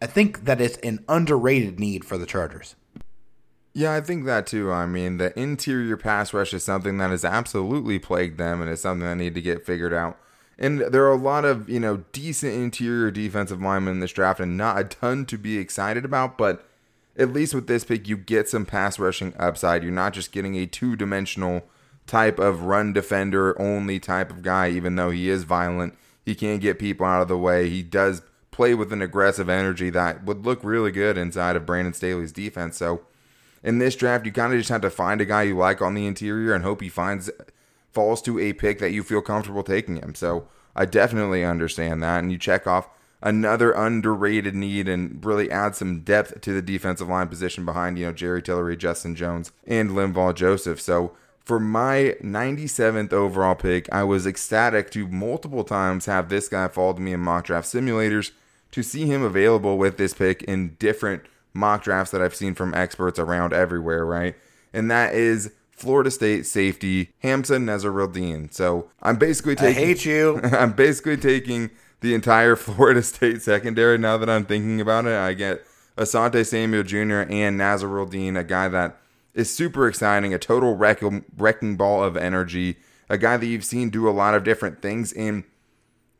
I 0.00 0.06
think 0.06 0.46
that 0.46 0.62
it's 0.62 0.78
an 0.78 1.04
underrated 1.06 1.78
need 1.78 2.06
for 2.06 2.16
the 2.16 2.24
Chargers. 2.24 2.74
Yeah, 3.72 3.94
I 3.94 4.00
think 4.00 4.24
that 4.24 4.46
too. 4.46 4.72
I 4.72 4.86
mean, 4.86 5.18
the 5.18 5.38
interior 5.38 5.96
pass 5.96 6.34
rush 6.34 6.52
is 6.52 6.64
something 6.64 6.98
that 6.98 7.10
has 7.10 7.24
absolutely 7.24 7.98
plagued 7.98 8.38
them, 8.38 8.60
and 8.60 8.70
it's 8.70 8.82
something 8.82 9.06
that 9.06 9.16
need 9.16 9.34
to 9.34 9.42
get 9.42 9.64
figured 9.64 9.94
out. 9.94 10.18
And 10.58 10.80
there 10.80 11.04
are 11.04 11.12
a 11.12 11.16
lot 11.16 11.44
of 11.44 11.68
you 11.68 11.80
know 11.80 12.04
decent 12.12 12.54
interior 12.54 13.10
defensive 13.10 13.62
linemen 13.62 13.94
in 13.94 14.00
this 14.00 14.12
draft, 14.12 14.40
and 14.40 14.56
not 14.56 14.78
a 14.78 14.84
ton 14.84 15.24
to 15.26 15.38
be 15.38 15.58
excited 15.58 16.04
about. 16.04 16.36
But 16.36 16.68
at 17.16 17.32
least 17.32 17.54
with 17.54 17.68
this 17.68 17.84
pick, 17.84 18.08
you 18.08 18.16
get 18.16 18.48
some 18.48 18.66
pass 18.66 18.98
rushing 18.98 19.34
upside. 19.38 19.82
You're 19.84 19.92
not 19.92 20.14
just 20.14 20.32
getting 20.32 20.56
a 20.56 20.66
two 20.66 20.96
dimensional 20.96 21.62
type 22.06 22.40
of 22.40 22.62
run 22.62 22.92
defender 22.92 23.60
only 23.60 24.00
type 24.00 24.30
of 24.30 24.42
guy, 24.42 24.68
even 24.70 24.96
though 24.96 25.10
he 25.10 25.30
is 25.30 25.44
violent. 25.44 25.96
He 26.24 26.34
can 26.34 26.58
get 26.58 26.78
people 26.80 27.06
out 27.06 27.22
of 27.22 27.28
the 27.28 27.38
way. 27.38 27.68
He 27.68 27.82
does 27.82 28.22
play 28.50 28.74
with 28.74 28.92
an 28.92 29.00
aggressive 29.00 29.48
energy 29.48 29.90
that 29.90 30.24
would 30.24 30.44
look 30.44 30.62
really 30.64 30.90
good 30.90 31.16
inside 31.16 31.54
of 31.56 31.64
Brandon 31.64 31.94
Staley's 31.94 32.32
defense. 32.32 32.76
So 32.76 33.02
in 33.62 33.78
this 33.78 33.96
draft, 33.96 34.26
you 34.26 34.32
kind 34.32 34.52
of 34.52 34.58
just 34.58 34.70
have 34.70 34.80
to 34.82 34.90
find 34.90 35.20
a 35.20 35.26
guy 35.26 35.42
you 35.42 35.56
like 35.56 35.82
on 35.82 35.94
the 35.94 36.06
interior 36.06 36.54
and 36.54 36.64
hope 36.64 36.80
he 36.80 36.88
finds 36.88 37.30
falls 37.92 38.22
to 38.22 38.38
a 38.38 38.52
pick 38.52 38.78
that 38.78 38.92
you 38.92 39.02
feel 39.02 39.20
comfortable 39.20 39.62
taking 39.62 39.96
him. 39.96 40.14
So 40.14 40.46
I 40.74 40.84
definitely 40.86 41.44
understand 41.44 42.02
that. 42.02 42.22
And 42.22 42.30
you 42.30 42.38
check 42.38 42.66
off 42.66 42.88
another 43.22 43.72
underrated 43.72 44.54
need 44.54 44.88
and 44.88 45.22
really 45.24 45.50
add 45.50 45.74
some 45.74 46.00
depth 46.00 46.40
to 46.40 46.52
the 46.52 46.62
defensive 46.62 47.08
line 47.08 47.28
position 47.28 47.64
behind, 47.64 47.98
you 47.98 48.06
know, 48.06 48.12
Jerry 48.12 48.42
Tillery, 48.42 48.76
Justin 48.76 49.14
Jones, 49.14 49.52
and 49.66 49.90
Linval 49.90 50.34
Joseph. 50.34 50.80
So 50.80 51.12
for 51.44 51.60
my 51.60 52.16
97th 52.22 53.12
overall 53.12 53.54
pick, 53.54 53.92
I 53.92 54.04
was 54.04 54.26
ecstatic 54.26 54.90
to 54.92 55.08
multiple 55.08 55.64
times 55.64 56.06
have 56.06 56.28
this 56.28 56.48
guy 56.48 56.68
fall 56.68 56.94
to 56.94 57.00
me 57.00 57.12
in 57.12 57.20
mock 57.20 57.46
draft 57.46 57.66
simulators 57.66 58.30
to 58.70 58.82
see 58.82 59.06
him 59.06 59.22
available 59.22 59.76
with 59.76 59.96
this 59.96 60.14
pick 60.14 60.42
in 60.44 60.76
different 60.78 61.24
mock 61.52 61.82
drafts 61.82 62.12
that 62.12 62.22
I've 62.22 62.34
seen 62.34 62.54
from 62.54 62.74
experts 62.74 63.18
around 63.18 63.52
everywhere, 63.52 64.04
right? 64.04 64.36
And 64.72 64.90
that 64.90 65.14
is 65.14 65.52
Florida 65.70 66.10
State 66.10 66.46
safety 66.46 67.10
Hamza 67.20 67.56
Nasirildeen. 67.56 68.52
So 68.52 68.90
I'm 69.02 69.16
basically 69.16 69.56
taking. 69.56 69.82
I 69.82 69.86
hate 69.86 70.04
you. 70.04 70.40
I'm 70.42 70.72
basically 70.72 71.16
taking 71.16 71.70
the 72.00 72.14
entire 72.14 72.56
Florida 72.56 73.02
State 73.02 73.42
secondary. 73.42 73.98
Now 73.98 74.16
that 74.18 74.28
I'm 74.28 74.44
thinking 74.44 74.80
about 74.80 75.06
it, 75.06 75.16
I 75.16 75.32
get 75.34 75.64
Asante 75.96 76.46
Samuel 76.46 76.82
Jr. 76.82 77.26
and 77.30 77.58
Nasirildeen, 77.58 78.38
a 78.38 78.44
guy 78.44 78.68
that 78.68 78.98
is 79.34 79.52
super 79.54 79.86
exciting, 79.86 80.34
a 80.34 80.38
total 80.38 80.76
wrecking, 80.76 81.24
wrecking 81.36 81.76
ball 81.76 82.02
of 82.02 82.16
energy, 82.16 82.76
a 83.08 83.16
guy 83.16 83.36
that 83.36 83.46
you've 83.46 83.64
seen 83.64 83.90
do 83.90 84.08
a 84.08 84.10
lot 84.10 84.34
of 84.34 84.44
different 84.44 84.82
things. 84.82 85.12
And 85.12 85.44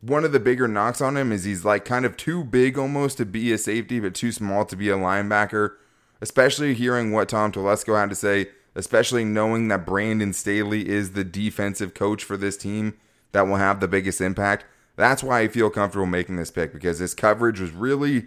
one 0.01 0.25
of 0.25 0.33
the 0.33 0.41
bigger 0.41 0.67
knocks 0.67 1.01
on 1.01 1.17
him 1.17 1.31
is 1.31 1.45
he's 1.45 1.65
like 1.65 1.85
kind 1.85 2.05
of 2.05 2.17
too 2.17 2.43
big 2.45 2.79
almost 2.79 3.19
to 3.19 3.27
be 3.27 3.53
a 3.53 3.59
safety, 3.59 4.01
but 4.01 4.15
too 4.15 4.33
small 4.33 4.65
to 4.65 4.77
be 4.77 4.89
a 4.89 4.97
linebacker. 4.97 5.75
Especially 6.23 6.75
hearing 6.75 7.13
what 7.13 7.29
Tom 7.29 7.51
Telesco 7.51 7.99
had 7.99 8.11
to 8.11 8.17
say, 8.17 8.49
especially 8.75 9.25
knowing 9.25 9.69
that 9.69 9.87
Brandon 9.87 10.33
Staley 10.33 10.89
is 10.89 11.13
the 11.13 11.25
defensive 11.25 11.95
coach 11.95 12.25
for 12.25 12.37
this 12.37 12.57
team 12.57 12.95
that 13.33 13.47
will 13.47 13.57
have 13.57 13.81
the 13.81 13.89
biggest 13.89 14.21
impact. 14.21 14.65
That's 14.97 15.23
why 15.23 15.41
I 15.41 15.49
feel 15.49 15.71
comfortable 15.71 16.07
making 16.07 16.37
this 16.37 16.51
pick 16.51 16.73
because 16.73 16.99
his 16.99 17.15
coverage 17.15 17.61
was 17.61 17.71
really, 17.71 18.27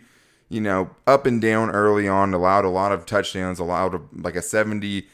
you 0.49 0.61
know, 0.61 0.91
up 1.05 1.25
and 1.27 1.41
down 1.41 1.69
early 1.69 2.07
on, 2.07 2.33
allowed 2.33 2.65
a 2.65 2.69
lot 2.69 2.91
of 2.91 3.05
touchdowns, 3.05 3.59
allowed 3.59 4.01
like 4.23 4.35
a 4.35 4.39
70% 4.39 5.05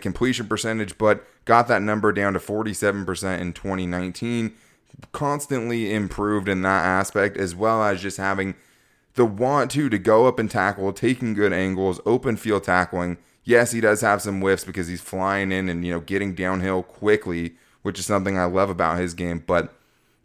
completion 0.00 0.48
percentage, 0.48 0.98
but 0.98 1.24
got 1.44 1.68
that 1.68 1.82
number 1.82 2.10
down 2.12 2.32
to 2.32 2.40
47% 2.40 3.40
in 3.40 3.52
2019. 3.52 4.54
Constantly 5.12 5.92
improved 5.92 6.48
in 6.48 6.62
that 6.62 6.84
aspect, 6.84 7.36
as 7.36 7.54
well 7.54 7.82
as 7.82 8.02
just 8.02 8.16
having 8.16 8.54
the 9.14 9.24
want 9.24 9.70
to 9.72 9.88
to 9.88 9.98
go 9.98 10.26
up 10.26 10.38
and 10.38 10.50
tackle, 10.50 10.92
taking 10.92 11.34
good 11.34 11.52
angles, 11.52 12.00
open 12.06 12.36
field 12.36 12.64
tackling. 12.64 13.18
Yes, 13.44 13.72
he 13.72 13.80
does 13.80 14.00
have 14.00 14.22
some 14.22 14.40
whiffs 14.40 14.64
because 14.64 14.88
he's 14.88 15.00
flying 15.00 15.50
in 15.50 15.68
and 15.68 15.84
you 15.84 15.92
know 15.92 16.00
getting 16.00 16.34
downhill 16.34 16.82
quickly, 16.82 17.54
which 17.82 17.98
is 17.98 18.06
something 18.06 18.38
I 18.38 18.44
love 18.44 18.70
about 18.70 18.98
his 18.98 19.14
game, 19.14 19.42
but 19.46 19.74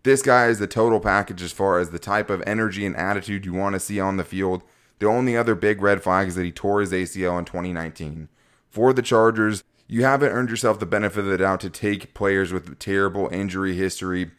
this 0.03 0.21
guy 0.21 0.47
is 0.47 0.59
the 0.59 0.67
total 0.67 0.99
package 0.99 1.41
as 1.41 1.53
far 1.53 1.79
as 1.79 1.89
the 1.89 1.99
type 1.99 2.29
of 2.29 2.43
energy 2.45 2.85
and 2.85 2.95
attitude 2.95 3.45
you 3.45 3.53
want 3.53 3.73
to 3.73 3.79
see 3.79 3.99
on 3.99 4.17
the 4.17 4.25
field. 4.25 4.61
The 4.99 5.07
only 5.07 5.35
other 5.35 5.55
big 5.55 5.81
red 5.81 6.03
flag 6.03 6.27
is 6.27 6.35
that 6.35 6.43
he 6.43 6.51
tore 6.51 6.81
his 6.81 6.91
ACL 6.91 7.39
in 7.39 7.45
2019. 7.45 8.27
For 8.69 8.91
the 8.91 9.01
Chargers, 9.01 9.63
you 9.87 10.03
haven't 10.03 10.31
earned 10.31 10.49
yourself 10.49 10.79
the 10.79 10.85
benefit 10.85 11.19
of 11.19 11.25
the 11.25 11.37
doubt 11.37 11.61
to 11.61 11.69
take 11.69 12.13
players 12.13 12.51
with 12.51 12.79
terrible 12.79 13.29
injury 13.29 13.75
history. 13.75 14.31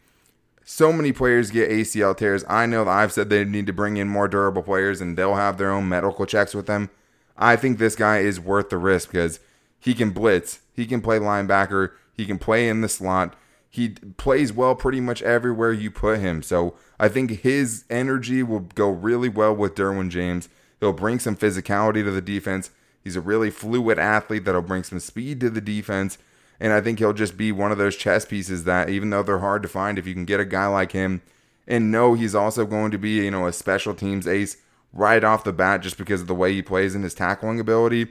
So 0.65 0.91
many 0.91 1.13
players 1.13 1.51
get 1.51 1.69
ACL 1.69 2.17
tears. 2.17 2.43
I 2.49 2.65
know 2.65 2.83
that 2.83 2.91
I've 2.91 3.13
said 3.13 3.29
they 3.29 3.45
need 3.45 3.67
to 3.67 3.73
bring 3.73 3.97
in 3.97 4.09
more 4.09 4.27
durable 4.27 4.63
players 4.63 4.99
and 4.99 5.15
they'll 5.15 5.35
have 5.35 5.57
their 5.57 5.71
own 5.71 5.87
medical 5.87 6.25
checks 6.25 6.53
with 6.53 6.65
them. 6.65 6.89
I 7.37 7.55
think 7.55 7.77
this 7.77 7.95
guy 7.95 8.19
is 8.19 8.39
worth 8.39 8.69
the 8.69 8.77
risk 8.77 9.11
because 9.11 9.39
he 9.79 9.93
can 9.93 10.09
blitz, 10.09 10.59
he 10.73 10.85
can 10.85 11.01
play 11.01 11.19
linebacker, 11.19 11.91
he 12.13 12.25
can 12.25 12.39
play 12.39 12.67
in 12.67 12.81
the 12.81 12.89
slot 12.89 13.35
he 13.75 13.89
plays 14.15 14.53
well 14.53 14.73
pretty 14.73 15.01
much 15.01 15.21
everywhere 15.23 15.73
you 15.73 15.91
put 15.91 16.19
him. 16.19 16.41
So 16.41 16.75
I 16.97 17.09
think 17.09 17.41
his 17.41 17.83
energy 17.89 18.41
will 18.41 18.61
go 18.61 18.89
really 18.89 19.27
well 19.27 19.53
with 19.53 19.75
Derwin 19.75 20.09
James. 20.09 20.47
He'll 20.79 20.93
bring 20.93 21.19
some 21.19 21.35
physicality 21.35 22.01
to 22.05 22.09
the 22.09 22.21
defense. 22.21 22.71
He's 23.03 23.17
a 23.17 23.21
really 23.21 23.49
fluid 23.51 23.99
athlete 23.99 24.45
that'll 24.45 24.61
bring 24.61 24.83
some 24.83 25.01
speed 25.01 25.41
to 25.41 25.49
the 25.49 25.59
defense. 25.59 26.17
And 26.59 26.71
I 26.71 26.81
think 26.81 26.99
he'll 26.99 27.13
just 27.13 27.37
be 27.37 27.51
one 27.51 27.71
of 27.71 27.77
those 27.77 27.95
chess 27.95 28.25
pieces 28.25 28.63
that, 28.63 28.89
even 28.89 29.09
though 29.09 29.23
they're 29.23 29.39
hard 29.39 29.61
to 29.63 29.67
find, 29.67 29.99
if 29.99 30.07
you 30.07 30.13
can 30.13 30.25
get 30.25 30.39
a 30.39 30.45
guy 30.45 30.67
like 30.67 30.93
him 30.93 31.21
and 31.67 31.91
know 31.91 32.13
he's 32.13 32.35
also 32.35 32.65
going 32.65 32.91
to 32.91 32.97
be, 32.97 33.23
you 33.23 33.31
know, 33.31 33.47
a 33.47 33.53
special 33.53 33.93
teams 33.93 34.27
ace 34.27 34.57
right 34.93 35.23
off 35.23 35.43
the 35.43 35.51
bat 35.51 35.81
just 35.81 35.97
because 35.97 36.21
of 36.21 36.27
the 36.27 36.35
way 36.35 36.53
he 36.53 36.61
plays 36.61 36.95
and 36.95 37.03
his 37.03 37.13
tackling 37.13 37.59
ability, 37.59 38.07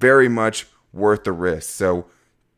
very 0.00 0.28
much 0.28 0.66
worth 0.92 1.24
the 1.24 1.32
risk. 1.32 1.70
So 1.70 2.06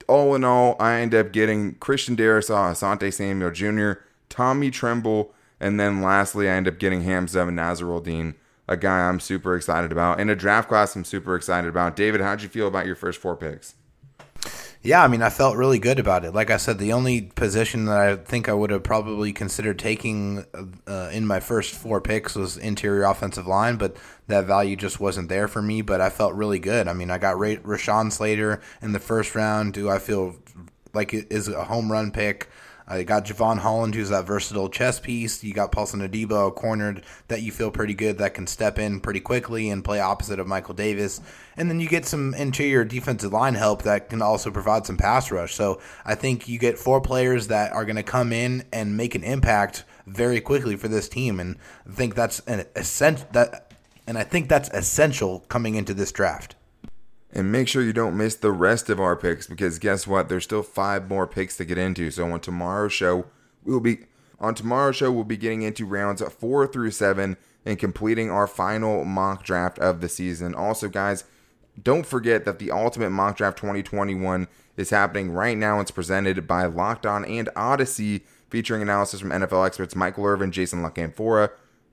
all 0.07 0.35
in 0.35 0.45
all, 0.45 0.77
I 0.79 1.01
end 1.01 1.15
up 1.15 1.33
getting 1.33 1.75
Christian 1.75 2.17
Darrisaw, 2.17 2.71
Asante 2.71 3.13
Samuel 3.13 3.51
Jr., 3.51 4.01
Tommy 4.29 4.71
Tremble, 4.71 5.33
and 5.59 5.81
then 5.81 6.03
lastly, 6.03 6.49
I 6.49 6.53
end 6.53 6.69
up 6.69 6.79
getting 6.79 7.03
Hamza 7.03 7.41
Nasirildeen, 7.41 8.35
a 8.69 8.77
guy 8.77 9.09
I'm 9.09 9.21
super 9.21 9.57
excited 9.57 9.91
about, 9.91 10.21
and 10.21 10.31
a 10.31 10.37
draft 10.37 10.69
class 10.69 10.95
I'm 10.95 11.05
super 11.05 11.35
excited 11.35 11.69
about. 11.69 11.97
David, 11.97 12.21
how'd 12.21 12.43
you 12.43 12.49
feel 12.49 12.69
about 12.69 12.87
your 12.87 12.95
first 12.95 13.21
four 13.21 13.37
picks? 13.37 13.75
Yeah, 14.87 15.03
I 15.03 15.09
mean, 15.09 15.21
I 15.21 15.31
felt 15.31 15.57
really 15.57 15.81
good 15.81 15.99
about 15.99 16.25
it. 16.25 16.33
Like 16.33 16.49
I 16.49 16.59
said, 16.59 16.79
the 16.79 16.93
only 16.93 17.23
position 17.23 17.87
that 17.87 17.99
I 17.99 18.15
think 18.15 18.49
I 18.49 18.53
would 18.53 18.71
have 18.71 18.85
probably 18.85 19.33
considered 19.33 19.81
taking 19.81 20.45
uh, 20.87 21.11
in 21.13 21.27
my 21.27 21.41
first 21.41 21.75
four 21.75 22.01
picks 22.01 22.37
was 22.37 22.57
interior 22.57 23.03
offensive 23.03 23.49
line, 23.49 23.79
but 23.79 23.97
that 24.29 24.45
value 24.45 24.77
just 24.77 25.01
wasn't 25.01 25.29
there 25.29 25.49
for 25.49 25.61
me. 25.61 25.83
But 25.83 26.01
I 26.01 26.09
felt 26.09 26.35
really 26.35 26.61
good. 26.61 26.87
I 26.87 26.93
mean, 26.93 27.11
I 27.11 27.19
got 27.19 27.37
Ra- 27.37 27.57
Rashawn 27.65 28.13
Slater 28.13 28.61
in 28.81 28.93
the 28.93 29.01
first 29.01 29.35
round. 29.35 29.73
Do 29.75 29.91
I 29.91 29.99
feel 29.99 30.37
like 30.95 31.13
it 31.13 31.27
is 31.31 31.49
a 31.49 31.65
home 31.65 31.91
run 31.91 32.13
pick? 32.13 32.49
Uh, 32.91 32.97
you 32.97 33.05
got 33.05 33.25
Jevon 33.25 33.59
Holland, 33.59 33.95
who's 33.95 34.11
that 34.11 34.27
versatile 34.27 34.69
chess 34.69 35.01
piece. 35.01 35.43
You 35.43 35.53
got 35.53 35.73
Paulson 35.73 36.07
Adebo, 36.07 36.55
cornered 36.55 37.03
that 37.29 37.43
you 37.43 37.51
feel 37.51 37.71
pretty 37.71 37.95
good 37.95 38.19
that 38.19 38.35
can 38.35 38.47
step 38.47 38.79
in 38.79 39.01
pretty 39.01 39.21
quickly 39.21 39.71
and 39.71 39.85
play 39.85 40.01
opposite 40.01 40.39
of 40.39 40.47
Michael 40.47 40.75
Davis. 40.75 41.21
And 41.57 41.69
then 41.71 41.81
you 41.81 41.89
get 41.89 42.05
some 42.05 42.35
interior 42.35 42.85
defensive 42.85 43.33
line 43.33 43.55
help 43.55 43.83
that 43.83 44.11
can 44.11 44.23
also 44.23 44.51
provide 44.51 44.87
some 44.87 44.97
pass 44.97 45.31
rush. 45.31 45.55
So 45.55 45.81
I 46.05 46.15
think 46.15 46.49
you 46.49 46.59
get 46.59 46.79
four 46.79 47.01
players 47.01 47.49
that 47.49 47.73
are 47.73 47.85
going 47.85 47.97
to 47.97 48.03
come 48.03 48.33
in 48.33 48.65
and 48.73 48.97
make 48.97 49.15
an 49.15 49.25
impact 49.25 49.85
very 50.07 50.41
quickly 50.41 50.77
for 50.77 50.89
this 50.89 51.09
team. 51.09 51.41
And 51.41 51.57
I 51.89 51.93
think 51.93 52.15
that's 52.15 52.41
an 52.41 52.67
essential 52.77 53.27
that, 53.33 53.73
and 54.07 54.19
I 54.19 54.25
think 54.25 54.49
that's 54.49 54.69
essential 54.71 55.41
coming 55.49 55.75
into 55.75 55.95
this 55.95 56.13
draft. 56.13 56.56
And 57.37 57.53
make 57.53 57.69
sure 57.69 57.83
you 57.83 57.93
don't 57.93 58.17
miss 58.17 58.35
the 58.35 58.51
rest 58.51 58.89
of 58.89 58.99
our 58.99 59.15
picks 59.15 59.47
because 59.47 59.79
guess 59.79 60.07
what? 60.07 60.31
There's 60.31 60.45
still 60.45 60.63
five 60.63 61.07
more 61.11 61.27
picks 61.27 61.59
to 61.59 61.67
get 61.67 61.77
into. 61.77 62.11
So 62.11 62.33
on 62.33 62.41
tomorrow's 62.41 62.95
show, 62.95 63.27
we'll 63.63 63.81
be 63.81 63.99
on 64.41 64.55
tomorrow's 64.55 64.97
show 64.97 65.13
we'll 65.13 65.23
be 65.23 65.37
getting 65.37 65.61
into 65.61 65.85
rounds 65.85 66.23
four 66.23 66.67
through 66.67 66.93
seven 66.93 67.37
and 67.67 67.79
completing 67.79 68.31
our 68.31 68.47
final 68.47 69.05
mock 69.05 69.45
draft 69.45 69.79
of 69.81 70.01
the 70.01 70.09
season. 70.09 70.55
Also, 70.55 70.89
guys, 70.89 71.25
don't 71.83 72.07
forget 72.07 72.47
that 72.47 72.59
the 72.59 72.71
Ultimate 72.71 73.11
Mock 73.11 73.37
Draft 73.37 73.59
2021 73.59 74.49
is 74.79 74.89
happening 74.89 75.31
right 75.31 75.59
now. 75.59 75.79
It's 75.81 75.91
presented 75.91 76.47
by 76.47 76.65
Locked 76.65 77.05
On 77.05 77.23
and 77.27 77.49
Audacy, 77.55 78.23
featuring 78.49 78.81
analysis 78.81 79.21
from 79.21 79.29
NFL 79.29 79.67
experts 79.67 79.95
Michael 79.95 80.25
Irvin, 80.25 80.53
Jason 80.53 80.81
La 80.81 80.89
Canfora, 80.89 81.51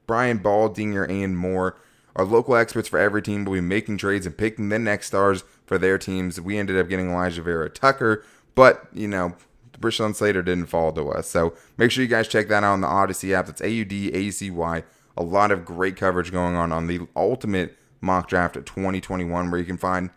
Brian 0.07 0.39
Baldinger, 0.39 1.09
and 1.09 1.37
more. 1.37 1.75
Our 2.15 2.25
local 2.25 2.55
experts 2.55 2.87
for 2.87 2.99
every 2.99 3.21
team 3.21 3.45
will 3.45 3.53
be 3.53 3.61
making 3.61 3.97
trades 3.97 4.25
and 4.25 4.37
picking 4.37 4.69
the 4.69 4.79
next 4.79 5.07
stars 5.07 5.43
for 5.65 5.77
their 5.77 5.97
teams. 5.97 6.39
We 6.39 6.57
ended 6.57 6.77
up 6.77 6.89
getting 6.89 7.07
Alijah 7.07 7.43
Vera-Tucker, 7.43 8.23
but, 8.55 8.85
you 8.93 9.07
know, 9.07 9.35
Rashawn 9.79 10.15
Slater 10.15 10.41
didn't 10.41 10.67
fall 10.67 10.91
to 10.93 11.09
us. 11.09 11.27
So 11.27 11.53
make 11.77 11.91
sure 11.91 12.03
you 12.03 12.07
guys 12.07 12.27
check 12.27 12.47
that 12.47 12.63
out 12.63 12.73
on 12.73 12.81
the 12.81 12.87
Audacy 12.87 13.33
app. 13.33 13.47
That's 13.47 13.61
A 13.61 13.69
U 13.69 13.85
D 13.85 14.11
A 14.13 14.29
C 14.31 14.49
Y. 14.51 14.83
A 15.17 15.23
lot 15.23 15.51
of 15.51 15.65
great 15.65 15.95
coverage 15.95 16.31
going 16.31 16.55
on 16.55 16.71
on 16.71 16.87
the 16.87 17.01
ultimate 17.15 17.77
mock 18.01 18.27
draft 18.27 18.55
of 18.55 18.65
2021, 18.65 19.51
where 19.51 19.59
you 19.59 19.65
can 19.65 19.77
find, 19.77 20.09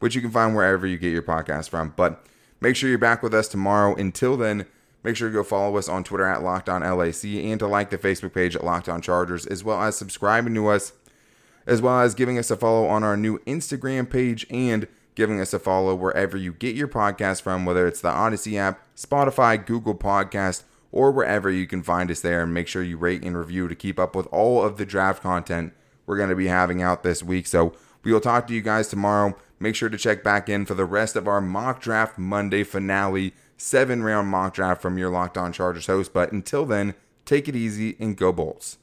which 0.00 0.14
you 0.14 0.20
can 0.20 0.30
find 0.30 0.54
wherever 0.54 0.86
you 0.86 0.98
get 0.98 1.12
your 1.12 1.22
podcast 1.22 1.68
from. 1.68 1.94
But 1.96 2.26
make 2.60 2.76
sure 2.76 2.88
you're 2.88 2.98
back 2.98 3.22
with 3.22 3.34
us 3.34 3.48
tomorrow. 3.48 3.94
Until 3.94 4.36
then, 4.36 4.66
make 5.02 5.16
sure 5.16 5.28
to 5.28 5.34
go 5.34 5.44
follow 5.44 5.76
us 5.76 5.88
on 5.88 6.04
Twitter 6.04 6.26
at 6.26 6.42
Locked 6.42 6.68
On 6.68 6.82
LAC 6.82 7.24
and 7.24 7.58
to 7.58 7.66
like 7.66 7.90
the 7.90 7.98
Facebook 7.98 8.34
page 8.34 8.54
at 8.56 8.64
Locked 8.64 8.88
On 8.88 9.00
Chargers, 9.00 9.46
as 9.46 9.64
well 9.64 9.82
as 9.82 9.96
subscribing 9.96 10.54
to 10.54 10.68
us 10.68 10.92
as 11.66 11.80
well 11.80 12.00
as 12.00 12.14
giving 12.14 12.38
us 12.38 12.50
a 12.50 12.56
follow 12.56 12.86
on 12.86 13.02
our 13.02 13.16
new 13.16 13.38
Instagram 13.40 14.08
page 14.08 14.46
and 14.50 14.86
giving 15.14 15.40
us 15.40 15.52
a 15.52 15.58
follow 15.58 15.94
wherever 15.94 16.36
you 16.36 16.52
get 16.52 16.74
your 16.74 16.88
podcast 16.88 17.42
from, 17.42 17.64
whether 17.64 17.86
it's 17.86 18.00
the 18.00 18.10
Audacy 18.10 18.56
app, 18.58 18.80
Spotify, 18.96 19.64
Google 19.64 19.94
Podcast, 19.94 20.64
or 20.92 21.10
wherever 21.10 21.50
you 21.50 21.66
can 21.66 21.82
find 21.82 22.10
us 22.10 22.20
there. 22.20 22.42
And 22.42 22.54
make 22.54 22.68
sure 22.68 22.82
you 22.82 22.96
rate 22.96 23.22
and 23.22 23.36
review 23.36 23.68
to 23.68 23.74
keep 23.74 23.98
up 23.98 24.14
with 24.14 24.26
all 24.28 24.62
of 24.62 24.76
the 24.76 24.86
draft 24.86 25.22
content 25.22 25.72
we're 26.06 26.16
going 26.16 26.30
to 26.30 26.36
be 26.36 26.48
having 26.48 26.82
out 26.82 27.02
this 27.02 27.22
week. 27.22 27.46
So 27.46 27.72
we 28.02 28.12
will 28.12 28.20
talk 28.20 28.46
to 28.48 28.54
you 28.54 28.60
guys 28.60 28.88
tomorrow. 28.88 29.36
Make 29.58 29.74
sure 29.74 29.88
to 29.88 29.98
check 29.98 30.22
back 30.22 30.48
in 30.48 30.66
for 30.66 30.74
the 30.74 30.84
rest 30.84 31.16
of 31.16 31.26
our 31.26 31.40
mock 31.40 31.80
draft 31.80 32.18
Monday 32.18 32.64
finale, 32.64 33.32
seven 33.56 34.02
round 34.02 34.28
mock 34.28 34.54
draft 34.54 34.82
from 34.82 34.98
your 34.98 35.10
Locked 35.10 35.38
On 35.38 35.52
Chargers 35.52 35.86
host. 35.86 36.12
But 36.12 36.32
until 36.32 36.66
then, 36.66 36.94
take 37.24 37.48
it 37.48 37.56
easy 37.56 37.96
and 37.98 38.16
go 38.16 38.32
Bolts. 38.32 38.78